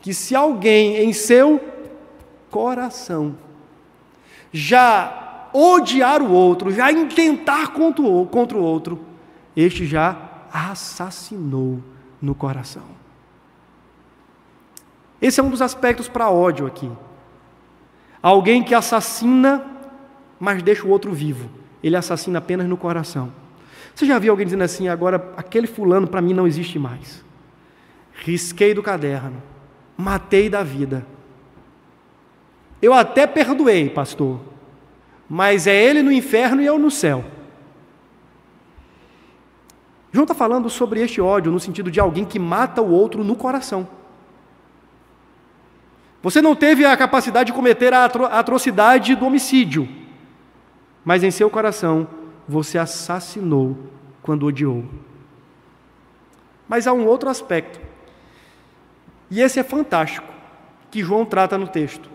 que 0.00 0.12
se 0.14 0.34
alguém 0.34 0.96
em 0.96 1.12
seu 1.12 1.60
coração. 2.50 3.36
Já 4.52 5.50
odiar 5.52 6.22
o 6.22 6.30
outro, 6.30 6.70
já 6.70 6.90
intentar 6.90 7.68
contra 7.68 8.02
o, 8.02 8.62
outro, 8.62 9.00
este 9.56 9.86
já 9.86 10.16
assassinou 10.52 11.82
no 12.20 12.34
coração. 12.34 12.97
Esse 15.20 15.40
é 15.40 15.42
um 15.42 15.50
dos 15.50 15.62
aspectos 15.62 16.08
para 16.08 16.30
ódio 16.30 16.66
aqui. 16.66 16.90
Alguém 18.22 18.62
que 18.62 18.74
assassina, 18.74 19.64
mas 20.38 20.62
deixa 20.62 20.86
o 20.86 20.90
outro 20.90 21.12
vivo. 21.12 21.48
Ele 21.82 21.96
assassina 21.96 22.38
apenas 22.38 22.66
no 22.66 22.76
coração. 22.76 23.32
Você 23.94 24.06
já 24.06 24.18
viu 24.18 24.32
alguém 24.32 24.46
dizendo 24.46 24.62
assim, 24.62 24.88
agora 24.88 25.32
aquele 25.36 25.66
fulano 25.66 26.06
para 26.06 26.20
mim 26.20 26.32
não 26.32 26.46
existe 26.46 26.78
mais. 26.78 27.24
Risquei 28.12 28.74
do 28.74 28.82
caderno, 28.82 29.42
matei 29.96 30.48
da 30.48 30.62
vida 30.62 31.04
eu 32.80 32.94
até 32.94 33.26
perdoei, 33.26 33.90
pastor, 33.90 34.40
mas 35.28 35.66
é 35.66 35.74
ele 35.74 36.02
no 36.02 36.12
inferno 36.12 36.62
e 36.62 36.66
eu 36.66 36.78
no 36.78 36.90
céu. 36.90 37.24
João 40.12 40.24
está 40.24 40.34
falando 40.34 40.70
sobre 40.70 41.00
este 41.00 41.20
ódio 41.20 41.52
no 41.52 41.60
sentido 41.60 41.90
de 41.90 42.00
alguém 42.00 42.24
que 42.24 42.38
mata 42.38 42.80
o 42.80 42.90
outro 42.90 43.22
no 43.24 43.36
coração. 43.36 43.86
Você 46.22 46.42
não 46.42 46.54
teve 46.54 46.84
a 46.84 46.96
capacidade 46.96 47.48
de 47.48 47.52
cometer 47.52 47.94
a 47.94 48.04
atrocidade 48.04 49.14
do 49.14 49.26
homicídio, 49.26 49.88
mas 51.04 51.22
em 51.22 51.30
seu 51.30 51.48
coração 51.48 52.08
você 52.46 52.76
assassinou 52.78 53.78
quando 54.22 54.46
odiou. 54.46 54.84
Mas 56.68 56.86
há 56.86 56.92
um 56.92 57.06
outro 57.06 57.30
aspecto, 57.30 57.80
e 59.30 59.40
esse 59.40 59.60
é 59.60 59.62
fantástico, 59.62 60.26
que 60.90 61.02
João 61.02 61.24
trata 61.24 61.56
no 61.56 61.68
texto. 61.68 62.10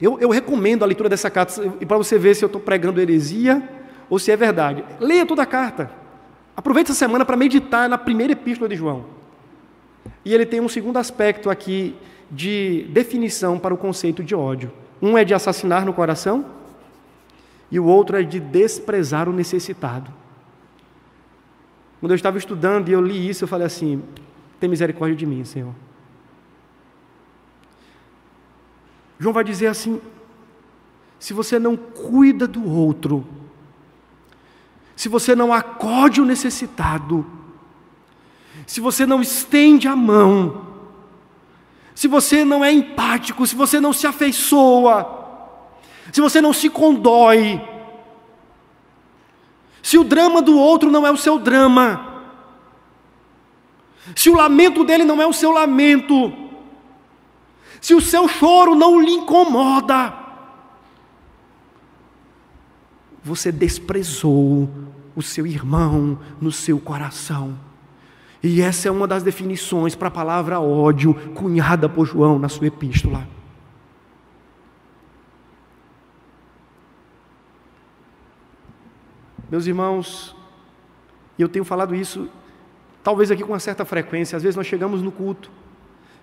Eu, 0.00 0.18
eu 0.20 0.28
recomendo 0.28 0.82
a 0.82 0.86
leitura 0.86 1.08
dessa 1.08 1.30
carta 1.30 1.62
para 1.86 1.96
você 1.96 2.18
ver 2.18 2.34
se 2.34 2.44
eu 2.44 2.48
estou 2.48 2.60
pregando 2.60 3.00
heresia 3.00 3.62
ou 4.10 4.18
se 4.18 4.30
é 4.30 4.36
verdade. 4.36 4.84
Leia 5.00 5.24
toda 5.24 5.42
a 5.42 5.46
carta. 5.46 5.90
Aproveite 6.56 6.90
essa 6.90 6.98
semana 6.98 7.24
para 7.24 7.36
meditar 7.36 7.88
na 7.88 7.96
primeira 7.96 8.32
epístola 8.32 8.68
de 8.68 8.76
João. 8.76 9.06
E 10.24 10.34
ele 10.34 10.44
tem 10.44 10.60
um 10.60 10.68
segundo 10.68 10.98
aspecto 10.98 11.48
aqui 11.48 11.96
de 12.30 12.86
definição 12.90 13.58
para 13.58 13.74
o 13.74 13.76
conceito 13.76 14.22
de 14.22 14.34
ódio. 14.34 14.72
Um 15.00 15.16
é 15.16 15.24
de 15.24 15.34
assassinar 15.34 15.84
no 15.84 15.92
coração 15.92 16.46
e 17.70 17.78
o 17.78 17.84
outro 17.84 18.16
é 18.16 18.22
de 18.22 18.40
desprezar 18.40 19.28
o 19.28 19.32
necessitado. 19.32 20.10
Quando 22.00 22.12
eu 22.12 22.16
estava 22.16 22.38
estudando 22.38 22.88
e 22.88 22.92
eu 22.92 23.00
li 23.00 23.28
isso, 23.28 23.44
eu 23.44 23.48
falei 23.48 23.66
assim: 23.66 24.02
tem 24.60 24.68
misericórdia 24.68 25.16
de 25.16 25.26
mim, 25.26 25.44
Senhor. 25.44 25.74
João 29.18 29.32
vai 29.32 29.44
dizer 29.44 29.66
assim: 29.66 30.00
se 31.18 31.32
você 31.32 31.58
não 31.58 31.76
cuida 31.76 32.46
do 32.46 32.68
outro, 32.68 33.26
se 34.94 35.08
você 35.08 35.34
não 35.34 35.52
acode 35.52 36.20
o 36.20 36.24
necessitado, 36.24 37.26
se 38.66 38.80
você 38.80 39.06
não 39.06 39.20
estende 39.20 39.88
a 39.88 39.96
mão, 39.96 40.75
se 41.96 42.06
você 42.06 42.44
não 42.44 42.62
é 42.62 42.70
empático, 42.70 43.46
se 43.46 43.56
você 43.56 43.80
não 43.80 43.90
se 43.90 44.06
afeiçoa, 44.06 45.48
se 46.12 46.20
você 46.20 46.42
não 46.42 46.52
se 46.52 46.68
condói, 46.68 47.58
se 49.82 49.96
o 49.96 50.04
drama 50.04 50.42
do 50.42 50.58
outro 50.58 50.90
não 50.90 51.06
é 51.06 51.10
o 51.10 51.16
seu 51.16 51.38
drama, 51.38 52.22
se 54.14 54.28
o 54.28 54.34
lamento 54.34 54.84
dele 54.84 55.04
não 55.04 55.22
é 55.22 55.26
o 55.26 55.32
seu 55.32 55.50
lamento, 55.50 56.30
se 57.80 57.94
o 57.94 58.00
seu 58.00 58.28
choro 58.28 58.74
não 58.74 59.00
lhe 59.00 59.12
incomoda, 59.12 60.12
você 63.24 63.50
desprezou 63.50 64.68
o 65.16 65.22
seu 65.22 65.46
irmão 65.46 66.18
no 66.38 66.52
seu 66.52 66.78
coração. 66.78 67.58
E 68.42 68.60
essa 68.60 68.88
é 68.88 68.90
uma 68.90 69.06
das 69.06 69.22
definições 69.22 69.94
para 69.94 70.08
a 70.08 70.10
palavra 70.10 70.60
ódio, 70.60 71.14
cunhada 71.34 71.88
por 71.88 72.06
João 72.06 72.38
na 72.38 72.48
sua 72.48 72.66
epístola. 72.66 73.26
Meus 79.50 79.66
irmãos, 79.66 80.34
e 81.38 81.42
eu 81.42 81.48
tenho 81.48 81.64
falado 81.64 81.94
isso, 81.94 82.28
talvez 83.02 83.30
aqui 83.30 83.42
com 83.42 83.52
uma 83.52 83.60
certa 83.60 83.84
frequência, 83.84 84.36
às 84.36 84.42
vezes 84.42 84.56
nós 84.56 84.66
chegamos 84.66 85.02
no 85.02 85.12
culto, 85.12 85.50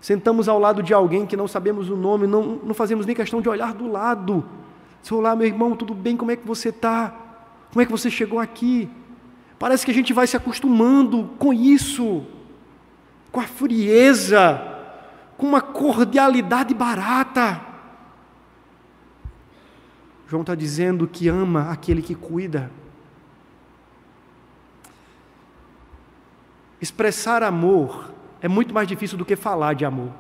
Sentamos 0.04 0.50
ao 0.50 0.60
lado 0.60 0.84
de 0.84 0.94
alguém 0.94 1.26
que 1.26 1.38
não 1.38 1.48
sabemos 1.48 1.90
o 1.90 1.96
nome, 1.96 2.28
não, 2.28 2.60
não 2.62 2.74
fazemos 2.74 3.06
nem 3.06 3.16
questão 3.16 3.40
de 3.40 3.48
olhar 3.48 3.74
do 3.74 3.90
lado. 3.90 4.44
Se 5.02 5.14
olá, 5.14 5.34
meu 5.34 5.48
irmão, 5.48 5.78
tudo 5.78 5.94
bem? 5.94 6.18
Como 6.18 6.30
é 6.30 6.36
que 6.36 6.46
você 6.46 6.68
está? 6.68 7.16
Como 7.72 7.82
é 7.82 7.86
que 7.86 7.92
você 7.92 8.10
chegou 8.10 8.38
aqui? 8.38 8.90
Parece 9.64 9.86
que 9.86 9.92
a 9.92 9.94
gente 9.94 10.12
vai 10.12 10.28
se 10.28 10.36
acostumando 10.36 11.24
com 11.40 11.54
isso, 11.54 12.26
com 13.32 13.40
a 13.40 13.48
frieza, 13.48 14.62
com 15.38 15.48
uma 15.48 15.62
cordialidade 15.62 16.74
barata. 16.74 17.62
João 20.28 20.42
está 20.42 20.54
dizendo 20.54 21.08
que 21.08 21.30
ama 21.30 21.72
aquele 21.72 22.02
que 22.02 22.14
cuida. 22.14 22.70
Expressar 26.82 27.42
amor 27.42 28.12
é 28.42 28.50
muito 28.50 28.74
mais 28.74 28.86
difícil 28.86 29.18
do 29.18 29.24
que 29.24 29.38
falar 29.38 29.76
de 29.76 29.86
amor. 29.86 30.12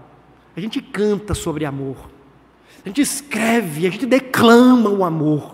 A 0.55 0.61
gente 0.61 0.81
canta 0.81 1.33
sobre 1.33 1.65
amor, 1.65 2.09
a 2.85 2.87
gente 2.87 3.01
escreve, 3.01 3.87
a 3.87 3.89
gente 3.89 4.05
declama 4.05 4.89
o 4.89 5.03
amor. 5.03 5.53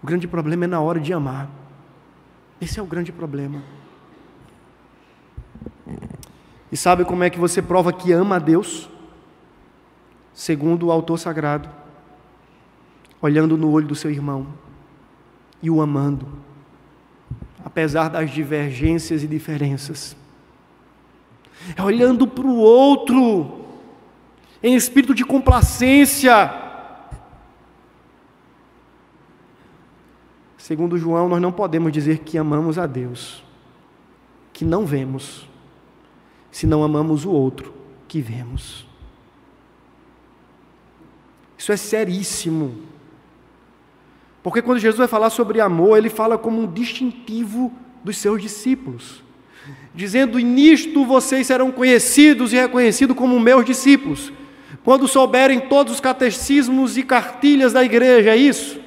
O 0.00 0.06
grande 0.06 0.28
problema 0.28 0.66
é 0.66 0.68
na 0.68 0.80
hora 0.80 1.00
de 1.00 1.12
amar. 1.12 1.61
Esse 2.62 2.78
é 2.78 2.82
o 2.82 2.86
grande 2.86 3.10
problema. 3.10 3.60
E 6.70 6.76
sabe 6.76 7.04
como 7.04 7.24
é 7.24 7.28
que 7.28 7.38
você 7.38 7.60
prova 7.60 7.92
que 7.92 8.12
ama 8.12 8.36
a 8.36 8.38
Deus? 8.38 8.88
Segundo 10.32 10.86
o 10.86 10.92
autor 10.92 11.18
sagrado, 11.18 11.68
olhando 13.20 13.58
no 13.58 13.68
olho 13.72 13.88
do 13.88 13.96
seu 13.96 14.12
irmão 14.12 14.46
e 15.60 15.68
o 15.68 15.82
amando, 15.82 16.28
apesar 17.64 18.08
das 18.08 18.30
divergências 18.30 19.24
e 19.24 19.26
diferenças 19.26 20.16
é 21.76 21.82
olhando 21.82 22.26
para 22.26 22.46
o 22.46 22.56
outro, 22.56 23.66
em 24.62 24.74
espírito 24.74 25.14
de 25.14 25.24
complacência. 25.24 26.61
Segundo 30.62 30.96
João, 30.96 31.28
nós 31.28 31.42
não 31.42 31.50
podemos 31.50 31.90
dizer 31.90 32.20
que 32.20 32.38
amamos 32.38 32.78
a 32.78 32.86
Deus, 32.86 33.42
que 34.52 34.64
não 34.64 34.86
vemos, 34.86 35.44
se 36.52 36.68
não 36.68 36.84
amamos 36.84 37.24
o 37.24 37.32
outro 37.32 37.74
que 38.06 38.20
vemos. 38.20 38.86
Isso 41.58 41.72
é 41.72 41.76
seríssimo. 41.76 42.76
Porque 44.40 44.62
quando 44.62 44.78
Jesus 44.78 44.98
vai 44.98 45.08
falar 45.08 45.30
sobre 45.30 45.60
amor, 45.60 45.98
ele 45.98 46.08
fala 46.08 46.38
como 46.38 46.62
um 46.62 46.72
distintivo 46.72 47.72
dos 48.04 48.18
seus 48.18 48.40
discípulos. 48.40 49.20
dizendo: 49.92 50.38
Nisto 50.38 51.04
vocês 51.04 51.48
serão 51.48 51.72
conhecidos 51.72 52.52
e 52.52 52.56
reconhecidos 52.56 53.16
como 53.16 53.40
meus 53.40 53.64
discípulos, 53.64 54.32
quando 54.84 55.08
souberem 55.08 55.58
todos 55.58 55.94
os 55.94 56.00
catecismos 56.00 56.96
e 56.96 57.02
cartilhas 57.02 57.72
da 57.72 57.82
igreja, 57.82 58.30
é 58.30 58.36
isso? 58.36 58.81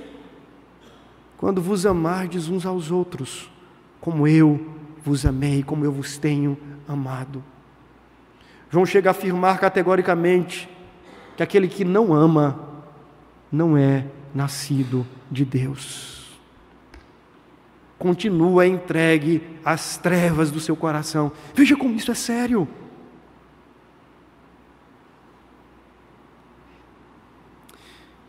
Quando 1.38 1.62
vos 1.62 1.86
amardes 1.86 2.48
uns 2.48 2.66
aos 2.66 2.92
outros, 2.92 3.50
como 4.00 4.28
eu 4.28 4.74
vos 5.04 5.26
amei, 5.26 5.64
como 5.64 5.86
eu 5.86 5.92
vos 5.92 6.18
tenho 6.18 6.58
amado. 6.88 7.44
João 8.70 8.86
chega 8.86 9.10
a 9.10 9.12
afirmar 9.12 9.60
categoricamente 9.60 10.70
que 11.36 11.44
aquele 11.44 11.68
que 11.68 11.84
não 11.84 12.14
ama 12.14 12.84
não 13.52 13.78
é 13.78 14.06
nascido 14.34 15.06
de 15.30 15.46
Deus 15.46 16.16
continua 17.98 18.68
entregue 18.68 19.42
às 19.64 19.98
trevas 19.98 20.52
do 20.52 20.60
seu 20.60 20.76
coração. 20.76 21.32
Veja 21.54 21.76
como 21.76 21.96
isso 21.96 22.12
é 22.12 22.16
sério. 22.16 22.68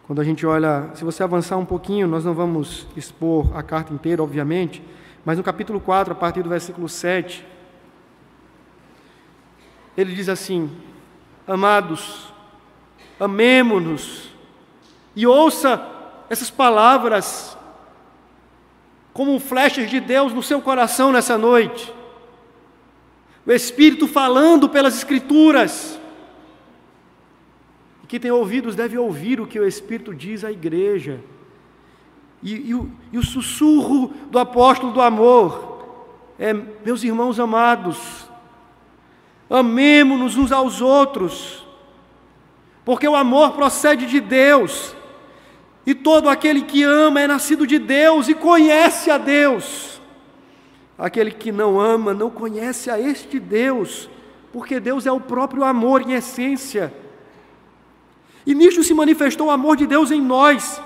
Quando 0.07 0.20
a 0.20 0.24
gente 0.24 0.46
olha, 0.46 0.88
se 0.94 1.04
você 1.04 1.22
avançar 1.22 1.57
um 1.57 1.64
pouquinho, 1.64 2.07
nós 2.07 2.24
não 2.24 2.32
vamos 2.32 2.86
expor 2.96 3.57
a 3.57 3.62
carta 3.62 3.92
inteira, 3.92 4.22
obviamente, 4.22 4.80
mas 5.24 5.36
no 5.36 5.42
capítulo 5.42 5.80
4, 5.80 6.12
a 6.12 6.16
partir 6.16 6.44
do 6.44 6.48
versículo 6.48 6.88
7, 6.88 7.44
ele 9.96 10.14
diz 10.14 10.28
assim: 10.28 10.70
Amados, 11.44 12.32
amemo-nos, 13.18 14.30
e 15.16 15.26
ouça 15.26 15.84
essas 16.30 16.50
palavras 16.50 17.59
como 19.12 19.40
flechas 19.40 19.90
de 19.90 19.98
Deus 19.98 20.32
no 20.32 20.42
seu 20.42 20.61
coração 20.61 21.11
nessa 21.11 21.36
noite. 21.36 21.92
O 23.44 23.50
Espírito 23.50 24.07
falando 24.07 24.68
pelas 24.68 24.96
Escrituras. 24.96 25.98
E 28.07 28.09
quem 28.09 28.20
tem 28.20 28.30
ouvidos 28.30 28.76
deve 28.76 28.96
ouvir 28.96 29.40
o 29.40 29.48
que 29.48 29.59
o 29.59 29.66
Espírito 29.66 30.14
diz 30.14 30.44
à 30.44 30.52
igreja. 30.52 31.18
E, 32.40 32.70
e, 32.70 32.72
o, 32.72 32.88
e 33.11 33.18
o 33.18 33.22
sussurro 33.24 34.14
do 34.30 34.38
apóstolo 34.38 34.92
do 34.92 35.00
amor 35.00 35.84
é: 36.38 36.54
meus 36.84 37.02
irmãos 37.02 37.40
amados, 37.40 38.30
amemo-nos 39.50 40.36
uns 40.36 40.52
aos 40.52 40.80
outros, 40.80 41.66
porque 42.84 43.09
o 43.09 43.16
amor 43.16 43.54
procede 43.54 44.07
de 44.07 44.20
Deus. 44.20 44.94
E 45.84 45.92
todo 45.92 46.28
aquele 46.28 46.62
que 46.62 46.84
ama 46.84 47.20
é 47.20 47.26
nascido 47.26 47.66
de 47.66 47.76
Deus 47.76 48.28
e 48.28 48.34
conhece 48.34 49.11
a 49.11 49.18
Deus. 49.18 50.00
Aquele 50.96 51.32
que 51.32 51.50
não 51.50 51.80
ama 51.80 52.14
não 52.14 52.30
conhece 52.30 52.88
a 52.88 53.00
este 53.00 53.40
Deus, 53.40 54.09
porque 54.52 54.78
Deus 54.78 55.07
é 55.07 55.11
o 55.11 55.18
próprio 55.18 55.64
amor 55.64 56.02
em 56.02 56.12
essência. 56.12 57.04
E 58.47 58.55
nisto 58.55 58.82
se 58.82 58.94
manifestou 58.94 59.49
o 59.49 59.51
amor 59.51 59.76
de 59.76 59.86
Deus 59.86 60.11
em 60.11 60.22
nós, 60.22 60.80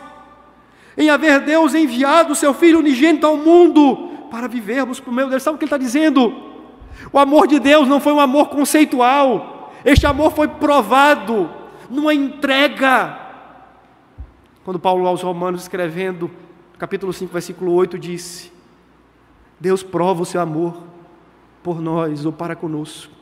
em 0.97 1.11
haver 1.11 1.41
Deus 1.41 1.75
enviado 1.75 2.33
o 2.33 2.37
seu 2.37 2.53
Filho 2.55 2.79
unigênito 2.79 3.27
ao 3.27 3.37
mundo 3.37 4.09
para 4.31 4.49
vivermos 4.49 4.99
por 4.99 5.13
meio 5.13 5.29
dele. 5.29 5.41
Sabe 5.41 5.57
o 5.57 5.59
que 5.59 5.65
ele 5.65 5.69
está 5.69 5.79
dizendo? 5.79 6.33
O 7.13 7.19
amor 7.19 7.47
de 7.47 7.59
Deus 7.59 7.87
não 7.87 8.01
foi 8.01 8.13
um 8.13 8.21
amor 8.21 8.49
conceitual, 8.49 9.73
este 9.85 10.07
amor 10.07 10.33
foi 10.33 10.49
provado 10.49 11.51
numa 11.89 12.15
entrega 12.15 13.21
quando 14.65 14.79
Paulo 14.79 15.07
aos 15.07 15.23
Romanos, 15.23 15.63
escrevendo, 15.63 16.31
capítulo 16.79 17.13
5, 17.13 17.33
versículo 17.33 17.73
8, 17.73 17.99
disse: 17.99 18.53
Deus 19.59 19.83
prova 19.83 20.23
o 20.23 20.27
seu 20.27 20.41
amor 20.41 20.83
por 21.63 21.81
nós 21.81 22.25
ou 22.25 22.33
para 22.33 22.55
conosco, 22.55 23.13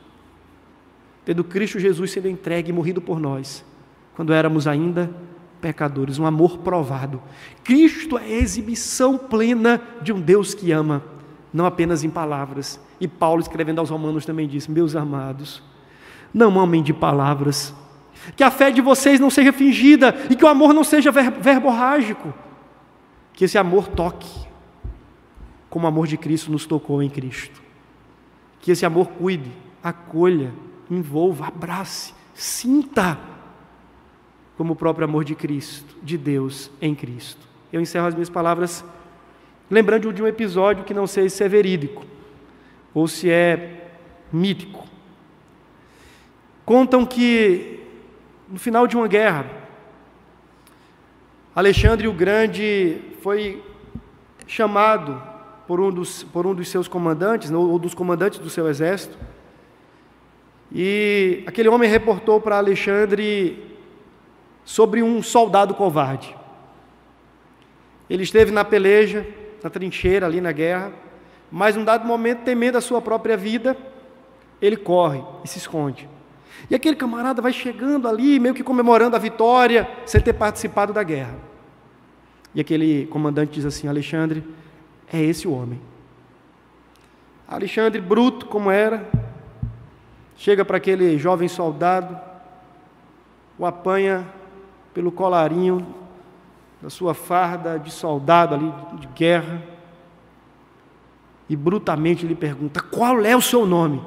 tendo 1.25 1.43
Cristo 1.43 1.79
Jesus 1.79 2.11
sendo 2.11 2.27
entregue 2.27 2.69
e 2.69 2.73
morrido 2.73 3.01
por 3.01 3.19
nós, 3.19 3.65
quando 4.19 4.33
éramos 4.33 4.67
ainda 4.67 5.09
pecadores, 5.61 6.19
um 6.19 6.25
amor 6.25 6.57
provado. 6.57 7.21
Cristo 7.63 8.17
é 8.17 8.25
a 8.25 8.27
exibição 8.27 9.17
plena 9.17 9.81
de 10.01 10.11
um 10.11 10.19
Deus 10.19 10.53
que 10.53 10.73
ama, 10.73 11.01
não 11.53 11.65
apenas 11.65 12.03
em 12.03 12.09
palavras. 12.09 12.81
E 12.99 13.07
Paulo, 13.07 13.39
escrevendo 13.39 13.79
aos 13.79 13.89
Romanos, 13.89 14.25
também 14.25 14.45
disse: 14.45 14.69
Meus 14.69 14.93
amados, 14.93 15.63
não 16.33 16.59
amem 16.59 16.83
de 16.83 16.91
palavras, 16.91 17.73
que 18.35 18.43
a 18.43 18.51
fé 18.51 18.71
de 18.71 18.81
vocês 18.81 19.21
não 19.21 19.29
seja 19.29 19.53
fingida 19.53 20.13
e 20.29 20.35
que 20.35 20.43
o 20.43 20.49
amor 20.49 20.73
não 20.73 20.83
seja 20.83 21.13
ver 21.13 21.31
verborrágico. 21.31 22.33
Que 23.31 23.45
esse 23.45 23.57
amor 23.57 23.87
toque, 23.87 24.45
como 25.69 25.85
o 25.85 25.87
amor 25.87 26.07
de 26.07 26.17
Cristo 26.17 26.51
nos 26.51 26.65
tocou 26.65 27.01
em 27.01 27.09
Cristo. 27.09 27.61
Que 28.59 28.71
esse 28.71 28.85
amor 28.85 29.07
cuide, 29.11 29.49
acolha, 29.81 30.51
envolva, 30.91 31.47
abrace, 31.47 32.13
sinta, 32.33 33.17
como 34.59 34.73
o 34.73 34.75
próprio 34.75 35.05
amor 35.05 35.23
de 35.23 35.35
Cristo, 35.35 35.95
de 36.03 36.17
Deus 36.17 36.69
em 36.81 36.93
Cristo. 36.93 37.47
Eu 37.71 37.79
encerro 37.79 38.07
as 38.07 38.13
minhas 38.13 38.29
palavras 38.29 38.83
lembrando 39.71 40.11
de 40.11 40.21
um 40.21 40.27
episódio 40.27 40.83
que 40.83 40.93
não 40.93 41.07
sei 41.07 41.29
se 41.29 41.41
é 41.41 41.47
verídico 41.47 42.05
ou 42.93 43.07
se 43.07 43.31
é 43.31 43.89
mítico. 44.33 44.85
Contam 46.65 47.05
que 47.05 47.79
no 48.49 48.59
final 48.59 48.85
de 48.85 48.97
uma 48.97 49.07
guerra. 49.07 49.45
Alexandre 51.55 52.09
o 52.09 52.13
Grande 52.13 52.99
foi 53.21 53.63
chamado 54.45 55.23
por 55.67 55.79
um 55.79 55.89
dos, 55.89 56.23
por 56.23 56.45
um 56.45 56.53
dos 56.53 56.67
seus 56.67 56.89
comandantes, 56.89 57.49
ou 57.49 57.79
dos 57.79 57.93
comandantes 57.93 58.39
do 58.39 58.49
seu 58.49 58.67
exército, 58.67 59.17
e 60.69 61.45
aquele 61.47 61.69
homem 61.69 61.89
reportou 61.89 62.41
para 62.41 62.57
Alexandre 62.57 63.68
sobre 64.69 65.01
um 65.01 65.23
soldado 65.23 65.73
covarde. 65.73 66.37
Ele 68.07 68.21
esteve 68.21 68.51
na 68.51 68.63
peleja, 68.63 69.25
na 69.63 69.69
trincheira 69.69 70.27
ali 70.27 70.39
na 70.39 70.51
guerra, 70.51 70.93
mas 71.51 71.75
num 71.75 71.83
dado 71.83 72.05
momento, 72.05 72.43
temendo 72.43 72.77
a 72.77 72.81
sua 72.81 73.01
própria 73.01 73.35
vida, 73.35 73.75
ele 74.61 74.77
corre 74.77 75.23
e 75.43 75.47
se 75.47 75.57
esconde. 75.57 76.07
E 76.69 76.75
aquele 76.75 76.95
camarada 76.95 77.41
vai 77.41 77.51
chegando 77.51 78.07
ali, 78.07 78.39
meio 78.39 78.53
que 78.53 78.63
comemorando 78.63 79.15
a 79.15 79.19
vitória, 79.19 79.89
sem 80.05 80.21
ter 80.21 80.33
participado 80.33 80.93
da 80.93 81.01
guerra. 81.01 81.35
E 82.53 82.61
aquele 82.61 83.07
comandante 83.07 83.53
diz 83.53 83.65
assim: 83.65 83.87
Alexandre, 83.87 84.43
é 85.11 85.19
esse 85.19 85.47
o 85.47 85.51
homem. 85.51 85.81
Alexandre, 87.47 87.99
bruto 87.99 88.45
como 88.45 88.69
era, 88.69 89.09
chega 90.37 90.63
para 90.63 90.77
aquele 90.77 91.17
jovem 91.17 91.47
soldado, 91.47 92.15
o 93.57 93.65
apanha 93.65 94.37
pelo 94.93 95.11
colarinho 95.11 95.85
da 96.81 96.89
sua 96.89 97.13
farda 97.13 97.77
de 97.77 97.91
soldado 97.91 98.55
ali 98.55 98.73
de 98.99 99.07
guerra, 99.07 99.61
e 101.49 101.55
brutamente 101.55 102.25
lhe 102.25 102.35
pergunta: 102.35 102.81
Qual 102.81 103.21
é 103.21 103.35
o 103.35 103.41
seu 103.41 103.65
nome? 103.65 104.01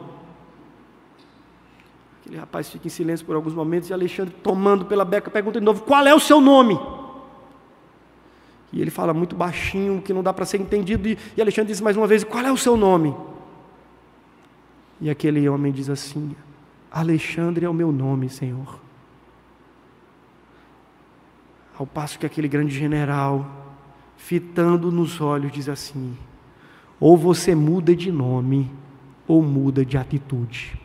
Aquele 2.20 2.39
rapaz 2.39 2.70
fica 2.70 2.87
em 2.87 2.91
silêncio 2.91 3.26
por 3.26 3.35
alguns 3.35 3.53
momentos 3.53 3.91
e 3.91 3.93
Alexandre, 3.93 4.33
tomando 4.43 4.85
pela 4.85 5.05
beca, 5.05 5.30
pergunta 5.30 5.59
de 5.59 5.66
novo: 5.66 5.83
Qual 5.83 6.07
é 6.07 6.14
o 6.14 6.20
seu 6.20 6.41
nome? 6.41 6.78
E 8.72 8.80
ele 8.80 8.91
fala 8.91 9.12
muito 9.12 9.37
baixinho, 9.37 10.01
que 10.01 10.14
não 10.14 10.22
dá 10.22 10.33
para 10.33 10.47
ser 10.47 10.59
entendido. 10.59 11.07
E, 11.09 11.41
Alexandre 11.41 11.72
diz 11.72 11.80
mais 11.80 11.97
uma 11.97 12.07
vez: 12.07 12.24
Qual 12.24 12.45
é 12.45 12.51
o 12.51 12.57
seu 12.57 12.76
nome? 12.76 13.14
E 15.01 15.11
aquele 15.11 15.47
homem 15.49 15.72
diz 15.72 15.91
assim: 15.91 16.35
Alexandre 16.91 17.66
é 17.66 17.68
o 17.68 17.74
meu 17.74 17.91
nome, 17.91 18.28
Senhor. 18.28 18.80
Ao 21.79 21.87
passo 21.87 22.18
que 22.18 22.27
aquele 22.27 22.49
grande 22.49 22.75
general, 22.75 23.75
fitando 24.16 24.91
nos 24.91 25.20
olhos, 25.20 25.53
diz 25.53 25.68
assim: 25.68 26.16
Ou 27.01 27.16
você 27.16 27.55
muda 27.55 27.97
de 27.97 28.12
nome, 28.12 28.70
ou 29.27 29.43
muda 29.43 29.85
de 29.85 29.97
atitude 29.97 30.83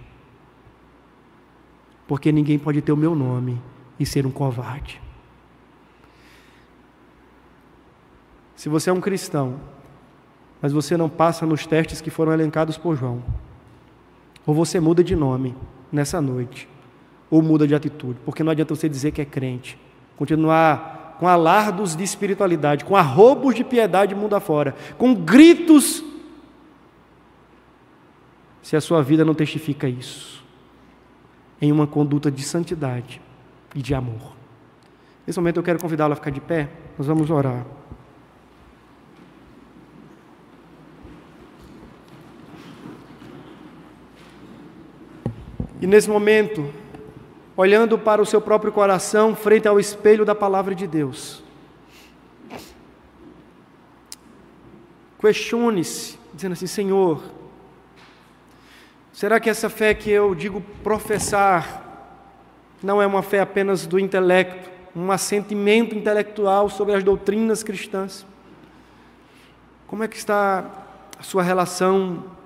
porque 2.08 2.32
ninguém 2.32 2.58
pode 2.58 2.82
ter 2.82 2.92
o 2.92 2.98
meu 2.98 3.14
nome 3.14 3.62
e 4.00 4.06
ser 4.06 4.26
um 4.26 4.32
covarde. 4.32 5.02
Se 8.56 8.70
você 8.70 8.90
é 8.90 8.94
um 8.94 9.02
cristão, 9.02 9.60
mas 10.62 10.72
você 10.72 10.96
não 10.98 11.10
passa 11.10 11.46
nos 11.46 11.68
testes 11.68 12.02
que 12.02 12.10
foram 12.10 12.32
elencados 12.32 12.78
por 12.78 12.96
João, 12.96 13.22
ou 14.46 14.56
você 14.56 14.80
muda 14.80 15.04
de 15.04 15.16
nome 15.16 15.56
nessa 15.92 16.22
noite, 16.22 16.68
ou 17.30 17.42
muda 17.42 17.68
de 17.68 17.76
atitude, 17.76 18.18
porque 18.26 18.42
não 18.42 18.52
adianta 18.52 18.74
você 18.74 18.88
dizer 18.88 19.12
que 19.12 19.22
é 19.22 19.26
crente, 19.26 19.78
continuar 20.18 21.15
com 21.20 21.28
alardos 21.28 21.95
de 21.95 22.03
espiritualidade, 22.03 22.84
com 22.84 22.95
arrobos 22.95 23.55
de 23.55 23.63
piedade 23.63 24.13
mundo 24.13 24.36
afora, 24.36 24.76
com 24.97 25.13
gritos, 25.13 26.03
se 28.61 28.76
a 28.76 28.82
sua 28.82 29.01
vida 29.01 29.24
não 29.24 29.34
testifica 29.34 29.88
isso 29.88 30.43
em 31.61 31.72
uma 31.72 31.88
conduta 31.88 32.30
de 32.30 32.43
santidade 32.43 33.22
e 33.74 33.82
de 33.82 33.93
amor. 33.95 34.36
Nesse 35.26 35.39
momento 35.39 35.57
eu 35.57 35.63
quero 35.63 35.80
convidá-lo 35.80 36.13
a 36.13 36.15
ficar 36.15 36.32
de 36.32 36.41
pé, 36.41 36.70
nós 36.97 37.07
vamos 37.07 37.30
orar. 37.30 37.65
E 45.80 45.86
nesse 45.86 46.09
momento, 46.09 46.74
olhando 47.58 47.97
para 47.97 48.22
o 48.22 48.26
seu 48.26 48.39
próprio 48.39 48.72
coração, 48.72 49.36
frente 49.36 49.68
ao 49.68 49.80
espelho 49.80 50.24
da 50.24 50.36
palavra 50.36 50.76
de 50.76 50.86
Deus, 50.86 51.43
questione-se, 55.20 56.20
dizendo 56.32 56.53
assim: 56.53 56.68
Senhor, 56.68 57.24
será 59.12 59.39
que 59.39 59.49
essa 59.49 59.70
fé 59.70 59.95
que 59.95 60.12
eu 60.12 60.36
digo 60.36 60.62
professar 60.84 61.84
não 62.84 63.01
é 63.01 63.08
uma 63.08 63.24
fé 63.24 63.39
apenas 63.39 63.88
do 63.88 63.99
intelecto, 63.99 64.70
um 64.95 65.12
assentimento 65.12 65.95
intelectual 65.95 66.70
sobre 66.70 66.93
as 66.93 67.03
doutrinas 67.03 67.64
cristãs? 67.64 68.24
Como 69.88 70.03
é 70.03 70.08
que 70.08 70.18
está 70.18 70.66
a 71.18 71.24
sua 71.24 71.41
relação 71.41 72.37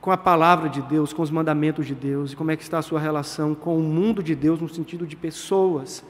com 0.00 0.10
a 0.10 0.16
palavra 0.16 0.68
de 0.68 0.80
Deus, 0.80 1.12
com 1.12 1.22
os 1.22 1.30
mandamentos 1.30 1.86
de 1.86 1.94
Deus, 1.94 2.32
e 2.32 2.36
como 2.36 2.50
é 2.50 2.56
que 2.56 2.62
está 2.62 2.78
a 2.78 2.82
sua 2.82 3.00
relação 3.00 3.54
com 3.54 3.76
o 3.76 3.82
mundo 3.82 4.22
de 4.22 4.34
Deus 4.34 4.60
no 4.60 4.68
sentido 4.68 5.06
de 5.06 5.16
pessoas. 5.16 6.04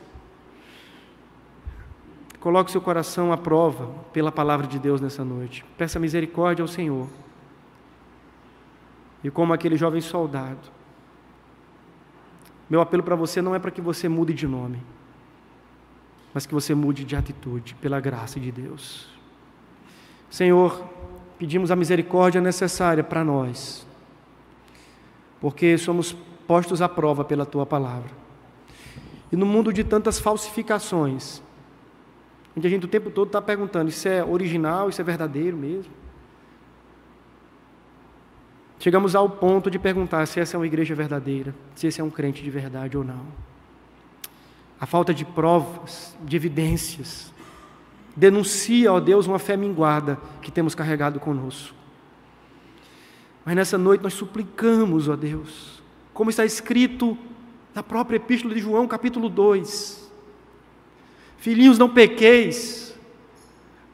Coloque 2.41 2.70
seu 2.70 2.80
coração 2.80 3.32
à 3.32 3.36
prova 3.36 3.89
pela 4.12 4.30
palavra 4.30 4.66
de 4.66 4.78
Deus 4.78 5.01
nessa 5.01 5.24
noite. 5.24 5.64
Peça 5.76 5.99
misericórdia 5.99 6.62
ao 6.62 6.68
Senhor. 6.68 7.09
E 9.24 9.30
como 9.30 9.53
aquele 9.53 9.76
jovem 9.76 10.01
soldado, 10.01 10.70
meu 12.70 12.80
apelo 12.80 13.03
para 13.03 13.16
você 13.16 13.43
não 13.43 13.55
é 13.55 13.59
para 13.59 13.70
que 13.70 13.80
você 13.80 14.09
mude 14.09 14.32
de 14.32 14.47
nome, 14.47 14.80
mas 16.32 16.47
que 16.47 16.55
você 16.55 16.74
mude 16.74 17.05
de 17.05 17.16
atitude, 17.16 17.74
pela 17.76 17.99
graça 17.99 18.39
de 18.39 18.53
Deus. 18.53 19.09
Senhor, 20.30 20.89
pedimos 21.39 21.70
a 21.70 21.76
misericórdia 21.76 22.41
necessária 22.41 23.05
para 23.05 23.24
nós, 23.24 23.86
porque 25.41 25.78
somos 25.78 26.12
postos 26.47 26.82
à 26.82 26.89
prova 26.89 27.24
pela 27.24 27.47
tua 27.47 27.64
palavra. 27.64 28.11
E 29.30 29.36
no 29.36 29.47
mundo 29.47 29.72
de 29.72 29.84
tantas 29.84 30.18
falsificações, 30.18 31.41
onde 32.57 32.66
a 32.66 32.70
gente 32.70 32.86
o 32.86 32.89
tempo 32.89 33.11
todo 33.11 33.28
está 33.28 33.41
perguntando: 33.41 33.89
isso 33.89 34.09
é 34.09 34.24
original, 34.24 34.89
isso 34.89 35.01
é 35.01 35.05
verdadeiro 35.05 35.57
mesmo? 35.57 35.93
Chegamos 38.80 39.14
ao 39.14 39.28
ponto 39.28 39.70
de 39.70 39.78
perguntar 39.78 40.26
se 40.26 40.41
essa 40.41 40.57
é 40.57 40.59
uma 40.59 40.66
igreja 40.66 40.95
verdadeira, 40.95 41.55
se 41.74 41.86
esse 41.86 42.01
é 42.01 42.05
um 42.05 42.11
crente 42.11 42.43
de 42.43 42.51
verdade 42.51 42.97
ou 42.97 43.05
não. 43.05 43.26
A 44.80 44.86
falta 44.86 45.12
de 45.12 45.24
provas, 45.24 46.16
de 46.24 46.36
evidências, 46.36 47.32
denuncia, 48.18 48.92
ó 48.92 48.98
Deus, 48.98 49.28
uma 49.28 49.38
fé 49.38 49.56
minguada 49.56 50.18
que 50.42 50.50
temos 50.50 50.74
carregado 50.74 51.20
conosco. 51.20 51.74
Mas 53.44 53.54
nessa 53.54 53.78
noite 53.78 54.02
nós 54.02 54.12
suplicamos, 54.12 55.08
ó 55.08 55.14
Deus, 55.14 55.80
como 56.12 56.28
está 56.28 56.44
escrito 56.44 57.16
na 57.72 57.82
própria 57.82 58.16
Epístola 58.16 58.52
de 58.54 58.60
João, 58.60 58.88
capítulo 58.88 59.28
2: 59.28 60.10
Filhinhos, 61.38 61.78
não 61.78 61.88
pequeis, 61.88 62.92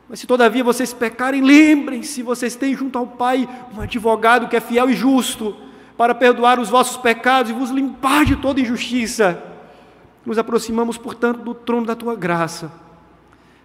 mas 0.09 0.21
se 0.21 0.27
todavia 0.27 0.65
vocês 0.65 0.95
pecarem, 0.95 1.43
lembrem-se, 1.43 2.23
vocês 2.23 2.57
têm 2.57 2.75
junto 2.75 2.97
ao 2.97 3.07
Pai 3.07 3.47
um 3.77 3.81
advogado 3.83 4.49
que 4.49 4.57
é 4.57 4.61
fiel 4.61 4.89
e 4.89 4.95
justo 4.95 5.55
para 5.99 6.15
perdoar 6.15 6.59
os 6.59 6.71
vossos 6.71 6.97
pecados 6.97 7.51
e 7.51 7.55
vos 7.55 7.71
limpar 7.71 8.25
de 8.25 8.37
toda 8.37 8.61
injustiça. 8.61 9.43
Nos 10.25 10.39
aproximamos, 10.39 10.97
portanto, 10.97 11.43
do 11.43 11.55
trono 11.55 11.87
da 11.87 11.95
tua 11.95 12.17
graça 12.17 12.84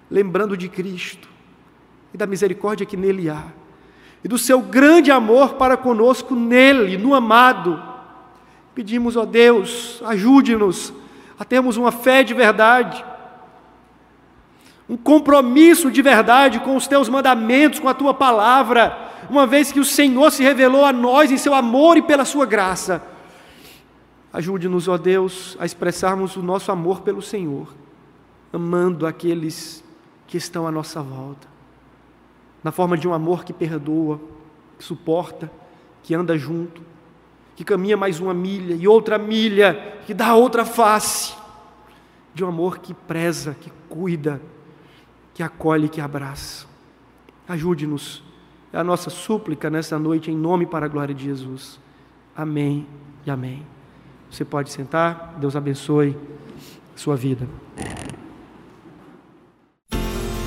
lembrando 0.10 0.58
de 0.58 0.68
Cristo 0.68 1.28
e 2.14 2.18
da 2.18 2.26
misericórdia 2.26 2.86
que 2.86 2.98
nele 2.98 3.30
há, 3.30 3.46
e 4.24 4.28
do 4.28 4.38
seu 4.38 4.62
grande 4.62 5.12
amor 5.12 5.54
para 5.54 5.78
conosco 5.78 6.36
nele, 6.36 6.98
no 6.98 7.14
amado. 7.14 7.82
Pedimos, 8.74 9.16
ó 9.16 9.26
Deus, 9.26 10.02
ajude-nos 10.06 10.94
a 11.38 11.46
termos 11.46 11.78
uma 11.78 11.92
fé 11.92 12.24
de 12.24 12.34
verdade, 12.34 13.04
um 14.90 14.98
compromisso 14.98 15.92
de 15.92 16.02
verdade 16.02 16.60
com 16.60 16.76
os 16.76 16.88
teus 16.88 17.08
mandamentos, 17.08 17.80
com 17.80 17.88
a 17.88 17.94
tua 17.94 18.14
palavra, 18.14 18.98
uma 19.30 19.46
vez 19.46 19.72
que 19.72 19.80
o 19.80 19.86
Senhor 19.86 20.32
se 20.32 20.44
revelou 20.44 20.84
a 20.84 20.92
nós 20.92 21.32
em 21.32 21.38
seu 21.38 21.54
amor 21.54 21.96
e 21.96 22.02
pela 22.02 22.26
sua 22.26 22.46
graça. 22.46 23.02
Ajude-nos, 24.34 24.88
ó 24.88 24.98
Deus, 24.98 25.56
a 25.60 25.66
expressarmos 25.66 26.36
o 26.36 26.44
nosso 26.44 26.72
amor 26.72 27.02
pelo 27.02 27.22
Senhor, 27.22 27.68
amando 28.52 29.08
aqueles 29.08 29.84
que 30.30 30.38
estão 30.38 30.68
à 30.68 30.72
nossa 30.72 31.02
volta, 31.02 31.48
na 32.64 32.72
forma 32.72 32.96
de 32.96 33.08
um 33.08 33.14
amor 33.16 33.44
que 33.44 33.52
perdoa, 33.52 34.22
que 34.78 34.84
suporta, 34.84 35.52
que 36.04 36.14
anda 36.14 36.38
junto, 36.38 36.84
que 37.56 37.64
caminha 37.64 37.98
mais 37.98 38.20
uma 38.20 38.32
milha 38.32 38.76
e 38.76 38.88
outra 38.88 39.18
milha, 39.18 39.98
que 40.06 40.14
dá 40.14 40.36
outra 40.36 40.64
face, 40.64 41.34
de 42.32 42.44
um 42.44 42.48
amor 42.48 42.78
que 42.78 42.94
preza, 42.94 43.56
que 43.60 43.72
cuida, 43.90 44.40
que 45.34 45.42
acolhe, 45.42 45.90
que 45.90 46.00
abraça. 46.00 46.68
Ajude-nos, 47.48 48.24
é 48.72 48.78
a 48.78 48.84
nossa 48.84 49.10
súplica 49.10 49.68
nessa 49.68 49.98
noite, 49.98 50.30
em 50.30 50.38
nome 50.38 50.68
para 50.68 50.86
a 50.86 50.90
glória 50.90 51.16
de 51.16 51.24
Jesus. 51.24 51.80
Amém 52.36 52.86
e 53.26 53.32
amém. 53.32 53.66
Você 54.30 54.46
pode 54.46 54.72
sentar, 54.72 55.38
Deus 55.40 55.56
abençoe 55.56 56.16
sua 56.96 57.16
vida. 57.16 57.48